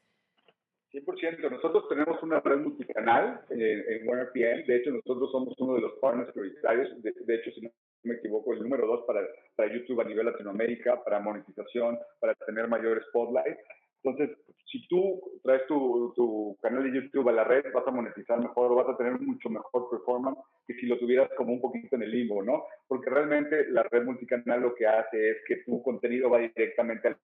100%. 0.92 1.50
Nosotros 1.50 1.88
tenemos 1.88 2.22
una 2.22 2.40
red 2.40 2.58
multicanal 2.58 3.42
eh, 3.50 3.84
en 3.88 4.08
OneRPM. 4.08 4.66
De 4.66 4.76
hecho, 4.76 4.90
nosotros 4.90 5.30
somos 5.30 5.54
uno 5.58 5.74
de 5.74 5.82
los 5.82 5.92
partners 6.00 6.32
prioritarios. 6.32 6.88
De, 7.02 7.34
hecho, 7.34 7.50
si 7.50 7.60
no 7.60 7.70
me 8.02 8.14
equivoco, 8.14 8.52
el 8.52 8.62
número 8.62 8.86
dos 8.86 9.04
para, 9.06 9.20
para 9.56 9.72
YouTube 9.72 10.00
a 10.00 10.04
nivel 10.04 10.26
Latinoamérica, 10.26 11.02
para 11.02 11.20
monetización, 11.20 11.98
para 12.20 12.34
tener 12.46 12.68
mayor 12.68 13.02
spotlight. 13.08 13.58
Entonces, 14.02 14.36
si 14.70 14.86
tú 14.88 15.20
traes 15.42 15.66
tu, 15.66 16.12
tu, 16.14 16.56
canal 16.62 16.84
de 16.84 17.00
YouTube 17.00 17.28
a 17.28 17.32
la 17.32 17.44
red, 17.44 17.64
vas 17.72 17.86
a 17.86 17.90
monetizar 17.90 18.38
mejor, 18.38 18.74
vas 18.74 18.88
a 18.88 18.96
tener 18.96 19.18
mucho 19.20 19.48
mejor 19.48 19.90
performance 19.90 20.38
que 20.66 20.74
si 20.74 20.86
lo 20.86 20.98
tuvieras 20.98 21.30
como 21.36 21.52
un 21.52 21.60
poquito 21.60 21.96
en 21.96 22.02
el 22.02 22.10
limbo, 22.10 22.42
¿no? 22.42 22.64
Porque 22.86 23.10
realmente 23.10 23.68
la 23.70 23.82
red 23.84 24.04
multicanal 24.04 24.60
lo 24.60 24.74
que 24.74 24.86
hace 24.86 25.30
es 25.30 25.36
que 25.46 25.56
tu 25.64 25.82
contenido 25.82 26.30
va 26.30 26.38
directamente 26.38 27.08
al 27.08 27.16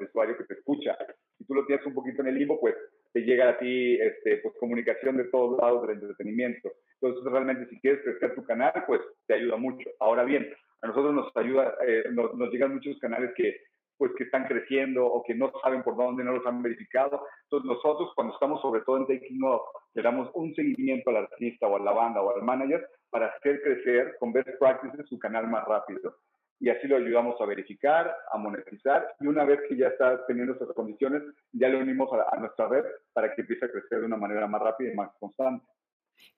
usuario 0.00 0.36
que 0.36 0.44
te 0.44 0.54
escucha. 0.54 0.96
Si 1.36 1.44
tú 1.44 1.54
lo 1.54 1.66
tienes 1.66 1.84
un 1.86 1.94
poquito 1.94 2.22
en 2.22 2.28
el 2.28 2.34
limbo, 2.34 2.60
pues 2.60 2.74
te 3.12 3.20
llega 3.20 3.50
a 3.50 3.58
ti 3.58 3.94
este, 4.00 4.38
pues, 4.38 4.54
comunicación 4.58 5.16
de 5.16 5.24
todos 5.24 5.58
lados 5.60 5.82
del 5.82 5.96
entretenimiento. 5.96 6.70
Entonces, 7.00 7.32
realmente, 7.32 7.68
si 7.70 7.80
quieres 7.80 8.02
crecer 8.02 8.34
tu 8.34 8.44
canal, 8.44 8.72
pues 8.86 9.00
te 9.26 9.34
ayuda 9.34 9.56
mucho. 9.56 9.88
Ahora 10.00 10.24
bien, 10.24 10.48
a 10.82 10.86
nosotros 10.86 11.14
nos 11.14 11.36
ayuda, 11.36 11.74
eh, 11.86 12.04
nos, 12.12 12.50
llegan 12.50 12.74
muchos 12.74 12.98
canales 12.98 13.32
que 13.36 13.56
pues 13.96 14.12
que 14.16 14.22
están 14.22 14.46
creciendo 14.46 15.04
o 15.04 15.24
que 15.24 15.34
no 15.34 15.50
saben 15.60 15.82
por 15.82 15.96
dónde, 15.96 16.22
no 16.22 16.32
los 16.32 16.46
han 16.46 16.62
verificado. 16.62 17.20
Entonces 17.44 17.68
nosotros 17.68 18.12
cuando 18.14 18.32
estamos 18.32 18.62
sobre 18.62 18.82
todo 18.82 18.96
en 18.98 19.06
Taking 19.06 19.42
Off, 19.42 19.62
le 19.94 20.02
damos 20.02 20.30
un 20.34 20.54
seguimiento 20.54 21.10
al 21.10 21.16
artista 21.16 21.66
o 21.66 21.74
a 21.74 21.80
la 21.80 21.90
banda 21.90 22.22
o 22.22 22.32
al 22.32 22.44
manager 22.44 22.88
para 23.10 23.26
hacer 23.26 23.60
crecer 23.60 24.14
con 24.20 24.32
best 24.32 24.50
practices 24.60 25.04
su 25.08 25.18
canal 25.18 25.48
más 25.48 25.64
rápido. 25.66 26.14
Y 26.60 26.70
así 26.70 26.88
lo 26.88 26.96
ayudamos 26.96 27.40
a 27.40 27.46
verificar, 27.46 28.14
a 28.32 28.38
monetizar 28.38 29.14
y 29.20 29.26
una 29.26 29.44
vez 29.44 29.60
que 29.68 29.76
ya 29.76 29.88
está 29.88 30.26
teniendo 30.26 30.54
esas 30.54 30.68
condiciones, 30.74 31.22
ya 31.52 31.68
lo 31.68 31.78
unimos 31.78 32.10
a, 32.12 32.34
a 32.34 32.38
nuestra 32.40 32.68
red 32.68 32.84
para 33.12 33.34
que 33.34 33.42
empiece 33.42 33.66
a 33.66 33.70
crecer 33.70 34.00
de 34.00 34.06
una 34.06 34.16
manera 34.16 34.46
más 34.46 34.60
rápida 34.60 34.92
y 34.92 34.96
más 34.96 35.10
constante. 35.20 35.64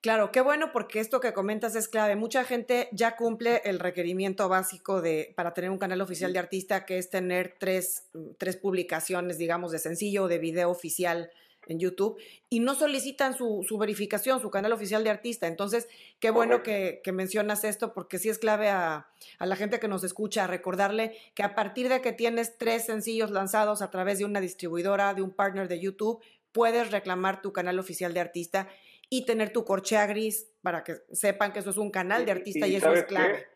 Claro, 0.00 0.30
qué 0.32 0.40
bueno 0.40 0.72
porque 0.72 1.00
esto 1.00 1.20
que 1.20 1.32
comentas 1.32 1.76
es 1.76 1.88
clave. 1.88 2.16
Mucha 2.16 2.44
gente 2.44 2.88
ya 2.92 3.16
cumple 3.16 3.60
el 3.64 3.78
requerimiento 3.78 4.48
básico 4.48 5.02
de 5.02 5.34
para 5.36 5.52
tener 5.52 5.70
un 5.70 5.78
canal 5.78 6.00
oficial 6.00 6.32
de 6.32 6.38
artista, 6.38 6.86
que 6.86 6.98
es 6.98 7.10
tener 7.10 7.56
tres, 7.58 8.10
tres 8.38 8.56
publicaciones, 8.56 9.36
digamos, 9.36 9.72
de 9.72 9.78
sencillo 9.78 10.24
o 10.24 10.28
de 10.28 10.38
video 10.38 10.70
oficial 10.70 11.30
en 11.66 11.78
YouTube 11.78 12.18
y 12.48 12.60
no 12.60 12.74
solicitan 12.74 13.36
su, 13.36 13.64
su, 13.66 13.78
verificación, 13.78 14.40
su 14.40 14.50
canal 14.50 14.72
oficial 14.72 15.04
de 15.04 15.10
artista. 15.10 15.46
Entonces, 15.46 15.88
qué 16.18 16.30
bueno 16.30 16.62
que, 16.62 17.00
que 17.04 17.12
mencionas 17.12 17.64
esto 17.64 17.92
porque 17.92 18.18
sí 18.18 18.28
es 18.28 18.38
clave 18.38 18.68
a, 18.68 19.08
a, 19.38 19.46
la 19.46 19.56
gente 19.56 19.78
que 19.78 19.88
nos 19.88 20.04
escucha 20.04 20.46
recordarle 20.46 21.16
que 21.34 21.42
a 21.42 21.54
partir 21.54 21.88
de 21.88 22.00
que 22.00 22.12
tienes 22.12 22.58
tres 22.58 22.86
sencillos 22.86 23.30
lanzados 23.30 23.82
a 23.82 23.90
través 23.90 24.18
de 24.18 24.24
una 24.24 24.40
distribuidora, 24.40 25.14
de 25.14 25.22
un 25.22 25.30
partner 25.30 25.68
de 25.68 25.80
YouTube, 25.80 26.22
puedes 26.52 26.90
reclamar 26.90 27.42
tu 27.42 27.52
canal 27.52 27.78
oficial 27.78 28.14
de 28.14 28.20
artista 28.20 28.68
y 29.08 29.26
tener 29.26 29.52
tu 29.52 29.64
corchea 29.64 30.06
gris 30.06 30.48
para 30.62 30.84
que 30.84 30.96
sepan 31.12 31.52
que 31.52 31.58
eso 31.58 31.70
es 31.70 31.76
un 31.76 31.90
canal 31.90 32.24
de 32.24 32.32
artista 32.32 32.66
y, 32.66 32.76
eso 32.76 32.92
es 32.92 33.04
clave. 33.04 33.46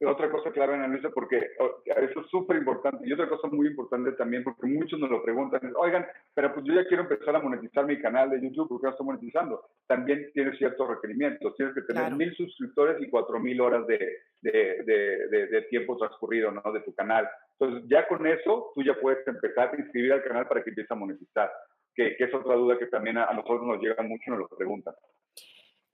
Otra 0.00 0.30
cosa 0.30 0.50
clave, 0.50 0.74
Ana 0.74 0.88
Luisa, 0.88 1.10
porque 1.10 1.38
eso 1.38 2.20
es 2.20 2.26
súper 2.28 2.56
importante. 2.56 3.06
Y 3.06 3.12
otra 3.12 3.28
cosa 3.28 3.48
muy 3.48 3.68
importante 3.68 4.12
también, 4.12 4.42
porque 4.42 4.66
muchos 4.66 4.98
nos 4.98 5.08
lo 5.08 5.22
preguntan, 5.22 5.72
oigan, 5.76 6.06
pero 6.34 6.52
pues 6.52 6.66
yo 6.66 6.74
ya 6.74 6.86
quiero 6.86 7.04
empezar 7.04 7.36
a 7.36 7.40
monetizar 7.40 7.86
mi 7.86 8.00
canal 8.00 8.28
de 8.30 8.40
YouTube, 8.42 8.68
porque 8.68 8.86
ya 8.86 8.90
estoy 8.90 9.06
monetizando. 9.06 9.64
También 9.86 10.30
tiene 10.34 10.56
ciertos 10.56 10.88
requerimientos. 10.88 11.54
Tienes 11.56 11.74
que 11.74 11.82
tener 11.82 12.12
mil 12.12 12.34
suscriptores 12.34 13.00
y 13.00 13.08
cuatro 13.08 13.38
mil 13.38 13.60
horas 13.60 13.86
de, 13.86 13.98
de, 14.42 14.82
de, 14.84 15.46
de, 15.46 15.62
tiempo 15.70 15.96
transcurrido, 15.96 16.50
¿no? 16.50 16.72
De 16.72 16.80
tu 16.80 16.92
canal. 16.94 17.28
Entonces, 17.58 17.88
ya 17.88 18.06
con 18.08 18.26
eso, 18.26 18.72
tú 18.74 18.82
ya 18.82 18.94
puedes 19.00 19.26
empezar 19.26 19.70
a 19.72 19.80
inscribir 19.80 20.12
al 20.12 20.24
canal 20.24 20.48
para 20.48 20.62
que 20.62 20.70
empiece 20.70 20.92
a 20.92 20.96
monetizar 20.96 21.50
que, 21.94 22.16
es 22.18 22.34
otra 22.34 22.54
duda 22.54 22.78
que 22.78 22.86
también 22.86 23.18
a, 23.18 23.32
nosotros 23.32 23.62
nos 23.62 23.80
llega 23.80 24.02
mucho 24.02 24.24
y 24.26 24.30
nos 24.30 24.40
lo 24.40 24.48
preguntan. 24.48 24.94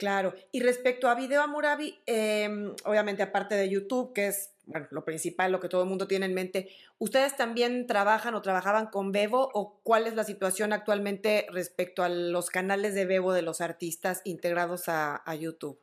Claro, 0.00 0.32
y 0.50 0.62
respecto 0.62 1.10
a 1.10 1.14
Video 1.14 1.42
Amurabi, 1.42 1.94
eh, 2.06 2.48
obviamente 2.86 3.22
aparte 3.22 3.54
de 3.54 3.68
YouTube, 3.68 4.14
que 4.14 4.28
es 4.28 4.56
lo 4.90 5.04
principal, 5.04 5.52
lo 5.52 5.60
que 5.60 5.68
todo 5.68 5.82
el 5.82 5.90
mundo 5.90 6.06
tiene 6.06 6.24
en 6.24 6.32
mente. 6.32 6.68
¿Ustedes 6.96 7.36
también 7.36 7.86
trabajan 7.86 8.34
o 8.34 8.40
trabajaban 8.40 8.86
con 8.86 9.12
Bebo 9.12 9.50
o 9.52 9.78
cuál 9.82 10.06
es 10.06 10.14
la 10.14 10.24
situación 10.24 10.72
actualmente 10.72 11.44
respecto 11.52 12.02
a 12.02 12.08
los 12.08 12.48
canales 12.48 12.94
de 12.94 13.04
Bebo 13.04 13.34
de 13.34 13.42
los 13.42 13.60
artistas 13.60 14.22
integrados 14.24 14.88
a, 14.88 15.22
YouTube? 15.38 15.78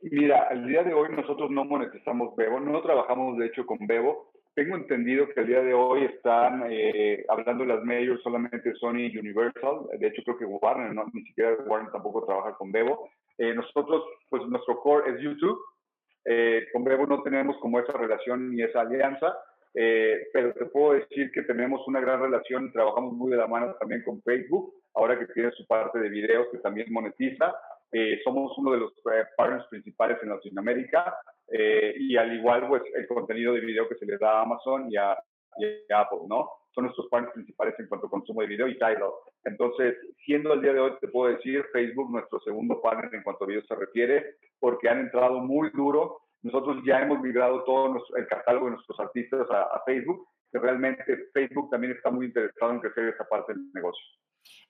Mira, 0.00 0.48
al 0.50 0.66
día 0.66 0.82
de 0.82 0.92
hoy 0.92 1.10
nosotros 1.14 1.48
no 1.48 1.64
monetizamos 1.64 2.34
Bebo, 2.34 2.58
no 2.58 2.82
trabajamos 2.82 3.38
de 3.38 3.46
hecho 3.46 3.64
con 3.64 3.86
Bebo. 3.86 4.31
Tengo 4.54 4.76
entendido 4.76 5.28
que 5.28 5.40
al 5.40 5.46
día 5.46 5.62
de 5.62 5.72
hoy 5.72 6.04
están 6.04 6.64
eh, 6.70 7.24
hablando 7.28 7.64
las 7.64 7.82
majors 7.84 8.22
solamente 8.22 8.74
Sony 8.74 9.08
y 9.10 9.18
Universal. 9.18 9.86
De 9.98 10.08
hecho, 10.08 10.22
creo 10.24 10.38
que 10.38 10.44
Warner, 10.44 10.94
no, 10.94 11.04
ni 11.12 11.22
siquiera 11.22 11.56
Warner 11.66 11.90
tampoco 11.90 12.26
trabaja 12.26 12.54
con 12.56 12.70
Bebo. 12.70 13.08
Eh, 13.38 13.54
nosotros, 13.54 14.04
pues 14.28 14.46
nuestro 14.48 14.78
core 14.80 15.10
es 15.10 15.20
YouTube 15.20 15.58
eh, 16.24 16.68
con 16.72 16.84
Bebo 16.84 17.06
no 17.06 17.22
tenemos 17.22 17.56
como 17.58 17.80
esa 17.80 17.92
relación 17.92 18.54
ni 18.54 18.62
esa 18.62 18.82
alianza, 18.82 19.36
eh, 19.74 20.28
pero 20.32 20.52
te 20.54 20.66
puedo 20.66 20.94
decir 20.94 21.32
que 21.32 21.42
tenemos 21.42 21.86
una 21.88 22.00
gran 22.00 22.20
relación 22.20 22.66
y 22.66 22.72
trabajamos 22.72 23.14
muy 23.14 23.30
de 23.30 23.38
la 23.38 23.46
mano 23.46 23.74
también 23.80 24.02
con 24.04 24.22
Facebook, 24.22 24.74
ahora 24.94 25.18
que 25.18 25.26
tiene 25.32 25.50
su 25.52 25.66
parte 25.66 25.98
de 25.98 26.08
videos 26.08 26.46
que 26.52 26.58
también 26.58 26.92
monetiza. 26.92 27.54
Eh, 27.90 28.20
somos 28.24 28.56
uno 28.56 28.72
de 28.72 28.78
los 28.78 28.92
partners 29.36 29.66
principales 29.68 30.18
en 30.22 30.30
Latinoamérica 30.30 31.14
y 31.52 32.16
al 32.16 32.34
igual 32.34 32.66
pues 32.68 32.82
el 32.94 33.06
contenido 33.06 33.52
de 33.52 33.60
video 33.60 33.88
que 33.88 33.96
se 33.96 34.06
le 34.06 34.16
da 34.18 34.38
a 34.38 34.42
Amazon 34.42 34.90
y 34.90 34.96
a, 34.96 35.16
y 35.58 35.92
a 35.92 36.00
Apple, 36.00 36.20
¿no? 36.28 36.48
Son 36.74 36.84
nuestros 36.84 37.08
partners 37.08 37.34
principales 37.34 37.74
en 37.78 37.86
cuanto 37.86 38.06
a 38.06 38.10
consumo 38.10 38.40
de 38.40 38.46
video 38.46 38.66
y 38.66 38.74
Tidal. 38.74 39.10
Entonces, 39.44 39.94
siendo 40.24 40.54
el 40.54 40.62
día 40.62 40.72
de 40.72 40.80
hoy, 40.80 40.92
te 41.00 41.08
puedo 41.08 41.34
decir, 41.34 41.64
Facebook, 41.72 42.10
nuestro 42.10 42.40
segundo 42.40 42.80
partner 42.80 43.14
en 43.14 43.22
cuanto 43.22 43.44
a 43.44 43.48
video 43.48 43.62
se 43.64 43.74
refiere, 43.74 44.36
porque 44.58 44.88
han 44.88 45.00
entrado 45.00 45.40
muy 45.40 45.70
duro. 45.70 46.20
Nosotros 46.42 46.82
ya 46.86 47.02
hemos 47.02 47.20
migrado 47.20 47.62
todo 47.64 48.02
el 48.16 48.26
catálogo 48.26 48.66
de 48.66 48.72
nuestros 48.72 48.98
artistas 49.00 49.46
a, 49.50 49.82
Facebook, 49.84 50.26
que 50.50 50.58
realmente 50.58 51.04
Facebook 51.32 51.70
también 51.70 51.92
está 51.92 52.10
muy 52.10 52.26
interesado 52.26 52.72
en 52.72 52.80
crecer 52.80 53.08
esa 53.08 53.24
parte 53.28 53.52
del 53.52 53.70
negocio. 53.74 54.04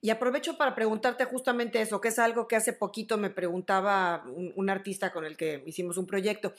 Y 0.05 0.11
aprovecho 0.11 0.59
para 0.59 0.75
preguntarte 0.75 1.25
justamente 1.25 1.81
eso, 1.81 2.01
que 2.01 2.09
es 2.09 2.19
algo 2.19 2.49
que 2.49 2.57
hace 2.57 2.73
poquito 2.73 3.19
me 3.19 3.31
preguntaba 3.31 4.25
un, 4.27 4.69
artista 4.69 5.13
con 5.13 5.25
el 5.25 5.37
que 5.37 5.63
hicimos 5.65 5.97
un 5.97 6.07
proyecto. 6.07 6.53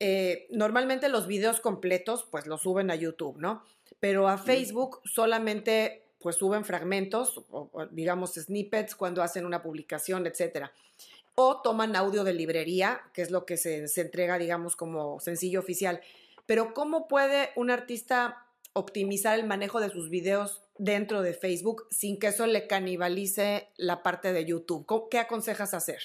Eh, 0.00 0.48
normalmente 0.50 1.08
los 1.08 1.28
videos 1.28 1.60
completos 1.60 2.26
pues 2.28 2.48
los 2.48 2.62
suben 2.62 2.90
a 2.90 2.96
YouTube, 2.96 3.38
¿no? 3.38 3.62
Pero 4.00 4.26
a 4.26 4.36
Facebook 4.36 5.00
solamente 5.04 6.02
pues 6.20 6.34
suben 6.36 6.64
fragmentos, 6.64 7.42
o, 7.52 7.70
digamos 7.92 8.34
snippets 8.34 8.96
cuando 8.96 9.22
hacen 9.22 9.46
una 9.46 9.62
publicación, 9.62 10.26
etcétera. 10.26 10.72
O 11.36 11.62
toman 11.62 11.94
audio 11.94 12.24
de 12.24 12.34
librería, 12.34 13.02
que 13.14 13.22
es 13.22 13.30
lo 13.30 13.46
que 13.46 13.58
se, 13.58 13.86
se 13.86 14.00
entrega, 14.00 14.38
digamos, 14.38 14.74
como 14.74 15.20
sencillo 15.20 15.60
oficial. 15.60 16.00
Pero 16.46 16.74
¿cómo 16.74 17.06
puede 17.06 17.50
un 17.54 17.70
artista 17.70 18.44
optimizar 18.72 19.38
el 19.38 19.46
manejo 19.46 19.78
de 19.78 19.90
sus 19.90 20.10
videos 20.10 20.61
dentro 20.82 21.22
de 21.22 21.32
Facebook 21.32 21.86
sin 21.90 22.18
que 22.18 22.28
eso 22.28 22.46
le 22.46 22.66
canibalice 22.66 23.68
la 23.76 24.02
parte 24.02 24.32
de 24.32 24.44
YouTube? 24.44 24.86
¿Qué 25.10 25.18
aconsejas 25.18 25.74
hacer? 25.74 26.00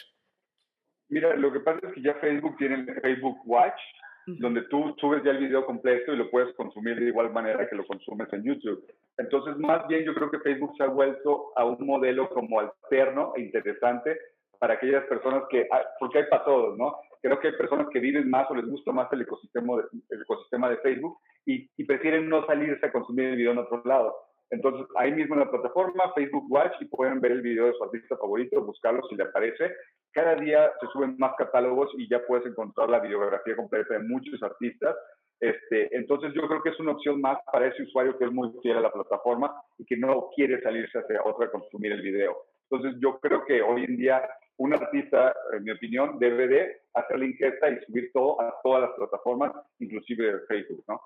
Mira, 1.09 1.35
lo 1.35 1.51
que 1.51 1.61
pasa 1.61 1.79
es 1.87 1.93
que 1.93 2.01
ya 2.01 2.13
Facebook 2.15 2.57
tiene 2.57 2.85
Facebook 3.01 3.39
Watch, 3.45 3.79
donde 4.27 4.61
tú 4.63 4.93
subes 4.99 5.23
ya 5.23 5.31
el 5.31 5.39
video 5.39 5.65
completo 5.65 6.13
y 6.13 6.17
lo 6.17 6.29
puedes 6.29 6.53
consumir 6.55 6.99
de 6.99 7.07
igual 7.07 7.31
manera 7.31 7.67
que 7.67 7.75
lo 7.75 7.87
consumes 7.87 8.31
en 8.33 8.43
YouTube. 8.43 8.85
Entonces, 9.17 9.57
más 9.57 9.87
bien 9.87 10.03
yo 10.03 10.13
creo 10.13 10.29
que 10.29 10.39
Facebook 10.39 10.75
se 10.77 10.83
ha 10.83 10.87
vuelto 10.87 11.53
a 11.55 11.65
un 11.65 11.77
modelo 11.85 12.29
como 12.29 12.59
alterno 12.59 13.33
e 13.35 13.41
interesante 13.41 14.17
para 14.59 14.75
aquellas 14.75 15.05
personas 15.05 15.43
que, 15.49 15.67
ah, 15.71 15.81
porque 15.99 16.19
hay 16.19 16.25
para 16.29 16.43
todos, 16.43 16.77
¿no? 16.77 16.97
Creo 17.21 17.39
que 17.39 17.47
hay 17.47 17.57
personas 17.57 17.87
que 17.91 17.99
viven 17.99 18.29
más 18.29 18.49
o 18.51 18.55
les 18.55 18.65
gusta 18.65 18.91
más 18.91 19.11
el 19.13 19.21
ecosistema 19.21 19.77
de, 19.77 19.83
el 20.09 20.21
ecosistema 20.21 20.69
de 20.69 20.77
Facebook 20.77 21.17
y, 21.45 21.69
y 21.77 21.85
prefieren 21.85 22.27
no 22.27 22.45
salirse 22.45 22.85
a 22.85 22.91
consumir 22.91 23.29
el 23.29 23.37
video 23.37 23.53
en 23.53 23.59
otro 23.59 23.81
lado. 23.85 24.26
Entonces, 24.49 24.87
ahí 24.97 25.11
mismo 25.11 25.35
en 25.35 25.41
la 25.41 25.51
plataforma, 25.51 26.13
Facebook 26.13 26.45
Watch, 26.49 26.73
y 26.79 26.85
pueden 26.85 27.19
ver 27.19 27.33
el 27.33 27.41
video 27.41 27.65
de 27.65 27.73
su 27.73 27.83
artista 27.83 28.15
favorito, 28.17 28.63
buscarlo 28.63 29.01
si 29.09 29.15
le 29.15 29.23
aparece. 29.23 29.73
Cada 30.13 30.35
día 30.35 30.71
se 30.79 30.87
suben 30.87 31.15
más 31.17 31.33
catálogos 31.37 31.91
y 31.97 32.07
ya 32.09 32.25
puedes 32.25 32.45
encontrar 32.45 32.89
la 32.89 32.99
videografía 32.99 33.55
completa 33.55 33.95
de 33.95 34.07
muchos 34.07 34.41
artistas. 34.41 34.95
Este, 35.39 35.95
entonces, 35.95 36.33
yo 36.33 36.47
creo 36.47 36.63
que 36.63 36.69
es 36.69 36.79
una 36.79 36.93
opción 36.93 37.19
más 37.19 37.37
para 37.51 37.67
ese 37.67 37.83
usuario 37.83 38.17
que 38.17 38.25
es 38.25 38.31
muy 38.31 38.51
fiel 38.61 38.77
a 38.77 38.81
la 38.81 38.91
plataforma 38.91 39.53
y 39.77 39.85
que 39.85 39.97
no 39.97 40.29
quiere 40.35 40.61
salirse 40.61 40.99
hacia 40.99 41.23
otra 41.23 41.47
a 41.47 41.51
consumir 41.51 41.91
el 41.91 42.01
video. 42.01 42.35
Entonces, 42.69 42.99
yo 43.01 43.19
creo 43.19 43.45
que 43.45 43.61
hoy 43.61 43.83
en 43.83 43.97
día 43.97 44.27
un 44.57 44.73
artista, 44.73 45.35
en 45.53 45.63
mi 45.63 45.71
opinión, 45.71 46.17
debe 46.19 46.47
de 46.47 46.81
hacer 46.95 47.19
la 47.19 47.25
ingesta 47.25 47.69
y 47.69 47.79
subir 47.85 48.11
todo 48.11 48.41
a 48.41 48.55
todas 48.63 48.81
las 48.81 48.91
plataformas, 48.91 49.51
inclusive 49.79 50.39
Facebook, 50.47 50.83
¿no? 50.87 50.99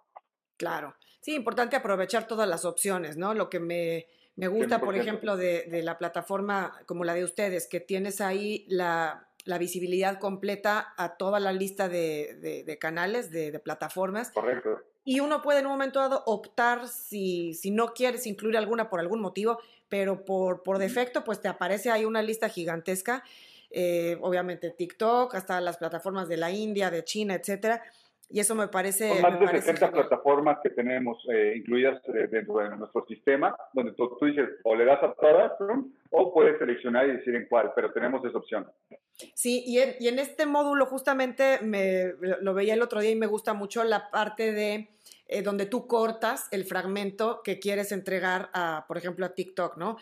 Claro. 0.61 0.95
Sí, 1.21 1.33
importante 1.33 1.75
aprovechar 1.75 2.27
todas 2.27 2.47
las 2.47 2.65
opciones, 2.65 3.17
¿no? 3.17 3.33
Lo 3.33 3.49
que 3.49 3.59
me, 3.59 4.07
gusta, 4.35 4.79
por 4.79 4.95
ejemplo, 4.95 5.35
de, 5.37 5.81
la 5.83 5.97
plataforma 5.97 6.79
como 6.85 7.03
la 7.03 7.15
de 7.15 7.23
ustedes, 7.23 7.67
que 7.67 7.79
tienes 7.79 8.21
ahí 8.21 8.65
la, 8.69 9.27
visibilidad 9.59 10.19
completa 10.19 10.93
a 10.97 11.17
toda 11.17 11.39
la 11.39 11.51
lista 11.51 11.89
de, 11.89 12.77
canales, 12.79 13.31
de, 13.31 13.59
plataformas. 13.59 14.31
Correcto. 14.31 14.81
Y 15.03 15.19
uno 15.19 15.41
puede 15.41 15.61
en 15.61 15.65
un 15.65 15.71
momento 15.71 15.99
dado 15.99 16.23
optar 16.27 16.87
si, 16.87 17.55
si 17.55 17.71
no 17.71 17.93
quieres 17.93 18.27
incluir 18.27 18.55
alguna 18.55 18.87
por 18.87 18.99
algún 18.99 19.19
motivo, 19.19 19.59
pero 19.89 20.25
por, 20.25 20.61
por 20.61 20.77
defecto, 20.77 21.23
pues 21.23 21.41
te 21.41 21.47
aparece 21.47 21.89
ahí 21.89 22.05
una 22.05 22.21
lista 22.21 22.49
gigantesca. 22.49 23.23
Eh, 23.71 24.17
obviamente 24.21 24.69
TikTok, 24.69 25.33
hasta 25.33 25.59
las 25.59 25.77
plataformas 25.77 26.27
de 26.27 26.37
la 26.37 26.51
India, 26.51 26.91
de 26.91 27.03
China, 27.03 27.33
etcétera 27.33 27.81
y 28.31 28.39
eso 28.39 28.55
me 28.55 28.67
parece... 28.67 29.09
Son 29.09 29.21
más 29.21 29.39
de 29.39 29.61
60 29.61 29.91
plataformas 29.91 30.59
que 30.63 30.69
tenemos 30.69 31.17
eh, 31.33 31.53
incluidas 31.57 32.01
eh, 32.07 32.27
dentro 32.31 32.57
de 32.59 32.75
nuestro 32.77 33.05
sistema, 33.05 33.55
donde 33.73 33.91
tú, 33.93 34.17
dices 34.21 34.49
o 34.63 34.75
le 34.75 34.85
das 34.85 35.03
a 35.03 35.13
todas 35.13 35.51
o 36.09 36.33
puedes 36.33 36.57
seleccionar 36.57 37.07
y 37.07 37.17
decir 37.17 37.35
en 37.35 37.47
cuál, 37.47 37.71
pero 37.75 37.91
tenemos 37.91 38.23
esa 38.23 38.37
opción. 38.37 38.67
Sí, 39.33 39.63
y 39.65 39.79
en, 39.79 39.95
y 39.99 40.07
en 40.07 40.19
este 40.19 40.45
módulo 40.45 40.85
justamente 40.85 41.59
me, 41.61 42.13
lo 42.41 42.53
veía 42.53 42.73
el 42.73 42.81
otro 42.81 43.01
día 43.01 43.11
y 43.11 43.15
me 43.15 43.27
gusta 43.27 43.53
mucho 43.53 43.83
la 43.83 44.09
parte 44.09 44.51
de 44.51 44.89
eh, 45.27 45.41
donde 45.41 45.65
tú 45.65 45.87
cortas 45.87 46.47
el 46.51 46.65
fragmento 46.65 47.41
que 47.43 47.59
quieres 47.59 47.91
entregar 47.91 48.49
a, 48.53 48.85
por 48.87 48.97
ejemplo, 48.97 49.25
a 49.25 49.33
TikTok, 49.33 49.77
¿no? 49.77 49.97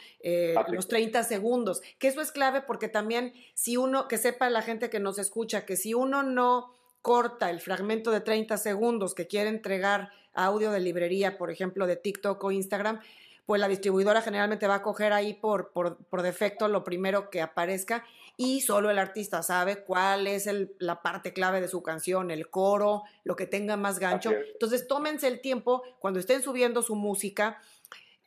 los 0.69 0.87
30 0.87 1.23
segundos, 1.23 1.81
que 1.97 2.07
eso 2.07 2.21
es 2.21 2.31
clave 2.31 2.61
porque 2.61 2.87
también 2.89 3.33
si 3.53 3.77
uno, 3.77 4.07
que 4.07 4.17
sepa 4.17 4.49
la 4.49 4.61
gente 4.61 4.89
que 4.89 4.99
nos 4.99 5.19
escucha, 5.19 5.65
que 5.65 5.75
si 5.75 5.93
uno 5.93 6.23
no 6.23 6.78
corta 7.01 7.49
el 7.49 7.62
fragmento 7.62 8.12
de 8.12 8.21
30 8.21 8.57
segundos 8.57 9.15
que 9.15 9.27
quiere 9.27 9.49
entregar 9.49 10.12
audio 10.33 10.71
de 10.71 10.79
librería, 10.79 11.38
por 11.38 11.51
ejemplo, 11.51 11.88
de 11.88 11.95
TikTok 11.95 12.43
o 12.43 12.51
Instagram, 12.51 12.99
pues 13.45 13.59
la 13.59 13.67
distribuidora 13.67 14.21
generalmente 14.21 14.67
va 14.67 14.75
a 14.75 14.81
coger 14.83 15.12
ahí 15.12 15.33
por, 15.33 15.71
por, 15.71 16.21
defecto 16.21 16.67
lo 16.67 16.83
primero 16.83 17.31
que 17.31 17.41
aparezca 17.41 18.05
y 18.38 18.62
solo 18.62 18.91
el 18.91 18.99
artista 18.99 19.41
sabe 19.41 19.83
cuál 19.83 20.27
es 20.27 20.47
la 20.77 21.01
parte 21.01 21.33
clave 21.33 21.59
de 21.59 21.67
su 21.67 21.81
canción, 21.81 22.29
el 22.29 22.51
coro, 22.51 23.03
lo 23.23 23.35
que 23.35 23.47
tenga 23.47 23.75
más 23.75 23.97
gancho. 23.97 24.31
Entonces, 24.53 24.88
tómense 24.88 25.27
el 25.27 25.41
tiempo 25.41 25.81
cuando 25.97 26.19
estén 26.19 26.43
subiendo 26.43 26.83
su 26.83 26.95
música. 26.95 27.59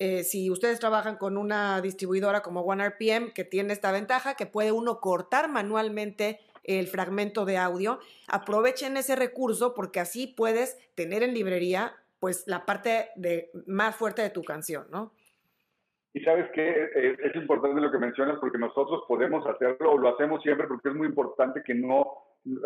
Eh, 0.00 0.24
si 0.24 0.50
ustedes 0.50 0.80
trabajan 0.80 1.16
con 1.16 1.36
una 1.36 1.80
distribuidora 1.80 2.42
como 2.42 2.62
OneRPM, 2.62 3.32
que 3.32 3.44
tiene 3.44 3.72
esta 3.72 3.92
ventaja, 3.92 4.34
que 4.34 4.46
puede 4.46 4.72
uno 4.72 5.00
cortar 5.00 5.48
manualmente 5.48 6.40
el 6.64 6.86
fragmento 6.86 7.44
de 7.44 7.58
audio, 7.58 7.98
aprovechen 8.28 8.96
ese 8.96 9.16
recurso 9.16 9.74
porque 9.74 10.00
así 10.00 10.26
puedes 10.26 10.78
tener 10.94 11.22
en 11.22 11.34
librería 11.34 11.94
pues 12.20 12.44
la 12.46 12.64
parte 12.64 13.08
de, 13.16 13.50
más 13.66 13.96
fuerte 13.96 14.22
de 14.22 14.30
tu 14.30 14.44
canción, 14.44 14.86
¿no? 14.90 15.12
Y 16.14 16.20
sabes 16.20 16.50
que 16.52 16.90
es, 16.94 17.34
importante 17.34 17.80
lo 17.80 17.90
que 17.90 17.98
mencionas 17.98 18.38
porque 18.38 18.58
nosotros 18.58 19.02
podemos 19.08 19.46
hacerlo 19.46 19.92
o 19.92 19.98
lo 19.98 20.10
hacemos 20.10 20.42
siempre 20.42 20.66
porque 20.66 20.90
es 20.90 20.94
muy 20.94 21.06
importante 21.06 21.62
que 21.64 21.74
no, 21.74 22.06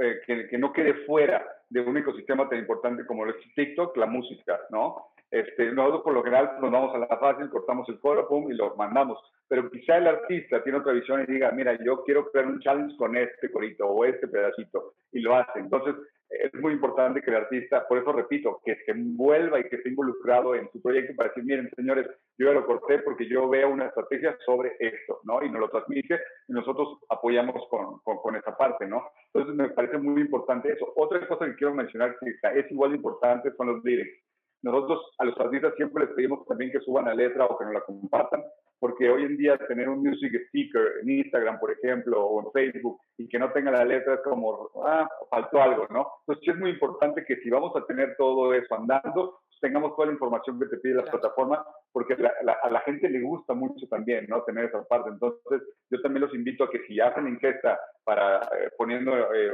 eh, 0.03 0.21
que, 0.27 0.49
que, 0.49 0.59
no 0.59 0.73
quede 0.73 0.95
fuera 1.07 1.47
de 1.71 1.81
un 1.81 1.97
ecosistema 1.97 2.49
tan 2.49 2.59
importante 2.59 3.07
como 3.07 3.25
es 3.27 3.37
TikTok, 3.55 3.97
la 3.97 4.07
música, 4.07 4.61
¿no? 4.71 5.13
Este, 5.31 5.73
nosotros 5.73 6.03
por 6.03 6.15
lo 6.15 6.23
general 6.23 6.57
nos 6.61 6.71
vamos 6.71 6.95
a 6.95 6.99
la 6.99 7.19
fácil, 7.19 7.51
cortamos 7.51 7.89
el 7.89 7.99
coro, 8.01 8.29
pum, 8.29 8.51
y 8.51 8.55
lo 8.55 8.77
mandamos. 8.77 9.19
Pero 9.49 9.71
quizá 9.71 9.97
el 9.97 10.07
artista 10.07 10.63
tiene 10.63 10.79
otra 10.79 10.93
visión 10.93 11.23
y 11.23 11.33
diga, 11.33 11.51
mira, 11.53 11.77
yo 11.85 12.03
quiero 12.05 12.31
crear 12.31 12.47
un 12.47 12.61
challenge 12.61 12.97
con 12.97 13.17
este 13.17 13.51
corito 13.51 13.87
o 13.87 14.05
este 14.05 14.29
pedacito, 14.29 14.95
y 15.13 15.21
lo 15.21 15.37
hace. 15.37 15.61
Entonces, 15.61 15.95
es 16.29 16.53
muy 16.55 16.73
importante 16.73 17.23
que 17.23 17.31
el 17.31 17.37
artista, 17.37 17.87
por 17.87 17.99
eso 17.99 18.13
repito, 18.13 18.61
que 18.65 18.77
se 18.85 18.91
envuelva 18.91 19.61
y 19.61 19.69
que 19.69 19.77
esté 19.77 19.91
involucrado 19.91 20.55
en 20.55 20.69
su 20.73 20.83
proyecto 20.83 21.15
para 21.17 21.29
decir, 21.29 21.45
miren, 21.45 21.71
señores, 21.77 22.07
yo 22.39 22.47
ya 22.47 22.53
lo 22.53 22.67
corté 22.67 22.99
porque 22.99 23.29
yo 23.29 23.49
veo 23.49 23.71
una 23.71 23.87
estrategia 23.87 24.37
sobre 24.45 24.77
esto, 24.81 25.21
¿no? 25.25 25.43
Y 25.43 25.51
nos 25.51 25.61
lo 25.61 25.69
transmite 25.71 26.21
y 26.49 26.53
nosotros 26.53 26.99
apoyamos 27.09 27.69
con, 27.71 28.01
con, 28.01 28.37
esa 28.37 28.57
parte, 28.57 28.87
¿no? 28.87 29.09
Entonces, 29.33 29.55
me 29.55 29.71
parece 29.71 29.99
muy 29.99 30.21
importante 30.21 30.73
eso. 30.73 30.93
Otra 30.97 31.27
cosa 31.29 31.47
que 31.47 31.57
quiero 31.57 31.75
mencionar 31.75 32.17
que 32.19 32.59
es 32.59 32.71
igual 32.73 32.91
de 32.91 32.97
importante 32.97 33.53
son 33.53 33.69
los 33.69 33.85
lyrics. 33.85 34.25
Nosotros 34.67 35.15
a 35.19 35.25
los 35.25 35.39
artistas 35.39 35.75
siempre 35.77 36.07
les 36.07 36.15
pedimos 36.15 36.45
también 36.45 36.73
que 36.73 36.81
suban 36.81 37.05
la 37.05 37.15
letra 37.15 37.47
o 37.47 37.57
que 37.57 37.65
nos 37.67 37.75
la 37.75 37.83
compartan, 37.83 38.43
porque 38.81 39.09
hoy 39.09 39.23
en 39.23 39.37
día 39.37 39.57
tener 39.69 39.89
un 39.89 40.03
music 40.03 40.33
sticker 40.49 40.95
en 41.03 41.11
Instagram, 41.11 41.61
por 41.61 41.71
ejemplo, 41.71 42.21
o 42.27 42.45
en 42.45 42.51
Facebook, 42.51 43.01
y 43.17 43.29
que 43.29 43.39
no 43.39 43.53
tenga 43.53 43.71
la 43.71 43.85
letra 43.85 44.15
es 44.15 44.21
como, 44.23 44.69
ah, 44.85 45.09
faltó 45.31 45.63
algo, 45.63 45.87
¿no? 45.91 46.09
Entonces 46.27 46.55
es 46.55 46.61
muy 46.61 46.71
importante 46.71 47.25
que 47.25 47.37
si 47.37 47.49
vamos 47.49 47.77
a 47.77 47.87
tener 47.87 48.17
todo 48.17 48.53
eso 48.55 48.75
andando, 48.75 49.39
tengamos 49.61 49.95
toda 49.97 50.07
la 50.07 50.15
información 50.15 50.59
que 50.59 50.67
te 50.67 50.77
pide 50.79 50.95
las 50.95 51.09
plataformas, 51.09 51.61
porque 51.93 52.15
a 52.15 52.71
la 52.71 52.81
gente 52.81 53.09
le 53.09 53.21
gusta 53.21 53.55
mucho 53.55 53.87
también, 53.89 54.27
¿no? 54.29 54.43
Tener 54.43 54.67
esa 54.67 54.85
parte. 54.85 55.11
Entonces 55.11 55.63
yo 55.91 56.01
también 56.03 56.25
los 56.25 56.35
invito 56.35 56.65
a 56.65 56.71
que 56.71 56.81
si 56.87 57.01
hacen 57.01 57.27
encuesta 57.27 57.79
para 58.05 58.41
eh, 58.41 58.71
poniendo 58.77 59.13
eh, 59.35 59.53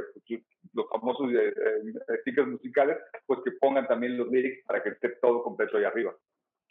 los 0.74 0.86
famosos 0.90 1.30
eh, 1.32 1.54
stickers 2.20 2.48
musicales, 2.48 2.98
pues 3.26 3.40
que 3.44 3.52
pongan 3.52 3.86
también 3.86 4.18
los 4.18 4.28
lyrics 4.28 4.64
para 4.66 4.82
que 4.82 4.90
esté 4.90 5.10
todo 5.20 5.42
completo 5.42 5.76
ahí 5.76 5.84
arriba. 5.84 6.14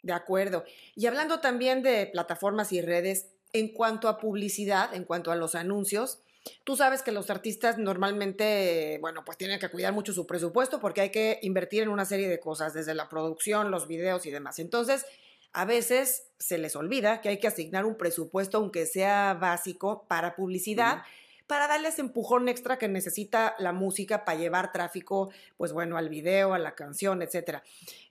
De 0.02 0.12
acuerdo. 0.12 0.64
Y 0.94 1.06
hablando 1.06 1.40
también 1.40 1.82
de 1.82 2.08
plataformas 2.12 2.72
y 2.72 2.82
redes, 2.82 3.38
en 3.52 3.72
cuanto 3.72 4.08
a 4.08 4.18
publicidad, 4.18 4.94
en 4.94 5.04
cuanto 5.04 5.30
a 5.30 5.36
los 5.36 5.54
anuncios, 5.54 6.24
tú 6.64 6.76
sabes 6.76 7.02
que 7.02 7.12
los 7.12 7.30
artistas 7.30 7.78
normalmente, 7.78 8.98
bueno, 9.00 9.24
pues 9.24 9.38
tienen 9.38 9.58
que 9.58 9.68
cuidar 9.68 9.92
mucho 9.92 10.12
su 10.12 10.26
presupuesto 10.26 10.80
porque 10.80 11.00
hay 11.00 11.10
que 11.10 11.38
invertir 11.42 11.82
en 11.82 11.88
una 11.88 12.04
serie 12.04 12.28
de 12.28 12.40
cosas, 12.40 12.74
desde 12.74 12.94
la 12.94 13.08
producción, 13.08 13.70
los 13.70 13.86
videos 13.86 14.26
y 14.26 14.30
demás. 14.30 14.58
Entonces, 14.58 15.04
a 15.52 15.64
veces 15.64 16.28
se 16.38 16.58
les 16.58 16.76
olvida 16.76 17.20
que 17.20 17.28
hay 17.28 17.38
que 17.38 17.48
asignar 17.48 17.84
un 17.84 17.96
presupuesto, 17.96 18.58
aunque 18.58 18.86
sea 18.86 19.34
básico, 19.34 20.04
para 20.08 20.34
publicidad. 20.34 21.02
para 21.48 21.68
darles 21.68 21.98
empujón 21.98 22.48
extra 22.48 22.78
que 22.78 22.88
necesita 22.88 23.54
la 23.58 23.72
música 23.72 24.24
para 24.24 24.38
llevar 24.38 24.72
tráfico, 24.72 25.30
pues 25.58 25.74
bueno, 25.74 25.98
al 25.98 26.08
video, 26.08 26.54
a 26.54 26.58
la 26.58 26.74
canción, 26.74 27.20
etcétera. 27.20 27.62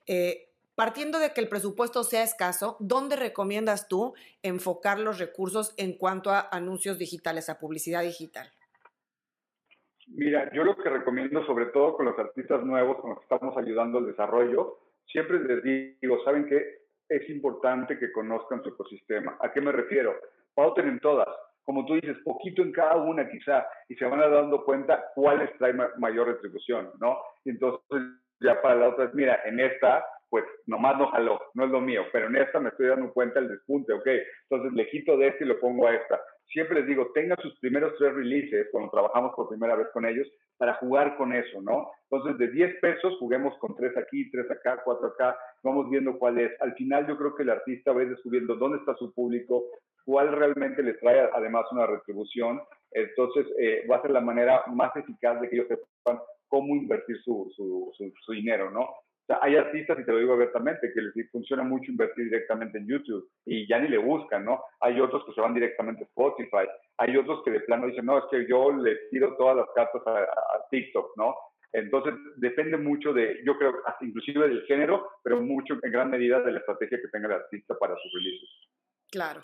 Eh, 0.05 0.50
Partiendo 0.81 1.19
de 1.19 1.31
que 1.31 1.41
el 1.41 1.47
presupuesto 1.47 2.01
sea 2.01 2.23
escaso, 2.23 2.75
¿dónde 2.79 3.15
recomiendas 3.15 3.87
tú 3.87 4.15
enfocar 4.41 4.97
los 4.97 5.19
recursos 5.19 5.75
en 5.77 5.95
cuanto 5.95 6.31
a 6.31 6.49
anuncios 6.51 6.97
digitales, 6.97 7.49
a 7.49 7.59
publicidad 7.59 8.01
digital? 8.01 8.47
Mira, 10.07 10.51
yo 10.53 10.63
lo 10.63 10.75
que 10.75 10.89
recomiendo, 10.89 11.45
sobre 11.45 11.67
todo 11.67 11.95
con 11.95 12.07
los 12.07 12.17
artistas 12.17 12.63
nuevos 12.63 12.97
con 12.99 13.11
los 13.11 13.19
que 13.19 13.25
estamos 13.25 13.55
ayudando 13.57 13.99
al 13.99 14.07
desarrollo, 14.07 14.79
siempre 15.05 15.37
les 15.41 15.63
digo, 16.01 16.17
¿saben 16.25 16.47
qué? 16.47 16.79
Es 17.07 17.29
importante 17.29 17.99
que 17.99 18.11
conozcan 18.11 18.63
su 18.63 18.69
ecosistema. 18.69 19.37
¿A 19.39 19.53
qué 19.53 19.61
me 19.61 19.71
refiero? 19.71 20.15
Pauten 20.55 20.87
en 20.87 20.99
todas. 20.99 21.27
Como 21.63 21.85
tú 21.85 21.93
dices, 21.93 22.17
poquito 22.23 22.63
en 22.63 22.71
cada 22.71 22.95
una 22.95 23.29
quizá, 23.29 23.67
y 23.87 23.93
se 23.93 24.05
van 24.05 24.19
dando 24.19 24.65
cuenta 24.65 25.11
cuáles 25.13 25.55
trae 25.59 25.75
mayor 25.99 26.25
retribución, 26.25 26.89
¿no? 26.99 27.19
Y 27.45 27.51
entonces 27.51 28.01
ya 28.39 28.59
para 28.63 28.77
la 28.77 28.89
otra, 28.89 29.11
mira, 29.13 29.39
en 29.45 29.59
esta 29.59 30.03
pues 30.31 30.45
nomás 30.65 30.97
no 30.97 31.07
jaló, 31.07 31.41
no 31.55 31.65
es 31.65 31.69
lo 31.69 31.81
mío, 31.81 32.03
pero 32.13 32.27
en 32.27 32.37
esta 32.37 32.59
me 32.61 32.69
estoy 32.69 32.87
dando 32.87 33.11
cuenta 33.11 33.41
del 33.41 33.49
despunte, 33.49 33.91
ok, 33.91 34.07
entonces 34.49 34.71
le 34.73 34.89
quito 34.89 35.17
de 35.17 35.27
este 35.27 35.43
y 35.43 35.47
lo 35.47 35.59
pongo 35.59 35.85
a 35.85 35.93
esta. 35.93 36.21
Siempre 36.47 36.79
les 36.79 36.87
digo, 36.87 37.11
tengan 37.13 37.37
sus 37.41 37.59
primeros 37.59 37.93
tres 37.97 38.13
releases 38.13 38.69
cuando 38.71 38.91
trabajamos 38.91 39.33
por 39.35 39.49
primera 39.49 39.75
vez 39.75 39.87
con 39.93 40.05
ellos 40.05 40.25
para 40.57 40.75
jugar 40.75 41.17
con 41.17 41.33
eso, 41.33 41.61
¿no? 41.61 41.91
Entonces, 42.09 42.37
de 42.37 42.47
10 42.49 42.79
pesos, 42.79 43.17
juguemos 43.19 43.57
con 43.57 43.75
tres 43.75 43.95
aquí, 43.97 44.29
tres 44.31 44.49
acá, 44.51 44.81
cuatro 44.85 45.07
acá, 45.07 45.37
vamos 45.63 45.89
viendo 45.89 46.17
cuál 46.17 46.39
es. 46.39 46.51
Al 46.61 46.73
final, 46.75 47.07
yo 47.07 47.17
creo 47.17 47.35
que 47.35 47.43
el 47.43 47.49
artista 47.49 47.91
va 47.91 48.01
a 48.01 48.03
ir 48.03 48.09
descubriendo 48.09 48.55
dónde 48.55 48.77
está 48.77 48.95
su 48.95 49.13
público, 49.13 49.65
cuál 50.05 50.31
realmente 50.31 50.83
le 50.83 50.93
trae 50.95 51.29
además 51.33 51.65
una 51.71 51.87
retribución. 51.87 52.61
Entonces, 52.91 53.47
eh, 53.59 53.85
va 53.89 53.97
a 53.97 54.01
ser 54.01 54.11
la 54.11 54.21
manera 54.21 54.63
más 54.67 54.95
eficaz 54.95 55.41
de 55.41 55.49
que 55.49 55.55
ellos 55.55 55.67
sepan 55.67 56.21
cómo 56.47 56.75
invertir 56.75 57.17
su, 57.21 57.51
su, 57.55 57.91
su 57.97 58.31
dinero, 58.33 58.69
¿no? 58.71 58.87
Hay 59.41 59.55
artistas, 59.55 59.99
y 59.99 60.05
te 60.05 60.11
lo 60.11 60.19
digo 60.19 60.33
abiertamente, 60.33 60.91
que 60.93 61.01
les 61.01 61.31
funciona 61.31 61.63
mucho 61.63 61.91
invertir 61.91 62.25
directamente 62.25 62.77
en 62.77 62.87
YouTube 62.87 63.29
y 63.45 63.67
ya 63.67 63.79
ni 63.79 63.87
le 63.87 63.97
buscan, 63.97 64.45
¿no? 64.45 64.63
Hay 64.79 64.99
otros 64.99 65.23
que 65.25 65.33
se 65.33 65.41
van 65.41 65.53
directamente 65.53 66.03
a 66.03 66.07
Spotify, 66.07 66.67
hay 66.97 67.17
otros 67.17 67.43
que 67.43 67.51
de 67.51 67.61
plano 67.61 67.87
dicen, 67.87 68.05
no, 68.05 68.17
es 68.17 68.25
que 68.31 68.47
yo 68.47 68.71
le 68.71 68.95
tiro 69.09 69.35
todas 69.37 69.57
las 69.57 69.67
cartas 69.75 70.01
a, 70.05 70.69
TikTok, 70.69 71.17
¿no? 71.17 71.35
Entonces, 71.73 72.13
depende 72.37 72.77
mucho 72.77 73.13
de, 73.13 73.41
yo 73.45 73.57
creo, 73.57 73.73
inclusive 74.01 74.47
del 74.47 74.63
género, 74.65 75.09
pero 75.23 75.41
mucho 75.41 75.77
en 75.81 75.91
gran 75.91 76.09
medida 76.09 76.41
de 76.41 76.51
la 76.51 76.59
estrategia 76.59 76.99
que 77.01 77.07
tenga 77.09 77.27
el 77.27 77.41
artista 77.41 77.77
para 77.77 77.95
sus 77.95 78.13
releases. 78.13 78.49
Claro. 79.11 79.41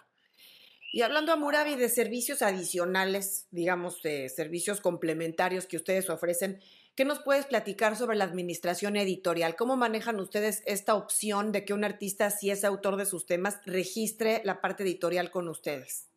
Y 0.98 1.04
hablando 1.04 1.32
a 1.32 1.36
Murabi 1.36 1.76
de 1.76 1.90
servicios 1.90 2.42
adicionales, 2.42 3.48
digamos, 3.52 4.02
de 4.02 4.30
servicios 4.30 4.82
complementarios 4.82 5.68
que 5.68 5.78
ustedes 5.78 6.10
ofrecen, 6.10 6.58
¿Qué 6.96 7.06
nos 7.06 7.20
puedes 7.20 7.46
platicar 7.46 7.96
sobre 7.96 8.18
la 8.18 8.24
administración 8.24 8.96
editorial? 8.96 9.56
¿Cómo 9.56 9.78
manejan 9.78 10.20
ustedes 10.20 10.64
esta 10.66 10.96
opción 10.96 11.52
de 11.52 11.64
que 11.64 11.76
un 11.76 11.84
artista, 11.84 12.32
si 12.32 12.50
es 12.50 12.66
autor 12.66 12.96
de 12.96 13.06
sus 13.06 13.28
temas, 13.28 13.62
registre 13.68 14.42
la 14.44 14.60
parte 14.60 14.82
editorial 14.82 15.30
con 15.30 15.48
ustedes? 15.48 16.12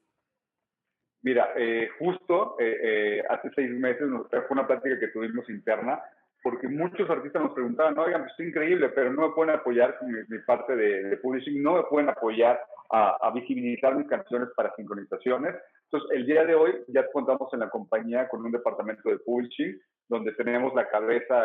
Mira, 1.21 1.51
eh, 1.59 1.91
justo 1.99 2.57
eh, 2.59 2.79
eh, 2.83 3.23
hace 3.29 3.51
seis 3.55 3.71
meses 3.73 4.09
fue 4.31 4.47
una 4.49 4.67
plática 4.67 4.99
que 4.99 5.09
tuvimos 5.09 5.47
interna, 5.51 6.01
porque 6.43 6.69
muchos 6.69 7.09
artistas 7.09 7.43
nos 7.43 7.53
preguntaban, 7.53 7.99
oigan, 7.99 8.23
pues 8.23 8.33
es 8.39 8.47
increíble, 8.47 8.89
pero 8.91 9.13
no 9.13 9.29
me 9.29 9.35
pueden 9.35 9.55
apoyar 9.55 9.99
con 9.99 10.11
mi, 10.11 10.39
parte 10.47 10.75
de, 10.75 11.17
publishing, 11.19 11.63
no 11.63 11.75
me 11.75 11.83
pueden 11.85 12.09
apoyar 12.09 12.61
a, 12.91 13.17
a, 13.21 13.31
visibilizar 13.31 13.95
mis 13.95 14.09
canciones 14.09 14.49
para 14.57 14.75
sincronizaciones. 14.75 15.55
Entonces, 15.85 16.11
el 16.17 16.27
día 16.27 16.45
de 16.45 16.55
hoy 16.55 16.73
ya 16.89 17.07
contamos 17.11 17.53
en 17.53 17.61
la 17.61 17.69
compañía 17.69 18.29
con 18.29 18.45
un 18.45 18.53
departamento 18.53 19.09
de 19.11 19.19
publishing 19.19 19.81
donde 20.11 20.33
tenemos 20.33 20.75
la 20.75 20.89
cabeza 20.89 21.45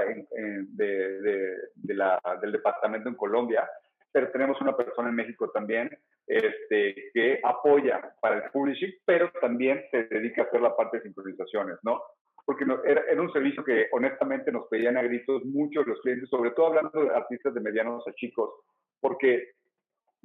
del 0.73 1.47
departamento 2.51 3.09
en 3.09 3.15
Colombia, 3.15 3.69
pero 4.11 4.31
tenemos 4.31 4.59
una 4.59 4.75
persona 4.75 5.09
en 5.09 5.15
México 5.15 5.51
también 5.51 5.95
este, 6.25 7.11
que 7.13 7.39
apoya 7.43 8.15
para 8.19 8.37
el 8.37 8.51
publishing, 8.51 8.91
pero 9.05 9.31
también 9.39 9.83
se 9.91 10.05
dedica 10.05 10.41
a 10.41 10.45
hacer 10.45 10.61
la 10.61 10.75
parte 10.75 10.97
de 10.97 11.03
sincronizaciones, 11.03 11.77
¿no? 11.83 12.01
Porque 12.45 12.63
era, 12.85 13.01
era, 13.09 13.21
un 13.21 13.31
servicio 13.33 13.63
que 13.63 13.87
honestamente 13.91 14.51
nos 14.51 14.67
pedían 14.67 14.97
a 14.97 15.01
gritos 15.01 15.43
muchos 15.45 15.87
los 15.87 15.99
clientes, 16.01 16.29
sobre 16.29 16.51
todo 16.51 16.67
hablando 16.67 17.03
de 17.03 17.09
artistas 17.09 17.53
de 17.53 17.61
medianos 17.61 18.07
a 18.07 18.13
chicos, 18.13 18.51
porque 19.01 19.55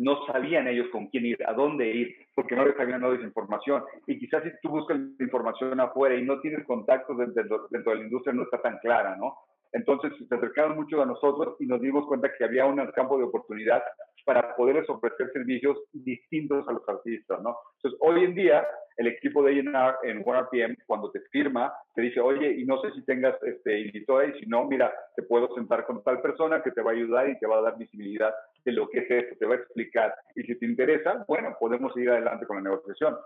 no 0.01 0.25
sabían 0.27 0.67
ellos 0.67 0.89
con 0.91 1.09
quién 1.09 1.27
ir, 1.27 1.39
a 1.47 1.53
dónde 1.53 1.87
ir, 1.89 2.17
porque 2.35 2.57
no 2.57 2.65
les 2.65 2.79
habían 2.81 3.03
dado 3.03 3.15
esa 3.15 3.25
información. 3.25 3.85
Y 4.07 4.19
quizás 4.19 4.43
si 4.43 4.51
tú 4.63 4.71
buscas 4.71 4.99
información 5.19 5.79
afuera 5.79 6.15
y 6.15 6.25
no 6.25 6.41
tienes 6.41 6.65
contactos 6.67 7.19
dentro, 7.19 7.69
dentro 7.71 7.93
de 7.93 7.99
la 7.99 8.05
industria, 8.05 8.35
no 8.35 8.45
está 8.45 8.63
tan 8.63 8.79
clara, 8.79 9.17
¿no? 9.17 9.37
Entonces 9.73 10.13
se 10.29 10.35
acercaron 10.35 10.77
mucho 10.77 11.01
a 11.01 11.07
nosotros 11.07 11.57
y 11.61 11.67
nos 11.67 11.81
dimos 11.81 12.07
cuenta 12.07 12.33
que 12.37 12.45
había 12.45 12.67
un 12.67 12.85
campo 12.93 13.19
de 13.19 13.25
oportunidad 13.25 13.83
para 14.25 14.55
poderles 14.55 14.89
ofrecer 14.89 15.33
servicios 15.33 15.79
distintos 15.93 16.67
a 16.69 16.73
los 16.73 16.89
artistas, 16.89 17.41
¿no? 17.43 17.57
Entonces, 17.77 17.99
hoy 18.03 18.25
en 18.25 18.35
día, 18.35 18.67
el 18.97 19.07
equipo 19.07 19.43
de 19.43 19.53
A&R 19.53 19.97
en 20.03 20.23
OneRPM, 20.25 20.77
cuando 20.87 21.11
te 21.11 21.21
firma, 21.33 21.73
te 21.95 22.03
dice, 22.03 22.21
oye, 22.21 22.53
y 22.53 22.65
no 22.65 22.81
sé 22.83 22.91
si 22.93 23.03
tengas 23.05 23.35
este, 23.43 23.81
editora, 23.81 24.27
y 24.27 24.39
si 24.41 24.47
no, 24.47 24.67
mira, 24.67 24.93
te 25.17 25.23
puedo 25.23 25.55
sentar 25.55 25.87
con 25.87 26.03
tal 26.03 26.21
persona 26.21 26.63
que 26.63 26.71
te 26.73 26.83
va 26.83 26.91
a 26.91 26.95
ayudar 26.95 27.29
y 27.31 27.39
te 27.39 27.47
va 27.47 27.59
a 27.59 27.63
dar 27.63 27.79
visibilidad 27.79 28.35
de 28.65 28.73
lo 28.73 28.89
que 28.89 28.99
es 29.01 29.11
esto, 29.11 29.37
te 29.39 29.47
va 29.47 29.55
a 29.55 29.59
explicar. 29.59 30.15
Y 30.35 30.43
si 30.43 30.55
te 30.57 30.67
interesa, 30.67 31.25
bueno, 31.27 31.57
podemos 31.59 31.93
seguir 31.95 32.11
adelante 32.11 32.47
con 32.47 32.57
la 32.57 32.71
negociación. 32.71 33.17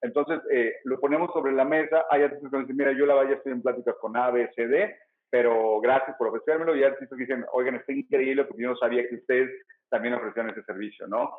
Entonces, 0.00 0.40
eh, 0.52 0.76
lo 0.84 1.00
ponemos 1.00 1.32
sobre 1.32 1.52
la 1.52 1.64
mesa. 1.64 2.06
Hay 2.10 2.22
artistas 2.22 2.50
que 2.50 2.58
dicen, 2.58 2.76
mira, 2.76 2.92
yo 2.92 3.04
la 3.04 3.14
vaya, 3.14 3.34
estoy 3.34 3.52
en 3.52 3.62
pláticas 3.62 3.96
con 4.00 4.16
A, 4.16 4.30
B, 4.30 4.48
C, 4.54 4.68
D, 4.68 4.96
pero 5.30 5.80
gracias 5.80 6.16
por 6.16 6.28
ofrecérmelo. 6.28 6.76
Y 6.76 6.84
artistas 6.84 7.16
que 7.16 7.24
dicen, 7.24 7.44
oigan, 7.52 7.76
está 7.76 7.92
increíble 7.92 8.44
porque 8.44 8.62
yo 8.62 8.70
no 8.70 8.76
sabía 8.76 9.08
que 9.08 9.16
ustedes 9.16 9.50
también 9.88 10.14
ofrecían 10.14 10.50
ese 10.50 10.62
servicio, 10.62 11.06
¿no? 11.06 11.30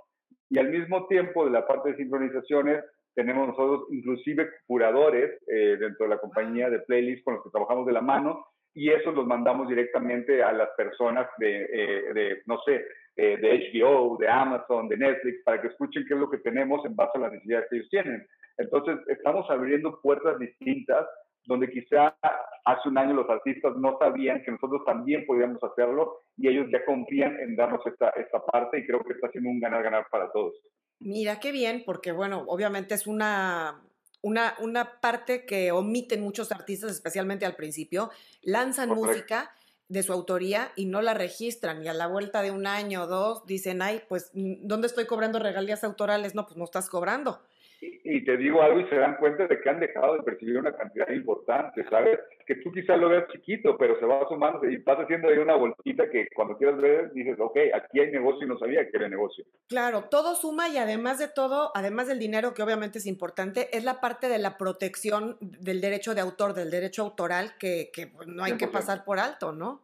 Y 0.49 0.60
al 0.60 0.69
mismo 0.69 1.08
tiempo, 1.08 1.45
de 1.45 1.52
la 1.52 1.67
parte 1.67 1.91
de 1.91 1.97
sincronizaciones, 1.97 2.84
tenemos 3.15 3.47
nosotros 3.47 3.88
inclusive 3.91 4.49
curadores 4.65 5.41
eh, 5.47 5.78
dentro 5.80 6.06
de 6.06 6.10
la 6.10 6.19
compañía 6.19 6.69
de 6.69 6.80
playlists 6.80 7.23
con 7.23 7.36
los 7.36 7.43
que 7.43 7.49
trabajamos 7.49 7.86
de 7.86 7.93
la 7.93 8.02
mano 8.02 8.45
y 8.73 8.89
esos 8.91 9.13
los 9.13 9.25
mandamos 9.25 9.67
directamente 9.67 10.43
a 10.43 10.54
las 10.54 10.69
personas 10.78 11.28
de, 11.38 11.63
eh, 11.63 12.13
de 12.13 12.41
no 12.45 12.60
sé, 12.62 12.86
eh, 13.15 13.38
de 13.38 13.73
HBO, 13.73 14.17
de 14.17 14.30
Amazon, 14.30 14.88
de 14.88 14.97
Netflix, 14.97 15.43
para 15.43 15.62
que 15.62 15.67
escuchen 15.67 16.06
qué 16.08 16.13
es 16.13 16.19
lo 16.19 16.30
que 16.30 16.38
tenemos 16.38 16.86
en 16.86 16.95
base 16.95 17.17
a 17.17 17.21
las 17.21 17.34
necesidades 17.34 17.67
que 17.69 17.75
ellos 17.78 17.89
tienen. 17.89 18.25
Entonces, 18.58 18.97
estamos 19.08 19.49
abriendo 19.49 19.99
puertas 20.02 20.39
distintas 20.39 21.06
donde 21.49 21.67
quizá 21.71 22.15
hace 22.63 22.89
un 22.89 22.97
año 22.99 23.15
los 23.15 23.27
artistas 23.27 23.75
no 23.75 23.97
sabían 23.97 24.43
que 24.43 24.51
nosotros 24.51 24.83
también 24.85 25.25
podíamos 25.25 25.62
hacerlo 25.63 26.21
y 26.38 26.47
ellos 26.47 26.67
ya 26.71 26.85
confían 26.85 27.39
en 27.39 27.55
darnos 27.55 27.81
esta, 27.88 28.09
esta 28.09 28.45
parte 28.45 28.77
y 28.77 28.85
creo 28.85 29.03
que 29.03 29.13
está 29.13 29.31
siendo 29.31 29.49
un 29.49 29.59
ganar-ganar 29.59 30.05
para 30.12 30.31
todos. 30.31 30.53
Mira, 30.99 31.39
qué 31.39 31.51
bien, 31.51 31.81
porque 31.88 32.12
bueno, 32.12 32.43
obviamente 32.47 32.93
es 32.93 33.07
una, 33.07 33.81
una, 34.21 34.53
una 34.59 35.01
parte 35.01 35.47
que 35.47 35.71
omiten 35.71 36.21
muchos 36.21 36.51
artistas, 36.51 36.91
especialmente 36.91 37.47
al 37.47 37.55
principio, 37.55 38.12
lanzan 38.43 38.89
música 38.89 39.51
de 39.88 40.03
su 40.03 40.13
autoría 40.13 40.71
y 40.75 40.85
no 40.85 41.01
la 41.01 41.15
registran 41.15 41.83
y 41.83 41.88
a 41.88 41.93
la 41.93 42.05
vuelta 42.05 42.43
de 42.43 42.51
un 42.51 42.67
año 42.67 43.03
o 43.03 43.07
dos 43.07 43.47
dicen, 43.47 43.81
ay, 43.81 44.03
pues, 44.07 44.29
¿dónde 44.35 44.85
estoy 44.85 45.07
cobrando 45.07 45.39
regalías 45.39 45.83
autorales? 45.83 46.36
No, 46.36 46.45
pues 46.45 46.57
no 46.57 46.65
estás 46.65 46.91
cobrando. 46.91 47.41
Y, 47.82 48.25
te 48.25 48.36
digo 48.38 48.61
algo 48.61 48.82
y 48.82 48.89
se 48.89 48.95
dan 48.95 49.15
cuenta 49.17 49.47
de 49.47 49.59
que 49.61 49.69
han 49.69 49.80
dejado 49.80 50.15
de 50.15 50.23
percibir 50.23 50.57
una 50.57 50.75
cantidad 50.75 51.09
importante, 51.09 51.86
¿sabes? 51.89 52.19
Que 52.45 52.55
tú 52.55 52.71
quizás 52.71 52.99
lo 52.99 53.09
veas 53.09 53.30
chiquito, 53.32 53.77
pero 53.77 53.97
se 53.99 54.05
va 54.05 54.27
sumando 54.27 54.69
y 54.69 54.77
vas 54.77 54.99
haciendo 54.99 55.30
ahí 55.30 55.38
una 55.38 55.55
bolsita 55.55 56.09
que 56.09 56.27
cuando 56.36 56.57
quieras 56.57 56.77
ver 56.82 57.13
dices, 57.13 57.39
ok, 57.39 57.57
aquí 57.73 58.01
hay 58.01 58.11
negocio 58.11 58.45
y 58.45 58.49
no 58.49 58.59
sabía 58.59 58.89
que 58.89 58.97
era 58.97 59.07
negocio. 59.07 59.45
Claro, 59.67 60.05
todo 60.09 60.36
suma 60.36 60.67
y 60.67 60.77
además 60.77 61.19
de 61.19 61.30
todo, 61.30 61.71
además 61.73 62.07
del 62.07 62.19
dinero 62.19 62.53
que 62.53 62.63
obviamente 62.63 62.97
es 62.97 63.05
importante, 63.05 63.69
es 63.75 63.84
la 63.86 64.01
parte 64.01 64.27
de 64.27 64.39
la 64.39 64.57
protección 64.57 65.38
del 65.39 65.80
derecho 65.80 66.13
de 66.13 66.21
autor, 66.21 66.53
del 66.53 66.71
derecho 66.71 67.03
autoral 67.03 67.53
que, 67.57 67.91
que 67.93 68.11
no 68.27 68.43
hay 68.43 68.57
que 68.57 68.67
pasar 68.67 69.05
por 69.05 69.19
alto, 69.19 69.53
¿no? 69.53 69.82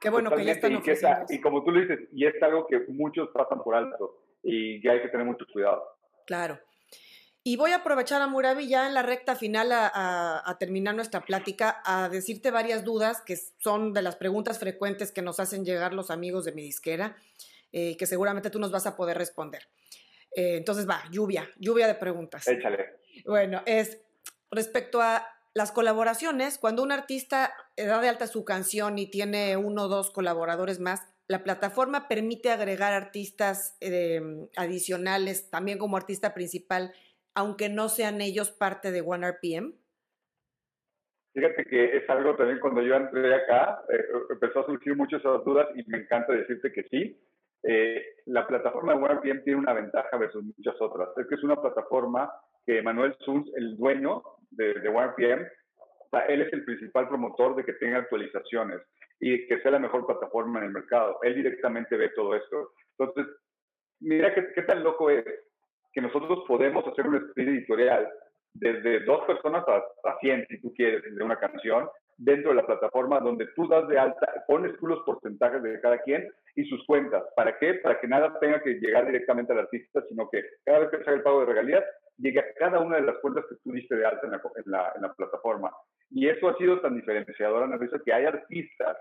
Qué 0.00 0.10
bueno 0.10 0.30
que 0.30 0.44
ya 0.44 0.52
están. 0.52 0.72
Y, 0.72 1.34
y 1.34 1.40
como 1.40 1.64
tú 1.64 1.70
lo 1.70 1.80
dices, 1.80 2.08
y 2.12 2.26
es 2.26 2.42
algo 2.42 2.66
que 2.66 2.80
muchos 2.88 3.28
pasan 3.30 3.62
por 3.62 3.74
alto 3.74 4.22
y 4.42 4.80
que 4.80 4.90
hay 4.90 5.02
que 5.02 5.08
tener 5.08 5.26
mucho 5.26 5.44
cuidado. 5.52 5.82
Claro. 6.26 6.58
Y 7.46 7.56
voy 7.56 7.72
a 7.72 7.76
aprovechar 7.76 8.22
a 8.22 8.26
Murabi 8.26 8.68
ya 8.68 8.86
en 8.86 8.94
la 8.94 9.02
recta 9.02 9.36
final 9.36 9.70
a, 9.70 10.56
terminar 10.58 10.94
nuestra 10.94 11.20
plática, 11.26 11.82
a 11.84 12.08
decirte 12.08 12.50
varias 12.50 12.84
dudas 12.84 13.20
que 13.20 13.36
son 13.58 13.92
de 13.92 14.00
las 14.00 14.16
preguntas 14.16 14.58
frecuentes 14.58 15.12
que 15.12 15.20
nos 15.20 15.38
hacen 15.40 15.62
llegar 15.62 15.92
los 15.92 16.10
amigos 16.10 16.46
de 16.46 16.52
mi 16.52 16.62
disquera, 16.62 17.16
eh, 17.70 17.98
que 17.98 18.06
seguramente 18.06 18.48
tú 18.48 18.58
nos 18.58 18.70
vas 18.70 18.86
a 18.86 18.96
poder 18.96 19.18
responder. 19.18 19.68
Eh, 20.34 20.56
entonces 20.56 20.88
va, 20.88 21.02
lluvia, 21.10 21.46
lluvia 21.58 21.86
de 21.86 21.94
preguntas. 21.94 22.48
Échale. 22.48 22.96
Bueno, 23.26 23.62
es 23.66 23.98
respecto 24.50 25.02
a 25.02 25.28
las 25.52 25.70
colaboraciones, 25.70 26.56
cuando 26.56 26.82
un 26.82 26.92
artista 26.92 27.52
da 27.76 28.00
de 28.00 28.08
alta 28.08 28.26
su 28.26 28.44
canción 28.44 28.98
y 28.98 29.06
tiene 29.06 29.56
uno 29.56 29.82
o 29.82 29.88
dos 29.88 30.10
colaboradores 30.10 30.80
más, 30.80 31.02
la 31.28 31.42
plataforma 31.42 32.08
permite 32.08 32.50
agregar 32.50 32.92
artistas 32.92 33.76
eh, 33.80 34.20
adicionales 34.56 35.50
también 35.50 35.78
como 35.78 35.96
artista 35.96 36.34
principal 36.34 36.92
aunque 37.34 37.68
no 37.68 37.88
sean 37.88 38.20
ellos 38.20 38.50
parte 38.50 38.92
de 38.92 39.00
OneRPM? 39.00 39.74
Fíjate 41.34 41.64
que 41.64 41.96
es 41.96 42.08
algo 42.08 42.36
también 42.36 42.60
cuando 42.60 42.80
yo 42.80 42.94
entré 42.94 43.34
acá, 43.34 43.82
eh, 43.88 44.04
empezó 44.30 44.60
a 44.60 44.66
surgir 44.66 44.94
muchas 44.96 45.20
dudas 45.44 45.66
y 45.74 45.82
me 45.90 45.98
encanta 45.98 46.32
decirte 46.32 46.72
que 46.72 46.84
sí. 46.84 47.20
Eh, 47.64 48.04
la 48.26 48.46
plataforma 48.46 48.94
de 48.94 49.02
OneRPM 49.02 49.42
tiene 49.42 49.58
una 49.58 49.72
ventaja 49.72 50.16
versus 50.16 50.44
muchas 50.44 50.80
otras. 50.80 51.08
Es 51.16 51.26
que 51.26 51.34
es 51.34 51.42
una 51.42 51.60
plataforma 51.60 52.30
que 52.64 52.82
Manuel 52.82 53.16
Suns, 53.24 53.50
el 53.56 53.76
dueño 53.76 54.22
de, 54.50 54.74
de 54.74 54.88
OneRPM, 54.88 55.44
él 56.28 56.42
es 56.42 56.52
el 56.52 56.64
principal 56.64 57.08
promotor 57.08 57.56
de 57.56 57.64
que 57.64 57.72
tenga 57.72 57.98
actualizaciones 57.98 58.80
y 59.20 59.46
que 59.46 59.60
sea 59.60 59.72
la 59.72 59.78
mejor 59.78 60.06
plataforma 60.06 60.58
en 60.60 60.66
el 60.66 60.72
mercado. 60.72 61.18
Él 61.22 61.34
directamente 61.34 61.96
ve 61.96 62.10
todo 62.10 62.34
esto. 62.34 62.72
Entonces, 62.98 63.34
mira 64.00 64.34
qué, 64.34 64.52
qué 64.54 64.62
tan 64.62 64.82
loco 64.82 65.10
es 65.10 65.24
que 65.92 66.00
nosotros 66.00 66.44
podemos 66.46 66.86
hacer 66.86 67.06
un 67.06 67.16
split 67.16 67.48
editorial 67.48 68.10
desde 68.54 69.00
dos 69.00 69.24
personas 69.26 69.64
a, 69.68 70.18
100, 70.20 70.46
si 70.48 70.60
tú 70.60 70.72
quieres, 70.74 71.02
de 71.02 71.22
una 71.22 71.38
canción, 71.38 71.88
dentro 72.16 72.50
de 72.50 72.56
la 72.56 72.66
plataforma 72.66 73.18
donde 73.20 73.46
tú 73.56 73.66
das 73.66 73.88
de 73.88 73.98
alta, 73.98 74.44
pones 74.46 74.76
tú 74.78 74.86
los 74.86 75.00
porcentajes 75.04 75.62
de 75.62 75.80
cada 75.80 75.98
quien 75.98 76.28
y 76.54 76.64
sus 76.66 76.84
cuentas. 76.86 77.24
¿Para 77.34 77.58
qué? 77.58 77.74
Para 77.74 78.00
que 78.00 78.06
nada 78.06 78.38
tenga 78.38 78.62
que 78.62 78.74
llegar 78.74 79.06
directamente 79.06 79.52
al 79.52 79.60
artista, 79.60 80.02
sino 80.08 80.28
que 80.30 80.44
cada 80.64 80.80
vez 80.80 80.90
que 80.90 80.98
se 80.98 81.02
haga 81.02 81.14
el 81.14 81.22
pago 81.22 81.40
de 81.40 81.46
regalías, 81.46 81.84
llegue 82.18 82.40
a 82.40 82.54
cada 82.58 82.80
una 82.80 82.96
de 82.96 83.02
las 83.02 83.18
cuentas 83.18 83.44
que 83.48 83.56
tú 83.56 83.72
diste 83.72 83.96
de 83.96 84.06
alta 84.06 84.26
en 84.26 84.32
la, 84.70 84.92
en 84.94 85.02
la, 85.02 85.14
plataforma. 85.14 85.72
Y 86.10 86.28
eso 86.28 86.48
ha 86.48 86.56
sido 86.56 86.80
tan 86.80 86.94
diferenciador, 86.96 87.62
Ana 87.62 87.76
Luisa, 87.76 88.00
que 88.04 88.12
hay 88.12 88.24
artistas 88.24 88.96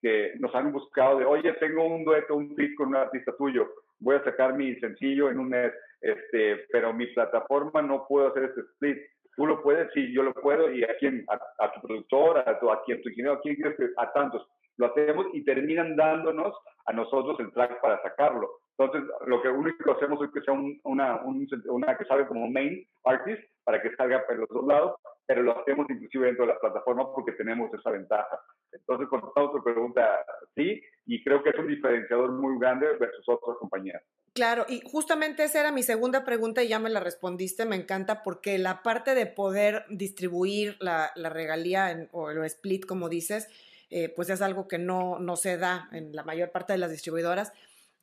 que 0.00 0.34
nos 0.38 0.54
han 0.54 0.72
buscado 0.72 1.18
de, 1.18 1.24
oye, 1.24 1.52
tengo 1.54 1.86
un 1.86 2.04
dueto, 2.04 2.36
un 2.36 2.54
beat 2.54 2.74
con 2.76 2.88
un 2.88 2.96
artista 2.96 3.34
tuyo, 3.36 3.68
voy 3.98 4.16
a 4.16 4.24
sacar 4.24 4.54
mi 4.54 4.74
sencillo 4.76 5.30
en 5.30 5.38
un 5.38 5.48
mes 5.48 5.72
este, 6.04 6.66
pero 6.70 6.92
mi 6.92 7.06
plataforma 7.08 7.80
no 7.80 8.06
puedo 8.06 8.28
hacer 8.28 8.44
este 8.44 8.60
split. 8.60 8.98
Tú 9.36 9.46
lo 9.46 9.62
puedes, 9.62 9.90
sí, 9.94 10.12
yo 10.12 10.22
lo 10.22 10.34
puedo, 10.34 10.70
y 10.70 10.84
a 10.84 10.96
quién, 10.98 11.24
a, 11.28 11.72
tu 11.72 11.80
productor, 11.80 12.38
a, 12.46 12.60
tu, 12.60 12.70
a 12.70 12.84
quien 12.84 13.02
tu 13.02 13.08
ingeniero, 13.08 13.38
a 13.38 13.40
quién 13.40 13.56
quieres 13.56 13.76
a 13.96 14.12
tantos. 14.12 14.46
Lo 14.76 14.86
hacemos 14.86 15.26
y 15.32 15.42
terminan 15.44 15.96
dándonos 15.96 16.54
a 16.84 16.92
nosotros 16.92 17.40
el 17.40 17.50
track 17.52 17.80
para 17.80 18.00
sacarlo. 18.02 18.50
Entonces, 18.76 19.08
lo 19.26 19.40
que 19.40 19.48
único 19.48 19.92
hacemos 19.92 20.22
es 20.24 20.32
que 20.32 20.40
sea 20.40 20.54
una, 20.84 21.22
una 21.24 21.96
que 21.96 22.04
sabe 22.06 22.26
como 22.26 22.48
main 22.48 22.86
artist 23.04 23.42
para 23.62 23.80
que 23.80 23.94
salga 23.96 24.26
por 24.26 24.36
los 24.36 24.48
dos 24.48 24.66
lados, 24.66 24.96
pero 25.26 25.42
lo 25.42 25.58
hacemos 25.58 25.86
inclusive 25.88 26.26
dentro 26.26 26.46
de 26.46 26.52
la 26.52 26.60
plataforma 26.60 27.12
porque 27.14 27.32
tenemos 27.32 27.72
esa 27.72 27.90
ventaja. 27.90 28.40
Entonces, 28.72 29.08
contestamos 29.08 29.52
tu 29.52 29.62
pregunta, 29.62 30.24
sí, 30.56 30.82
y 31.06 31.22
creo 31.22 31.42
que 31.42 31.50
es 31.50 31.58
un 31.58 31.68
diferenciador 31.68 32.32
muy 32.32 32.58
grande 32.58 32.86
versus 32.98 33.24
otras 33.28 33.56
compañías. 33.58 34.02
Claro, 34.34 34.66
y 34.68 34.80
justamente 34.84 35.44
esa 35.44 35.60
era 35.60 35.70
mi 35.70 35.84
segunda 35.84 36.24
pregunta 36.24 36.64
y 36.64 36.68
ya 36.68 36.80
me 36.80 36.90
la 36.90 36.98
respondiste, 36.98 37.66
me 37.66 37.76
encanta 37.76 38.24
porque 38.24 38.58
la 38.58 38.82
parte 38.82 39.14
de 39.14 39.26
poder 39.26 39.84
distribuir 39.88 40.76
la, 40.80 41.12
regalía 41.14 42.08
o 42.10 42.30
el 42.30 42.44
split, 42.44 42.84
como 42.84 43.08
dices, 43.08 43.48
eh, 43.90 44.08
pues 44.08 44.30
es 44.30 44.42
algo 44.42 44.66
que 44.66 44.78
no, 44.78 45.20
no 45.20 45.36
se 45.36 45.56
da 45.56 45.88
en 45.92 46.16
la 46.16 46.24
mayor 46.24 46.50
parte 46.50 46.72
de 46.72 46.80
las 46.80 46.90
distribuidoras. 46.90 47.52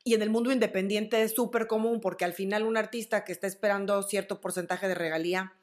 Y 0.04 0.16
en 0.16 0.22
el 0.22 0.30
mundo 0.30 0.52
independiente 0.52 1.22
es 1.22 1.34
súper 1.34 1.68
común 1.68 2.02
porque 2.02 2.26
al 2.26 2.34
final 2.34 2.64
un 2.64 2.78
artista 2.78 3.24
que 3.24 3.32
está 3.32 3.48
esperando 3.48 4.02
cierto 4.04 4.42
porcentaje 4.42 4.88
de 4.88 4.96
regalía, 4.96 5.54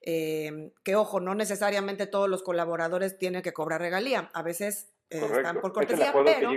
eh, 0.00 0.70
que 0.84 0.94
ojo, 0.94 1.20
no 1.20 1.34
necesariamente 1.34 2.06
todos 2.06 2.28
los 2.28 2.42
colaboradores 2.42 3.18
tienen 3.18 3.42
que 3.42 3.52
cobrar 3.52 3.80
regalía, 3.80 4.30
a 4.32 4.42
veces 4.42 4.88
eh, 5.10 5.20
están 5.20 5.60
por 5.60 5.72
cortesía, 5.72 6.12
pero, 6.24 6.52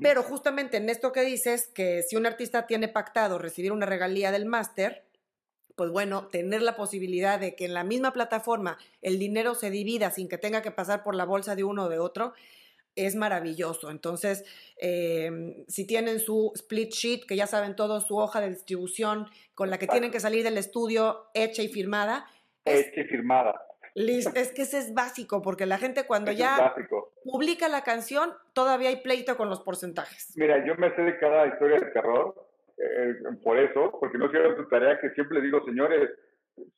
pero 0.00 0.22
justamente 0.22 0.76
en 0.76 0.90
esto 0.90 1.12
que 1.12 1.22
dices, 1.22 1.68
que 1.68 2.02
si 2.02 2.16
un 2.16 2.26
artista 2.26 2.66
tiene 2.66 2.88
pactado 2.88 3.38
recibir 3.38 3.72
una 3.72 3.86
regalía 3.86 4.32
del 4.32 4.46
máster, 4.46 5.04
pues 5.78 5.92
bueno, 5.92 6.26
tener 6.26 6.60
la 6.60 6.74
posibilidad 6.74 7.38
de 7.38 7.54
que 7.54 7.66
en 7.66 7.72
la 7.72 7.84
misma 7.84 8.12
plataforma 8.12 8.78
el 9.00 9.20
dinero 9.20 9.54
se 9.54 9.70
divida 9.70 10.10
sin 10.10 10.28
que 10.28 10.36
tenga 10.36 10.60
que 10.60 10.72
pasar 10.72 11.04
por 11.04 11.14
la 11.14 11.24
bolsa 11.24 11.54
de 11.54 11.62
uno 11.62 11.84
o 11.84 11.88
de 11.88 12.00
otro, 12.00 12.34
es 13.06 13.14
maravilloso. 13.14 13.90
Entonces, 13.90 14.44
em, 14.76 15.64
si 15.66 15.86
tienen 15.86 16.18
su 16.18 16.52
split 16.54 16.90
sheet, 16.90 17.26
que 17.26 17.36
ya 17.36 17.46
saben 17.46 17.76
todos, 17.76 18.06
su 18.06 18.16
hoja 18.16 18.40
de 18.40 18.50
distribución 18.50 19.26
con 19.54 19.70
la 19.70 19.78
que 19.78 19.86
tienen 19.86 20.10
que 20.10 20.20
salir 20.20 20.44
del 20.44 20.58
estudio 20.58 21.26
hecha 21.34 21.62
y 21.62 21.68
firmada. 21.68 22.26
Hecha 22.64 23.00
y 23.00 23.04
firmada. 23.04 23.54
Es 23.94 24.52
que 24.52 24.62
ese 24.62 24.78
es 24.78 24.94
básico, 24.94 25.42
porque 25.42 25.66
la 25.66 25.78
gente 25.78 26.06
cuando 26.06 26.30
ya 26.30 26.74
publica 27.24 27.68
la 27.68 27.82
canción, 27.82 28.30
todavía 28.52 28.90
hay 28.90 29.02
pleito 29.02 29.36
con 29.36 29.48
los 29.48 29.60
porcentajes. 29.60 30.34
Mira, 30.36 30.64
yo 30.64 30.76
me 30.76 30.94
sé 30.94 31.02
de 31.02 31.18
cada 31.18 31.46
historia 31.48 31.80
de 31.80 31.86
terror, 31.86 32.34
eh, 32.76 33.14
por 33.42 33.58
eso, 33.58 33.96
porque 33.98 34.18
no 34.18 34.26
hicieron 34.26 34.56
su 34.56 34.68
tarea, 34.68 35.00
que 35.00 35.10
siempre 35.10 35.40
digo, 35.40 35.64
señores, 35.64 36.10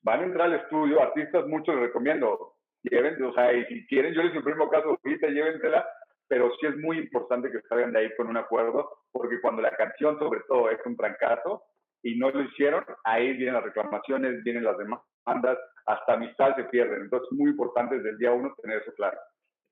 van 0.02 0.20
a 0.20 0.24
entrar 0.24 0.46
al 0.46 0.60
estudio, 0.60 1.02
artistas 1.02 1.46
muchos 1.46 1.74
les 1.74 1.84
recomiendo, 1.84 2.54
lleven, 2.82 3.22
o 3.22 3.34
sea, 3.34 3.52
y 3.52 3.66
si 3.66 3.86
quieren, 3.86 4.14
yo 4.14 4.22
les 4.22 4.34
imprimo 4.34 4.70
caso 4.70 4.98
ahorita, 5.04 5.28
llévensela, 5.28 5.86
pero 6.30 6.48
sí 6.60 6.66
es 6.68 6.76
muy 6.76 6.96
importante 6.96 7.50
que 7.50 7.60
salgan 7.68 7.92
de 7.92 7.98
ahí 7.98 8.16
con 8.16 8.28
un 8.28 8.36
acuerdo, 8.36 8.88
porque 9.10 9.40
cuando 9.40 9.62
la 9.62 9.76
canción, 9.76 10.16
sobre 10.20 10.38
todo, 10.46 10.70
es 10.70 10.78
un 10.86 10.96
fracaso 10.96 11.64
y 12.04 12.16
no 12.16 12.30
lo 12.30 12.42
hicieron, 12.44 12.84
ahí 13.02 13.32
vienen 13.32 13.54
las 13.54 13.64
reclamaciones, 13.64 14.40
vienen 14.44 14.62
las 14.62 14.76
demandas, 14.78 15.58
hasta 15.86 16.12
amistad 16.12 16.54
se 16.54 16.62
pierden. 16.64 17.02
Entonces, 17.02 17.28
es 17.32 17.36
muy 17.36 17.50
importante 17.50 17.96
desde 17.96 18.10
el 18.10 18.18
día 18.18 18.30
uno 18.30 18.54
tener 18.62 18.80
eso 18.80 18.92
claro. 18.94 19.18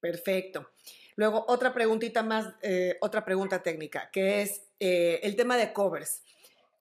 Perfecto. 0.00 0.68
Luego, 1.14 1.44
otra 1.46 1.72
preguntita 1.72 2.24
más, 2.24 2.52
eh, 2.62 2.96
otra 3.02 3.24
pregunta 3.24 3.62
técnica, 3.62 4.11
que 4.11 4.42
es 4.42 4.68
eh, 4.80 5.20
el 5.22 5.36
tema 5.36 5.56
de 5.56 5.72
covers. 5.72 6.24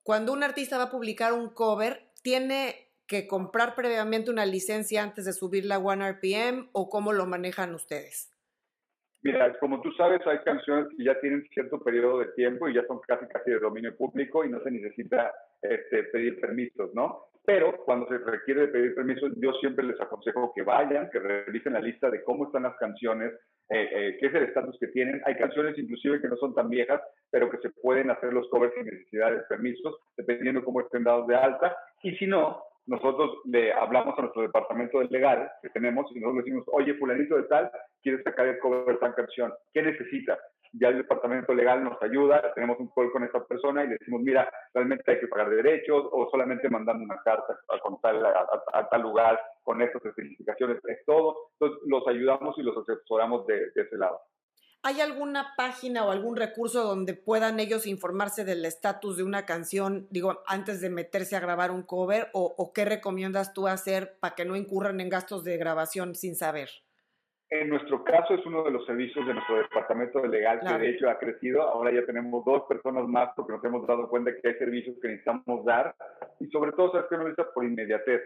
Cuando 0.02 0.34
un 0.34 0.42
artista 0.42 0.80
va 0.80 0.86
a 0.86 0.92
publicar 0.92 1.34
un 1.34 1.52
cover, 1.52 2.10
¿tiene 2.24 2.94
que 3.06 3.28
comprar 3.28 3.76
previamente 3.76 4.32
una 4.32 4.48
licencia 4.48 5.04
antes 5.04 5.26
de 5.26 5.34
subirla 5.34 5.76
a 5.76 6.10
RPM 6.10 6.70
o 6.72 6.90
cómo 6.90 7.14
lo 7.14 7.28
manejan 7.28 7.76
ustedes? 7.76 8.32
Mira, 9.24 9.58
como 9.60 9.82
tú 9.82 9.92
sabes, 9.94 10.26
hay 10.28 10.38
canciones 10.40 10.88
que 10.96 11.04
ya 11.04 11.20
tienen 11.20 11.44
cierto 11.54 11.80
periodo 11.80 12.20
de 12.20 12.28
tiempo 12.34 12.70
y 12.70 12.76
ya 12.76 12.86
son 12.86 13.00
casi 13.08 13.26
casi 13.28 13.52
de 13.52 13.60
dominio 13.60 13.96
público 13.96 14.46
y 14.46 14.50
no 14.50 14.62
se 14.62 14.72
necesita 14.72 15.34
este, 15.62 16.04
pedir 16.04 16.40
permisos, 16.40 16.94
¿no? 16.94 17.26
Pero 17.48 17.78
cuando 17.86 18.08
se 18.10 18.18
requiere 18.18 18.68
pedir 18.68 18.94
permisos, 18.94 19.32
yo 19.38 19.54
siempre 19.54 19.86
les 19.86 20.00
aconsejo 20.02 20.52
que 20.54 20.64
vayan, 20.64 21.10
que 21.10 21.20
revisen 21.20 21.74
la 21.74 21.80
lista 21.80 22.10
de 22.10 22.22
cómo 22.24 22.46
están 22.46 22.64
las 22.64 22.76
canciones, 22.76 23.32
eh, 23.70 23.90
eh, 23.92 24.18
qué 24.20 24.28
es 24.28 24.36
el 24.36 24.44
estatus 24.44 24.78
que 24.80 24.88
tienen. 24.88 25.22
Hay 25.26 25.36
canciones 25.36 25.78
inclusive 25.78 26.22
que 26.22 26.28
no 26.28 26.36
son 26.36 26.54
tan 26.54 26.70
viejas, 26.70 27.02
pero 27.32 27.50
que 27.50 27.58
se 27.60 27.70
pueden 27.70 28.12
hacer 28.12 28.34
los 28.34 28.50
covers 28.50 28.74
sin 28.76 28.86
necesidad 28.86 29.32
de 29.32 29.40
permisos, 29.48 29.96
dependiendo 30.18 30.64
cómo 30.64 30.82
estén 30.82 31.06
dados 31.06 31.26
de 31.28 31.38
alta. 31.38 31.74
Y 32.04 32.18
si 32.18 32.28
no, 32.28 32.62
nosotros 32.88 33.40
le 33.46 33.74
hablamos 33.74 34.18
a 34.18 34.22
nuestro 34.22 34.42
departamento 34.42 35.00
de 35.00 35.08
legal 35.10 35.52
que 35.62 35.70
tenemos 35.70 36.10
y 36.16 36.20
nosotros 36.20 36.46
decimos, 36.46 36.64
oye, 36.68 36.94
fulanito 36.96 37.36
de 37.36 37.44
tal, 37.44 37.70
quiere 38.02 38.24
sacar 38.24 38.48
el 38.48 38.60
cover 38.60 38.86
de 38.86 38.94
esta 38.94 39.14
canción, 39.14 39.54
¿qué 39.74 39.82
necesita? 39.82 40.38
Ya 40.74 40.90
el 40.90 40.98
departamento 40.98 41.54
legal 41.54 41.84
nos 41.84 42.02
ayuda, 42.02 42.54
tenemos 42.54 42.80
un 42.80 42.90
call 42.94 43.12
con 43.12 43.24
esta 43.24 43.44
persona 43.46 43.84
y 43.84 43.88
le 43.88 43.98
decimos, 43.98 44.22
mira, 44.22 44.50
realmente 44.74 45.12
hay 45.12 45.20
que 45.20 45.28
pagar 45.28 45.50
derechos 45.50 46.08
o 46.12 46.30
solamente 46.30 46.70
mandando 46.70 47.04
una 47.04 47.22
carta 47.24 47.58
a, 47.70 48.80
a, 48.80 48.90
tal 48.90 49.02
lugar 49.02 49.40
con 49.64 49.82
estas 49.82 50.04
especificaciones, 50.06 50.78
es 50.86 51.06
todo. 51.06 51.36
Entonces, 51.60 51.88
los 51.88 52.08
ayudamos 52.08 52.58
y 52.58 52.64
los 52.64 52.78
asesoramos 52.78 53.46
de, 53.48 53.72
ese 53.76 53.98
lado. 53.98 54.20
¿Hay 54.84 55.02
alguna 55.02 55.54
página 55.58 56.06
o 56.06 56.12
algún 56.12 56.38
recurso 56.38 56.84
donde 56.84 57.14
puedan 57.14 57.60
ellos 57.60 57.88
informarse 57.88 58.46
del 58.46 58.64
estatus 58.64 59.18
de 59.18 59.24
una 59.24 59.46
canción, 59.46 60.08
digo, 60.12 60.44
antes 60.48 60.80
de 60.82 60.90
meterse 60.90 61.36
a 61.36 61.40
grabar 61.40 61.72
un 61.72 61.84
cover? 61.84 62.30
¿O, 62.34 62.72
qué 62.74 62.86
recomiendas 62.86 63.54
tú 63.54 63.68
hacer 63.68 64.18
para 64.20 64.36
que 64.36 64.46
no 64.46 64.56
incurran 64.56 65.02
en 65.02 65.10
gastos 65.10 65.44
de 65.44 65.58
grabación 65.58 66.16
sin 66.16 66.36
saber? 66.36 66.70
En 67.50 67.70
nuestro 67.70 68.04
caso 68.04 68.34
es 68.34 68.46
uno 68.46 68.64
de 68.64 68.72
los 68.72 68.86
servicios 68.86 69.26
de 69.26 69.34
nuestro 69.34 69.58
departamento 69.58 70.22
de 70.22 70.28
legal 70.28 70.60
que 70.60 70.78
de 70.78 70.90
hecho 70.90 71.10
ha 71.10 71.18
crecido. 71.18 71.62
Ahora 71.62 71.94
ya 71.94 72.06
tenemos 72.06 72.44
dos 72.44 72.64
personas 72.68 73.08
más 73.08 73.30
porque 73.36 73.54
nos 73.54 73.64
hemos 73.64 73.88
dado 73.88 74.10
cuenta 74.10 74.32
que 74.36 74.50
hay 74.50 74.56
servicios 74.56 74.98
que 75.02 75.08
necesitamos 75.08 75.64
dar 75.66 75.96
y 76.40 76.48
sobre 76.48 76.74
todo, 76.74 76.92
¿sabes 76.92 77.08
que 77.10 77.16
No 77.18 77.24
necesita 77.24 77.52
por 77.54 77.66
inmediatez. 77.66 78.22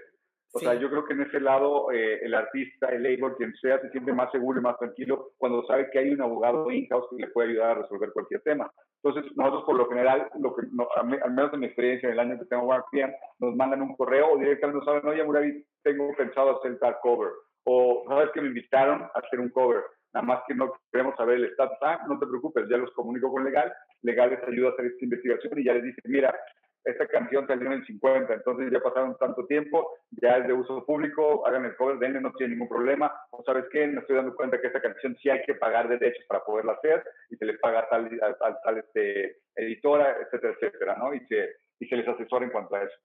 O 0.53 0.59
sea, 0.59 0.73
yo 0.73 0.89
creo 0.89 1.05
que 1.05 1.13
en 1.13 1.21
ese 1.21 1.39
lado 1.39 1.91
eh, 1.91 2.19
el 2.23 2.33
artista, 2.33 2.87
el 2.87 3.03
label, 3.03 3.35
quien 3.37 3.53
sea, 3.55 3.79
se 3.79 3.89
siente 3.89 4.11
más 4.11 4.31
seguro 4.31 4.59
y 4.59 4.63
más 4.63 4.77
tranquilo 4.77 5.31
cuando 5.37 5.65
sabe 5.65 5.89
que 5.91 5.99
hay 5.99 6.09
un 6.11 6.21
abogado 6.21 6.69
in-house 6.69 7.07
que 7.09 7.25
le 7.25 7.31
puede 7.31 7.49
ayudar 7.49 7.71
a 7.71 7.81
resolver 7.81 8.11
cualquier 8.11 8.41
tema. 8.41 8.69
Entonces, 9.01 9.31
nosotros 9.35 9.63
por 9.63 9.77
lo 9.77 9.87
general, 9.87 10.29
lo 10.39 10.53
que 10.53 10.67
al 10.97 11.31
menos 11.31 11.53
en 11.53 11.59
mi 11.61 11.67
experiencia 11.67 12.07
en 12.07 12.13
el 12.13 12.19
año 12.19 12.37
que 12.37 12.45
tengo 12.45 12.63
OnePM, 12.63 13.13
nos 13.39 13.55
mandan 13.55 13.81
un 13.81 13.95
correo 13.95 14.33
o 14.33 14.37
directamente 14.37 14.77
nos 14.77 14.85
saben, 14.85 15.07
oye, 15.07 15.23
Murabi, 15.23 15.65
tengo 15.83 16.13
pensado 16.17 16.59
hacer 16.59 16.77
tal 16.79 16.97
cover. 17.01 17.31
O, 17.63 18.03
sabes 18.07 18.29
que 18.33 18.41
me 18.41 18.47
invitaron 18.47 19.03
a 19.03 19.19
hacer 19.19 19.39
un 19.39 19.49
cover. 19.49 19.83
Nada 20.13 20.25
más 20.25 20.41
que 20.47 20.53
no 20.53 20.73
queremos 20.91 21.15
saber 21.15 21.37
el 21.37 21.45
estatus. 21.45 21.77
Ah, 21.81 22.03
no 22.07 22.19
te 22.19 22.27
preocupes, 22.27 22.67
ya 22.69 22.77
los 22.77 22.91
comunico 22.91 23.31
con 23.31 23.45
Legal. 23.45 23.71
Legal 24.01 24.31
les 24.31 24.43
ayuda 24.43 24.69
a 24.69 24.71
hacer 24.73 24.87
esta 24.87 25.05
investigación 25.05 25.59
y 25.59 25.63
ya 25.63 25.73
les 25.73 25.83
dice, 25.83 26.01
mira, 26.05 26.35
esta 26.83 27.07
canción 27.07 27.45
salió 27.47 27.67
en 27.67 27.73
el 27.73 27.85
50, 27.85 28.33
entonces 28.33 28.71
ya 28.71 28.79
pasaron 28.79 29.17
tanto 29.17 29.45
tiempo, 29.45 29.93
ya 30.11 30.37
es 30.37 30.47
de 30.47 30.53
uso 30.53 30.85
público, 30.85 31.45
hagan 31.45 31.65
el 31.65 31.75
cover, 31.75 31.99
denle, 31.99 32.21
no 32.21 32.33
tiene 32.33 32.53
ningún 32.53 32.69
problema, 32.69 33.11
o 33.31 33.43
sabes 33.43 33.65
qué, 33.71 33.87
me 33.87 34.01
estoy 34.01 34.15
dando 34.15 34.35
cuenta 34.35 34.59
que 34.59 34.67
esta 34.67 34.81
canción 34.81 35.15
sí 35.21 35.29
hay 35.29 35.43
que 35.43 35.55
pagar 35.55 35.87
derechos 35.87 36.25
para 36.27 36.43
poderla 36.43 36.73
hacer 36.73 37.03
y 37.29 37.35
se 37.35 37.45
le 37.45 37.57
paga 37.59 37.87
tal, 37.89 38.09
tal, 38.39 38.57
tal 38.63 38.77
este, 38.77 39.37
editora, 39.55 40.17
etcétera, 40.21 40.53
etcétera, 40.53 40.95
¿no? 40.97 41.13
Y 41.13 41.19
se, 41.27 41.49
y 41.79 41.87
se 41.87 41.95
les 41.95 42.07
asesora 42.07 42.45
en 42.45 42.51
cuanto 42.51 42.75
a 42.75 42.83
eso. 42.83 42.95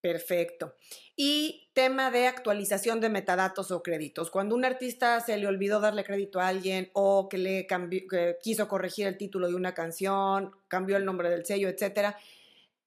Perfecto. 0.00 0.74
Y 1.16 1.70
tema 1.74 2.12
de 2.12 2.28
actualización 2.28 3.00
de 3.00 3.08
metadatos 3.08 3.72
o 3.72 3.82
créditos. 3.82 4.30
Cuando 4.30 4.54
un 4.54 4.64
artista 4.64 5.20
se 5.20 5.36
le 5.36 5.48
olvidó 5.48 5.80
darle 5.80 6.04
crédito 6.04 6.38
a 6.38 6.46
alguien 6.46 6.90
o 6.92 7.28
que 7.28 7.38
le 7.38 7.66
que 7.66 8.36
quiso 8.40 8.68
corregir 8.68 9.08
el 9.08 9.16
título 9.16 9.48
de 9.48 9.56
una 9.56 9.74
canción, 9.74 10.52
cambió 10.68 10.96
el 10.96 11.04
nombre 11.04 11.28
del 11.28 11.44
sello, 11.44 11.68
etcétera, 11.68 12.16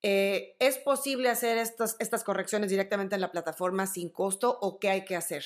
eh, 0.02 0.56
¿Es 0.60 0.78
posible 0.78 1.30
hacer 1.30 1.58
estas, 1.58 2.00
estas 2.00 2.24
correcciones 2.24 2.70
directamente 2.70 3.16
en 3.16 3.22
la 3.22 3.32
plataforma 3.32 3.86
sin 3.86 4.12
costo 4.12 4.58
o 4.62 4.80
qué 4.80 4.90
hay 4.90 5.06
que 5.06 5.16
hacer? 5.16 5.44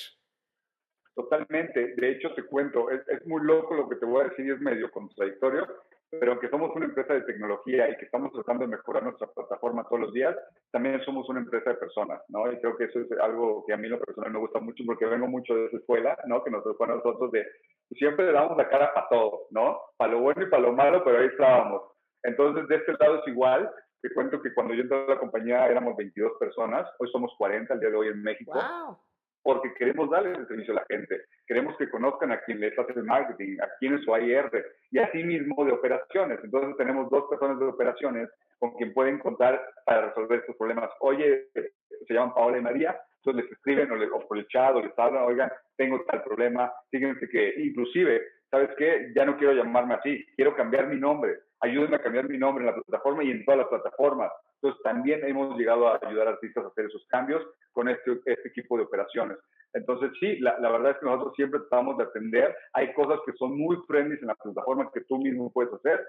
Totalmente. 1.14 1.94
De 1.96 2.10
hecho, 2.10 2.32
te 2.34 2.44
cuento, 2.44 2.90
es, 2.90 3.26
muy 3.26 3.42
loco 3.42 3.74
lo 3.74 3.88
que 3.88 3.96
te 3.96 4.06
voy 4.06 4.22
a 4.22 4.28
decir 4.28 4.46
y 4.46 4.50
es 4.50 4.60
medio 4.60 4.90
contradictorio, 4.90 5.66
pero 6.10 6.32
aunque 6.32 6.48
somos 6.48 6.70
una 6.74 6.86
empresa 6.86 7.14
de 7.14 7.22
tecnología 7.22 7.88
y 7.88 7.96
que 7.96 8.04
estamos 8.04 8.32
tratando 8.32 8.64
de 8.64 8.76
mejorar 8.76 9.02
nuestra 9.02 9.26
plataforma 9.28 9.84
todos 9.84 10.02
los 10.02 10.12
días, 10.12 10.36
también 10.70 11.00
somos 11.04 11.28
una 11.28 11.40
empresa 11.40 11.70
de 11.70 11.76
personas, 11.76 12.20
¿no? 12.28 12.50
Y 12.52 12.60
creo 12.60 12.76
que 12.76 12.84
eso 12.84 13.00
es 13.00 13.10
algo 13.20 13.64
que 13.66 13.72
a 13.72 13.76
mí 13.76 13.88
lo 13.88 13.98
personal 13.98 14.32
me 14.32 14.38
gusta 14.38 14.60
mucho 14.60 14.84
porque 14.86 15.06
vengo 15.06 15.26
mucho 15.26 15.54
de 15.54 15.66
esa 15.66 15.76
escuela, 15.76 16.16
¿no? 16.26 16.42
Que 16.42 16.50
nos 16.50 16.62
tocó 16.62 16.84
a 16.84 16.88
nosotros 16.88 17.30
de 17.32 17.44
siempre 17.90 18.26
le 18.26 18.32
damos 18.32 18.56
la 18.56 18.68
cara 18.68 18.92
a 18.94 19.08
todo, 19.08 19.46
¿no? 19.50 19.80
Para 19.96 20.12
lo 20.12 20.20
bueno 20.20 20.42
y 20.42 20.50
para 20.50 20.62
lo 20.62 20.72
malo, 20.72 21.02
pero 21.04 21.18
ahí 21.18 21.26
estábamos. 21.26 21.82
Entonces, 22.22 22.66
de 22.68 22.76
este 22.76 22.92
lado 22.98 23.16
es 23.16 23.28
igual, 23.28 23.70
te 24.04 24.12
cuento 24.12 24.42
que 24.42 24.52
cuando 24.52 24.74
yo 24.74 24.82
entré 24.82 24.98
a 24.98 25.14
la 25.14 25.18
compañía 25.18 25.66
éramos 25.66 25.96
22 25.96 26.32
personas, 26.38 26.86
hoy 26.98 27.08
somos 27.10 27.32
40 27.38 27.72
al 27.72 27.80
día 27.80 27.88
de 27.88 27.96
hoy 27.96 28.08
en 28.08 28.22
México. 28.22 28.52
Porque 29.42 29.72
queremos 29.72 30.10
darles 30.10 30.36
el 30.36 30.46
servicio 30.46 30.74
a 30.74 30.80
la 30.80 30.86
gente. 30.90 31.22
Queremos 31.46 31.74
que 31.78 31.88
conozcan 31.88 32.30
a 32.30 32.40
quien 32.42 32.60
les 32.60 32.78
hace 32.78 32.92
el 32.92 33.04
marketing, 33.04 33.56
a 33.62 33.68
quién 33.78 33.94
es 33.94 34.04
su 34.04 34.14
AIR 34.14 34.50
y 34.90 34.98
así 34.98 35.24
mismo 35.24 35.64
de 35.64 35.72
operaciones. 35.72 36.38
Entonces 36.44 36.76
tenemos 36.76 37.08
dos 37.08 37.24
personas 37.30 37.58
de 37.58 37.64
operaciones 37.64 38.28
con 38.58 38.74
quien 38.74 38.92
pueden 38.92 39.18
contar 39.20 39.58
para 39.86 40.08
resolver 40.08 40.40
estos 40.40 40.56
problemas. 40.56 40.90
Oye, 41.00 41.48
se 41.54 42.12
llaman 42.12 42.34
Paola 42.34 42.58
y 42.58 42.60
María, 42.60 43.00
entonces 43.16 43.44
les 43.44 43.52
escriben 43.52 43.90
o, 43.90 43.96
les, 43.96 44.10
o 44.12 44.18
por 44.28 44.36
el 44.36 44.46
chat 44.48 44.76
o 44.76 44.82
les 44.82 44.98
hablan, 44.98 45.24
oigan, 45.24 45.50
tengo 45.78 46.04
tal 46.04 46.22
problema, 46.24 46.70
fíjense 46.90 47.26
que 47.30 47.54
inclusive, 47.56 48.20
¿sabes 48.54 48.70
qué? 48.78 49.12
Ya 49.14 49.24
no 49.24 49.36
quiero 49.36 49.52
llamarme 49.52 49.94
así, 49.94 50.24
quiero 50.36 50.54
cambiar 50.54 50.86
mi 50.86 50.98
nombre 50.98 51.40
ayúdenme 51.64 51.96
a 51.96 52.02
cambiar 52.02 52.28
mi 52.28 52.38
nombre 52.38 52.62
en 52.62 52.70
la 52.70 52.82
plataforma 52.82 53.24
y 53.24 53.30
en 53.30 53.44
todas 53.44 53.58
las 53.58 53.68
plataformas. 53.68 54.30
Entonces, 54.56 54.82
también 54.82 55.24
hemos 55.24 55.56
llegado 55.58 55.88
a 55.88 55.98
ayudar 56.02 56.28
artistas 56.28 56.64
a 56.64 56.68
hacer 56.68 56.86
esos 56.86 57.04
cambios 57.08 57.42
con 57.72 57.88
este, 57.88 58.20
este 58.26 58.48
equipo 58.48 58.76
de 58.76 58.84
operaciones. 58.84 59.38
Entonces, 59.72 60.10
sí, 60.20 60.38
la, 60.38 60.58
la, 60.60 60.70
verdad 60.70 60.92
es 60.92 60.98
que 60.98 61.06
nosotros 61.06 61.34
siempre 61.34 61.60
tratamos 61.60 61.98
de 61.98 62.04
atender. 62.04 62.54
Hay 62.74 62.92
cosas 62.92 63.18
que 63.26 63.32
son 63.32 63.58
muy 63.58 63.76
friendly 63.88 64.18
en 64.20 64.28
la 64.28 64.34
plataforma 64.34 64.90
que 64.92 65.00
tú 65.02 65.18
mismo 65.18 65.50
puedes 65.52 65.72
hacer, 65.72 66.00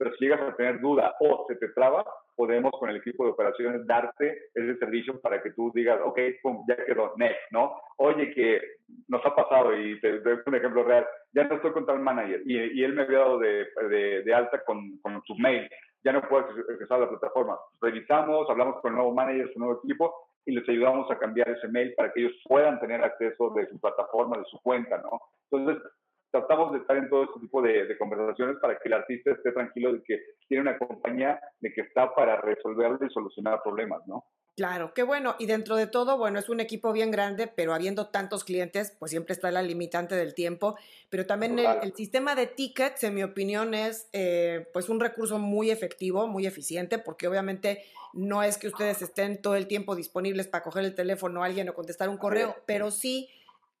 pero 0.00 0.16
si 0.16 0.24
llegas 0.24 0.40
a 0.40 0.56
tener 0.56 0.80
duda 0.80 1.14
o 1.20 1.44
se 1.46 1.56
te 1.56 1.68
traba, 1.68 2.02
podemos 2.34 2.72
con 2.72 2.88
el 2.88 2.96
equipo 2.96 3.22
de 3.22 3.32
operaciones 3.32 3.86
darte 3.86 4.48
ese 4.54 4.78
servicio 4.78 5.20
para 5.20 5.42
que 5.42 5.50
tú 5.50 5.70
digas, 5.74 6.00
ok, 6.02 6.18
pum, 6.42 6.64
ya 6.66 6.74
quedó, 6.86 7.12
next, 7.18 7.38
¿no? 7.50 7.78
Oye, 7.98 8.32
que 8.32 8.62
nos 9.08 9.24
ha 9.26 9.36
pasado, 9.36 9.76
y 9.76 10.00
te 10.00 10.20
doy 10.20 10.38
un 10.46 10.54
ejemplo 10.54 10.84
real, 10.84 11.06
ya 11.34 11.44
no 11.44 11.56
estoy 11.56 11.72
con 11.72 11.84
tal 11.84 12.00
manager, 12.00 12.40
y, 12.46 12.80
y 12.80 12.82
él 12.82 12.94
me 12.94 13.02
había 13.02 13.18
dado 13.18 13.38
de, 13.40 13.66
de, 13.90 14.22
de 14.22 14.34
alta 14.34 14.64
con, 14.64 14.96
con, 15.02 15.22
su 15.26 15.34
mail, 15.34 15.68
ya 16.02 16.14
no 16.14 16.22
puedo 16.22 16.46
acceder 16.46 16.86
a 16.88 16.96
la 16.96 17.08
plataforma. 17.10 17.58
Revisamos, 17.82 18.48
hablamos 18.48 18.80
con 18.80 18.92
el 18.92 18.96
nuevo 18.96 19.12
manager, 19.12 19.52
su 19.52 19.58
nuevo 19.58 19.82
equipo, 19.84 20.14
y 20.46 20.52
les 20.52 20.66
ayudamos 20.66 21.10
a 21.10 21.18
cambiar 21.18 21.50
ese 21.50 21.68
mail 21.68 21.92
para 21.94 22.10
que 22.10 22.20
ellos 22.20 22.32
puedan 22.48 22.80
tener 22.80 23.04
acceso 23.04 23.50
de 23.50 23.68
su 23.68 23.78
plataforma, 23.78 24.38
de 24.38 24.46
su 24.46 24.58
cuenta, 24.62 24.96
¿no? 25.02 25.20
Entonces, 25.50 25.82
tratamos 26.30 26.72
de 26.72 26.78
estar 26.78 26.96
en 26.96 27.08
todo 27.08 27.24
este 27.24 27.40
tipo 27.40 27.62
de, 27.62 27.96
conversaciones 27.98 28.56
para 28.60 28.78
que 28.78 28.88
el 28.88 28.94
artista 28.94 29.32
esté 29.32 29.52
tranquilo 29.52 29.92
de 29.92 30.02
que 30.02 30.20
tiene 30.48 30.62
una 30.62 30.78
compañía 30.78 31.40
de 31.60 31.72
que 31.72 31.82
está 31.82 32.14
para 32.14 32.40
resolver 32.40 32.98
y 33.00 33.12
solucionar 33.12 33.62
problemas, 33.62 34.06
¿no? 34.06 34.24
Claro, 34.56 34.92
qué 34.94 35.02
bueno. 35.02 35.36
Y 35.38 35.46
dentro 35.46 35.76
de 35.76 35.86
todo, 35.86 36.18
bueno, 36.18 36.38
es 36.38 36.48
un 36.48 36.60
equipo 36.60 36.92
bien 36.92 37.10
grande, 37.10 37.46
pero 37.46 37.72
habiendo 37.72 38.08
tantos 38.08 38.44
clientes, 38.44 38.94
pues 38.98 39.10
siempre 39.10 39.32
está 39.32 39.50
la 39.50 39.62
limitante 39.62 40.16
del 40.16 40.34
tiempo. 40.34 40.76
Pero 41.08 41.24
también 41.24 41.58
el, 41.58 41.94
sistema 41.94 42.34
de 42.34 42.46
tickets, 42.46 43.04
en 43.04 43.14
mi 43.14 43.22
opinión, 43.22 43.72
es 43.74 44.10
eh, 44.12 44.68
pues 44.72 44.88
un 44.88 45.00
recurso 45.00 45.38
muy 45.38 45.70
efectivo, 45.70 46.26
muy 46.26 46.46
eficiente, 46.46 46.98
porque 46.98 47.26
obviamente 47.26 47.84
no 48.12 48.42
es 48.42 48.58
que 48.58 48.68
ustedes 48.68 49.00
estén 49.00 49.40
todo 49.40 49.54
el 49.54 49.66
tiempo 49.66 49.94
disponibles 49.94 50.48
para 50.48 50.64
coger 50.64 50.84
el 50.84 50.94
teléfono 50.94 51.42
a 51.42 51.46
alguien 51.46 51.68
o 51.68 51.74
contestar 51.74 52.08
un 52.08 52.18
correo, 52.18 52.56
pero 52.66 52.90
sí 52.90 53.30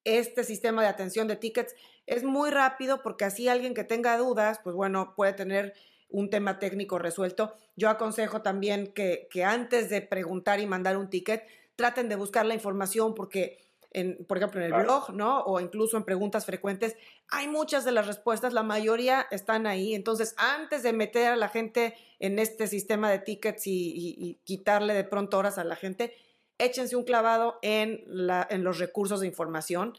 este 0.04 0.44
sistema 0.44 0.82
de 0.82 0.88
atención 0.88 1.28
de 1.28 1.36
tickets 1.36 1.74
es 2.10 2.24
muy 2.24 2.50
rápido 2.50 3.02
porque 3.02 3.24
así 3.24 3.48
alguien 3.48 3.72
que 3.72 3.84
tenga 3.84 4.18
dudas, 4.18 4.58
pues 4.64 4.74
bueno, 4.74 5.14
puede 5.14 5.32
tener 5.32 5.74
un 6.08 6.28
tema 6.28 6.58
técnico 6.58 6.98
resuelto. 6.98 7.54
Yo 7.76 7.88
aconsejo 7.88 8.42
también 8.42 8.92
que, 8.92 9.28
antes 9.44 9.88
de 9.90 10.02
preguntar 10.02 10.58
y 10.58 10.66
mandar 10.66 10.96
un 10.96 11.08
ticket, 11.08 11.46
traten 11.76 12.08
de 12.08 12.16
buscar 12.16 12.44
la 12.46 12.54
información 12.54 13.14
porque, 13.14 13.58
en, 13.92 14.24
por 14.26 14.38
ejemplo, 14.38 14.60
en 14.60 14.74
el 14.74 14.82
blog, 14.82 15.14
¿no? 15.14 15.42
O 15.42 15.60
incluso 15.60 15.96
en 15.96 16.02
preguntas 16.02 16.44
frecuentes, 16.46 16.96
hay 17.28 17.46
muchas 17.46 17.84
de 17.84 17.92
las 17.92 18.08
respuestas, 18.08 18.52
la 18.54 18.64
mayoría 18.64 19.28
están 19.30 19.68
ahí. 19.68 19.94
Entonces, 19.94 20.34
antes 20.36 20.82
de 20.82 20.92
meter 20.92 21.28
a 21.28 21.36
la 21.36 21.48
gente 21.48 21.94
en 22.18 22.40
este 22.40 22.66
sistema 22.66 23.08
de 23.08 23.20
tickets 23.20 23.62
y 23.66 24.40
quitarle 24.42 24.94
de 24.94 25.04
pronto 25.04 25.38
horas 25.38 25.58
a 25.58 25.64
la 25.64 25.76
gente, 25.76 26.12
échense 26.58 26.96
un 26.96 27.04
clavado 27.04 27.60
en, 27.62 28.02
la, 28.06 28.44
en 28.50 28.64
los 28.64 28.80
recursos 28.80 29.20
de 29.20 29.28
información. 29.28 29.94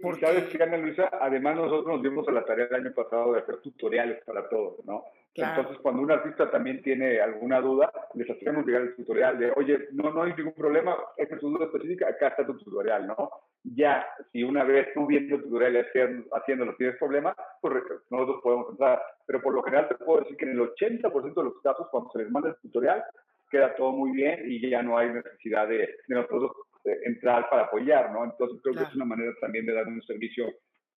Porque... 0.00 0.26
¿Sabes 0.26 0.44
qué, 0.44 0.62
Ana 0.62 0.76
Luisa? 0.76 1.10
Además, 1.20 1.56
nosotros 1.56 1.86
nos 1.86 2.02
dimos 2.02 2.26
a 2.28 2.32
la 2.32 2.44
tarea 2.44 2.66
el 2.66 2.74
año 2.74 2.92
pasado 2.94 3.32
de 3.32 3.40
hacer 3.40 3.58
tutoriales 3.58 4.22
para 4.24 4.48
todos, 4.48 4.84
¿no? 4.84 5.04
Entonces, 5.34 5.78
cuando 5.78 6.02
un 6.02 6.10
artista 6.10 6.50
también 6.50 6.82
tiene 6.82 7.20
alguna 7.20 7.60
duda, 7.60 7.90
les 8.14 8.28
hacemos 8.28 8.66
llegar 8.66 8.82
el 8.82 8.96
tutorial 8.96 9.38
de, 9.38 9.52
oye, 9.56 9.88
no, 9.92 10.12
no 10.12 10.24
hay 10.24 10.34
ningún 10.34 10.54
problema, 10.54 10.96
esta 11.16 11.36
es 11.36 11.40
tu 11.40 11.50
duda 11.50 11.66
específica, 11.66 12.08
acá 12.08 12.28
está 12.28 12.44
tu 12.44 12.58
tutorial, 12.58 13.06
¿no? 13.06 13.30
Ya, 13.62 14.06
si 14.32 14.42
una 14.42 14.64
vez 14.64 14.88
tú 14.92 15.06
viendo 15.06 15.36
el 15.36 15.42
tutorial 15.42 15.76
y 15.76 16.26
haciéndolo 16.32 16.74
tienes 16.76 16.96
problemas, 16.96 17.36
pues 17.60 17.74
nosotros 18.10 18.40
podemos 18.42 18.70
entrar. 18.70 19.00
Pero 19.26 19.40
por 19.40 19.54
lo 19.54 19.62
general 19.62 19.88
te 19.88 19.94
puedo 19.96 20.20
decir 20.20 20.36
que 20.36 20.46
en 20.46 20.52
el 20.52 20.60
80% 20.60 21.34
de 21.34 21.44
los 21.44 21.60
casos, 21.62 21.86
cuando 21.90 22.10
se 22.10 22.18
les 22.18 22.30
manda 22.30 22.48
el 22.48 22.56
tutorial, 22.56 23.04
queda 23.50 23.74
todo 23.74 23.92
muy 23.92 24.12
bien 24.12 24.40
y 24.46 24.68
ya 24.68 24.82
no 24.82 24.96
hay 24.96 25.10
necesidad 25.10 25.68
de, 25.68 25.96
nosotros 26.08 26.52
eh, 26.52 26.69
entrar 26.84 27.48
para 27.50 27.64
apoyar, 27.64 28.12
¿no? 28.12 28.24
Entonces 28.24 28.60
creo 28.62 28.74
que 28.74 28.82
es 28.82 28.94
una 28.94 29.04
manera 29.04 29.32
también 29.40 29.66
de 29.66 29.74
dar 29.74 29.86
un 29.86 30.02
servicio 30.02 30.46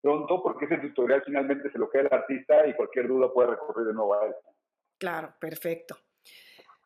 pronto 0.01 0.41
porque 0.41 0.65
ese 0.65 0.77
tutorial 0.77 1.23
finalmente 1.25 1.71
se 1.71 1.77
lo 1.77 1.89
queda 1.89 2.03
el 2.03 2.13
artista 2.13 2.67
y 2.67 2.75
cualquier 2.75 3.07
duda 3.07 3.31
puede 3.31 3.51
recurrir 3.51 3.87
de 3.87 3.93
nuevo 3.93 4.15
a 4.15 4.25
él. 4.25 4.33
Claro, 4.97 5.33
perfecto. 5.39 5.97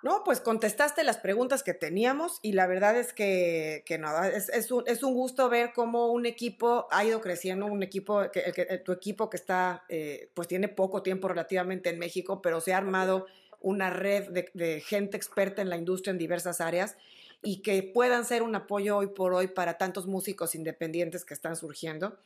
No, 0.03 0.21
pues 0.23 0.39
contestaste 0.39 1.03
las 1.03 1.17
preguntas 1.17 1.63
que 1.63 1.73
teníamos 1.73 2.39
y 2.43 2.51
la 2.51 2.67
verdad 2.67 2.95
es 2.95 3.11
que, 3.11 3.83
que 3.87 3.97
nada, 3.97 4.29
es, 4.29 4.49
es, 4.49 4.71
un, 4.71 4.83
es, 4.85 5.01
un, 5.01 5.15
gusto 5.15 5.49
ver 5.49 5.71
cómo 5.73 6.11
un 6.11 6.27
equipo 6.27 6.87
ha 6.91 7.03
ido 7.03 7.21
creciendo, 7.21 7.65
un 7.65 7.81
equipo, 7.81 8.29
que, 8.31 8.81
tu 8.85 8.91
equipo 8.91 9.29
que 9.29 9.37
está, 9.37 9.83
eh, 9.89 10.29
pues 10.35 10.47
tiene 10.47 10.67
poco 10.67 11.01
tiempo 11.01 11.27
relativamente 11.27 11.89
en 11.89 11.97
México, 11.97 12.41
pero 12.41 12.61
se 12.61 12.73
ha 12.73 12.77
armado 12.77 13.25
una 13.61 13.89
red 13.89 14.29
de, 14.53 14.79
gente 14.81 15.17
experta 15.17 15.63
en 15.63 15.69
la 15.69 15.77
industria 15.77 16.11
en 16.11 16.19
diversas 16.19 16.61
áreas 16.61 16.97
y 17.45 17.61
que 17.61 17.83
puedan 17.83 18.25
ser 18.25 18.43
un 18.43 18.55
apoyo 18.55 18.97
hoy 18.97 19.07
por 19.07 19.33
hoy 19.33 19.47
para 19.47 19.77
tantos 19.77 20.07
músicos 20.07 20.55
independientes 20.55 21.23
que 21.23 21.35
están 21.35 21.55
surgiendo. 21.55 22.17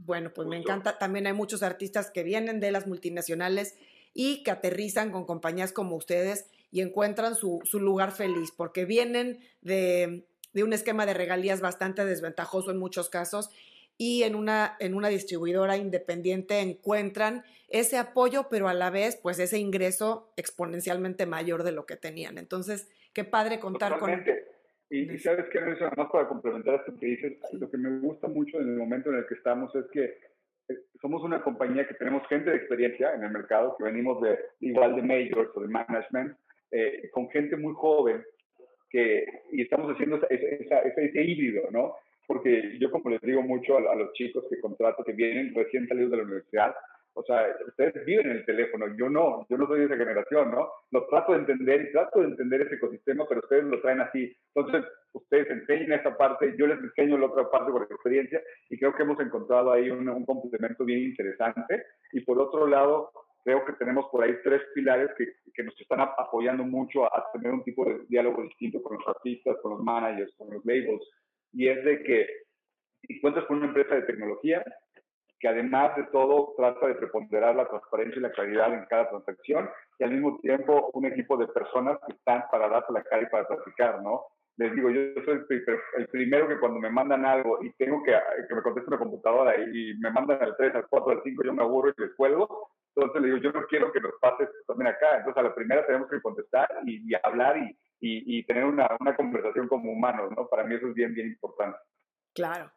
Bueno, 0.00 0.32
pues 0.32 0.48
me 0.48 0.56
encanta. 0.56 0.98
También 0.98 1.26
hay 1.26 1.34
muchos 1.34 1.62
artistas 1.62 2.10
que 2.10 2.22
vienen 2.22 2.60
de 2.60 2.72
las 2.72 2.86
multinacionales 2.86 3.76
y 4.14 4.42
que 4.42 4.50
aterrizan 4.50 5.12
con 5.12 5.26
compañías 5.26 5.72
como 5.72 5.96
ustedes 5.96 6.46
y 6.72 6.80
encuentran 6.80 7.36
su, 7.36 7.60
su 7.64 7.78
lugar 7.78 8.12
feliz, 8.12 8.52
porque 8.56 8.84
vienen 8.84 9.38
de, 9.60 10.26
de, 10.52 10.64
un 10.64 10.72
esquema 10.72 11.06
de 11.06 11.14
regalías 11.14 11.60
bastante 11.60 12.04
desventajoso 12.04 12.70
en 12.70 12.78
muchos 12.78 13.10
casos 13.10 13.50
y 13.96 14.24
en 14.24 14.34
una, 14.34 14.76
en 14.80 14.94
una 14.94 15.08
distribuidora 15.08 15.76
independiente 15.76 16.60
encuentran 16.60 17.44
ese 17.68 17.96
apoyo, 17.96 18.48
pero 18.48 18.68
a 18.68 18.74
la 18.74 18.90
vez, 18.90 19.16
pues 19.16 19.38
ese 19.38 19.58
ingreso 19.58 20.32
exponencialmente 20.36 21.26
mayor 21.26 21.62
de 21.64 21.72
lo 21.72 21.86
que 21.86 21.96
tenían. 21.96 22.38
Entonces, 22.38 22.88
qué 23.12 23.24
padre 23.24 23.60
contar 23.60 23.98
con... 23.98 24.24
Y, 24.90 25.12
y 25.12 25.18
sabes 25.18 25.46
que, 25.50 25.60
más 25.60 26.10
para 26.10 26.28
complementar 26.28 26.76
esto 26.76 26.98
que 26.98 27.06
dices, 27.06 27.38
lo 27.52 27.70
que 27.70 27.78
me 27.78 27.98
gusta 28.00 28.28
mucho 28.28 28.60
en 28.60 28.68
el 28.68 28.76
momento 28.76 29.10
en 29.10 29.16
el 29.16 29.26
que 29.26 29.34
estamos 29.34 29.74
es 29.74 29.86
que 29.92 30.18
eh, 30.68 30.78
somos 31.00 31.22
una 31.22 31.42
compañía 31.42 31.86
que 31.86 31.94
tenemos 31.94 32.26
gente 32.28 32.50
de 32.50 32.56
experiencia 32.56 33.14
en 33.14 33.24
el 33.24 33.30
mercado, 33.30 33.76
que 33.76 33.84
venimos 33.84 34.20
de 34.22 34.38
igual 34.60 34.96
de 34.96 35.02
majors 35.02 35.50
o 35.54 35.60
de 35.60 35.68
management, 35.68 36.36
eh, 36.70 37.10
con 37.12 37.28
gente 37.30 37.56
muy 37.56 37.74
joven, 37.74 38.22
que, 38.90 39.26
y 39.52 39.62
estamos 39.62 39.92
haciendo 39.92 40.20
ese, 40.28 40.68
ese 40.96 41.22
híbrido, 41.22 41.68
¿no? 41.70 41.94
Porque 42.26 42.78
yo 42.78 42.90
como 42.90 43.10
les 43.10 43.20
digo 43.22 43.42
mucho 43.42 43.76
a, 43.76 43.92
a, 43.92 43.94
los 43.96 44.12
chicos 44.12 44.44
que 44.48 44.60
contrato 44.60 45.04
que 45.04 45.12
vienen 45.12 45.54
recién 45.54 45.86
salidos 45.88 46.12
de 46.12 46.16
la 46.18 46.22
universidad, 46.22 46.74
o 47.14 47.22
sea, 47.24 47.46
ustedes 47.66 48.04
viven 48.04 48.26
en 48.26 48.36
el 48.38 48.44
teléfono, 48.44 48.86
yo 48.96 49.08
no, 49.08 49.46
yo 49.48 49.56
no 49.56 49.66
soy 49.66 49.80
de 49.80 49.86
esa 49.86 49.96
generación, 49.96 50.50
¿no? 50.50 50.68
Lo 50.90 51.06
trato 51.06 51.32
de 51.32 51.38
entender 51.38 51.82
y 51.82 51.92
trato 51.92 52.20
de 52.20 52.26
entender 52.26 52.62
ese 52.62 52.74
ecosistema, 52.74 53.24
pero 53.28 53.40
ustedes 53.40 53.64
lo 53.64 53.80
traen 53.80 54.00
así. 54.00 54.36
Entonces, 54.54 54.84
ustedes 55.12 55.48
enseñan 55.50 56.00
esa 56.00 56.16
parte, 56.16 56.54
yo 56.58 56.66
les 56.66 56.78
enseño 56.78 57.16
la 57.18 57.26
otra 57.26 57.48
parte 57.50 57.70
por 57.70 57.82
experiencia 57.82 58.42
y 58.68 58.78
creo 58.78 58.94
que 58.94 59.04
hemos 59.04 59.20
encontrado 59.20 59.72
ahí 59.72 59.90
un, 59.90 60.08
un 60.08 60.24
complemento 60.24 60.84
bien 60.84 61.04
interesante. 61.04 61.84
Y 62.12 62.20
por 62.20 62.38
otro 62.40 62.66
lado, 62.66 63.12
creo 63.44 63.64
que 63.64 63.74
tenemos 63.74 64.06
por 64.10 64.24
ahí 64.24 64.34
tres 64.42 64.62
pilares 64.74 65.10
que, 65.16 65.26
que, 65.54 65.62
nos 65.62 65.78
están 65.80 66.00
apoyando 66.00 66.64
mucho 66.64 67.04
a, 67.04 67.30
tener 67.32 67.52
un 67.52 67.62
tipo 67.62 67.84
de 67.84 68.00
diálogo 68.08 68.42
distinto 68.42 68.82
con 68.82 68.96
los 68.98 69.06
artistas, 69.06 69.56
con 69.62 69.72
los 69.72 69.82
managers, 69.82 70.34
con 70.36 70.52
los 70.52 70.64
labels. 70.64 71.06
Y 71.52 71.68
es 71.68 71.84
de 71.84 72.02
que 72.02 72.26
si 73.02 73.20
cuentas 73.20 73.44
con 73.44 73.58
una 73.58 73.66
empresa 73.66 73.94
de 73.94 74.02
tecnología, 74.02 74.64
que 75.44 75.48
además 75.48 75.94
de 75.94 76.04
todo 76.04 76.54
trata 76.56 76.86
de 76.86 76.94
preponderar 76.94 77.54
la 77.54 77.68
transparencia 77.68 78.16
y 78.18 78.22
la 78.22 78.32
claridad 78.32 78.72
en 78.72 78.86
cada 78.86 79.10
transacción 79.10 79.68
y 79.98 80.04
al 80.04 80.12
mismo 80.12 80.38
tiempo 80.40 80.88
un 80.94 81.04
equipo 81.04 81.36
de 81.36 81.46
personas 81.48 81.98
que 82.06 82.14
están 82.14 82.44
para 82.50 82.66
darse 82.66 82.90
la 82.94 83.02
cara 83.02 83.24
y 83.24 83.26
para 83.26 83.46
platicar, 83.46 84.02
¿no? 84.02 84.22
Les 84.56 84.74
digo, 84.74 84.88
yo 84.88 85.22
soy 85.22 85.44
el 85.98 86.08
primero 86.08 86.48
que 86.48 86.58
cuando 86.58 86.80
me 86.80 86.88
mandan 86.88 87.26
algo 87.26 87.62
y 87.62 87.70
tengo 87.74 88.02
que 88.02 88.12
que 88.48 88.54
me 88.54 88.62
conteste 88.62 88.88
una 88.88 88.98
computadora 88.98 89.54
y 89.60 89.94
me 89.98 90.10
mandan 90.12 90.42
al 90.42 90.56
3, 90.56 90.76
al 90.76 90.86
4, 90.88 91.12
al 91.12 91.22
5, 91.22 91.44
yo 91.44 91.52
me 91.52 91.62
aburro 91.62 91.90
y 91.90 92.00
les 92.00 92.14
cuelgo. 92.14 92.70
Entonces 92.96 93.20
le 93.20 93.28
digo, 93.28 93.38
yo 93.42 93.52
no 93.52 93.66
quiero 93.66 93.92
que 93.92 94.00
nos 94.00 94.12
pase 94.22 94.44
esto 94.44 94.56
también 94.66 94.94
acá. 94.94 95.18
Entonces 95.18 95.36
a 95.36 95.46
la 95.46 95.54
primera 95.54 95.84
tenemos 95.84 96.08
que 96.08 96.22
contestar 96.22 96.70
y, 96.86 97.04
y 97.06 97.14
hablar 97.22 97.58
y, 97.58 97.68
y, 98.00 98.38
y 98.38 98.46
tener 98.46 98.64
una, 98.64 98.88
una 98.98 99.14
conversación 99.14 99.68
como 99.68 99.92
humanos, 99.92 100.30
¿no? 100.34 100.48
Para 100.48 100.64
mí 100.64 100.74
eso 100.74 100.86
es 100.86 100.94
bien, 100.94 101.12
bien 101.12 101.26
importante. 101.26 101.76
Claro. 102.34 102.72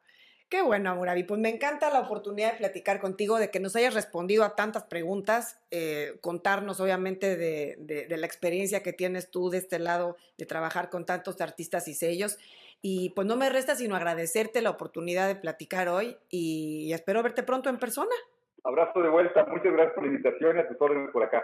Qué 0.49 0.61
bueno, 0.61 0.95
Murabi. 0.95 1.23
Pues 1.23 1.41
me 1.41 1.49
encanta 1.49 1.89
la 1.89 1.99
oportunidad 1.99 2.53
de 2.53 2.59
platicar 2.59 3.01
contigo, 3.01 3.37
de 3.37 3.51
que 3.51 3.59
nos 3.59 3.75
hayas 3.75 3.93
respondido 3.93 4.45
a 4.45 4.55
tantas 4.55 4.85
preguntas, 4.85 5.59
eh, 5.71 6.17
contarnos 6.21 6.79
obviamente 6.79 7.35
de, 7.35 7.75
de, 7.79 8.17
la 8.17 8.25
experiencia 8.25 8.81
que 8.81 8.93
tienes 8.93 9.29
tú 9.29 9.49
de 9.49 9.57
este 9.57 9.77
lado 9.77 10.15
de 10.37 10.45
trabajar 10.45 10.89
con 10.89 11.05
tantos 11.05 11.41
artistas 11.41 11.89
y 11.89 11.93
sellos. 11.93 12.37
Y 12.81 13.09
pues 13.09 13.27
no 13.27 13.35
me 13.35 13.49
resta 13.49 13.75
sino 13.75 13.97
agradecerte 13.97 14.61
la 14.61 14.69
oportunidad 14.69 15.27
de 15.27 15.35
platicar 15.35 15.89
hoy 15.89 16.15
y 16.29 16.93
espero 16.93 17.23
verte 17.23 17.43
pronto 17.43 17.69
en 17.69 17.77
persona. 17.77 18.15
Abrazo 18.63 19.01
de 19.01 19.09
vuelta. 19.09 19.45
Muchas 19.45 19.73
gracias 19.73 19.95
por 19.95 20.03
la 20.05 20.11
invitación 20.11 20.55
y 20.55 20.59
a 20.59 20.67
tus 20.67 20.79
órdenes 20.79 21.11
por 21.11 21.23
acá. 21.23 21.43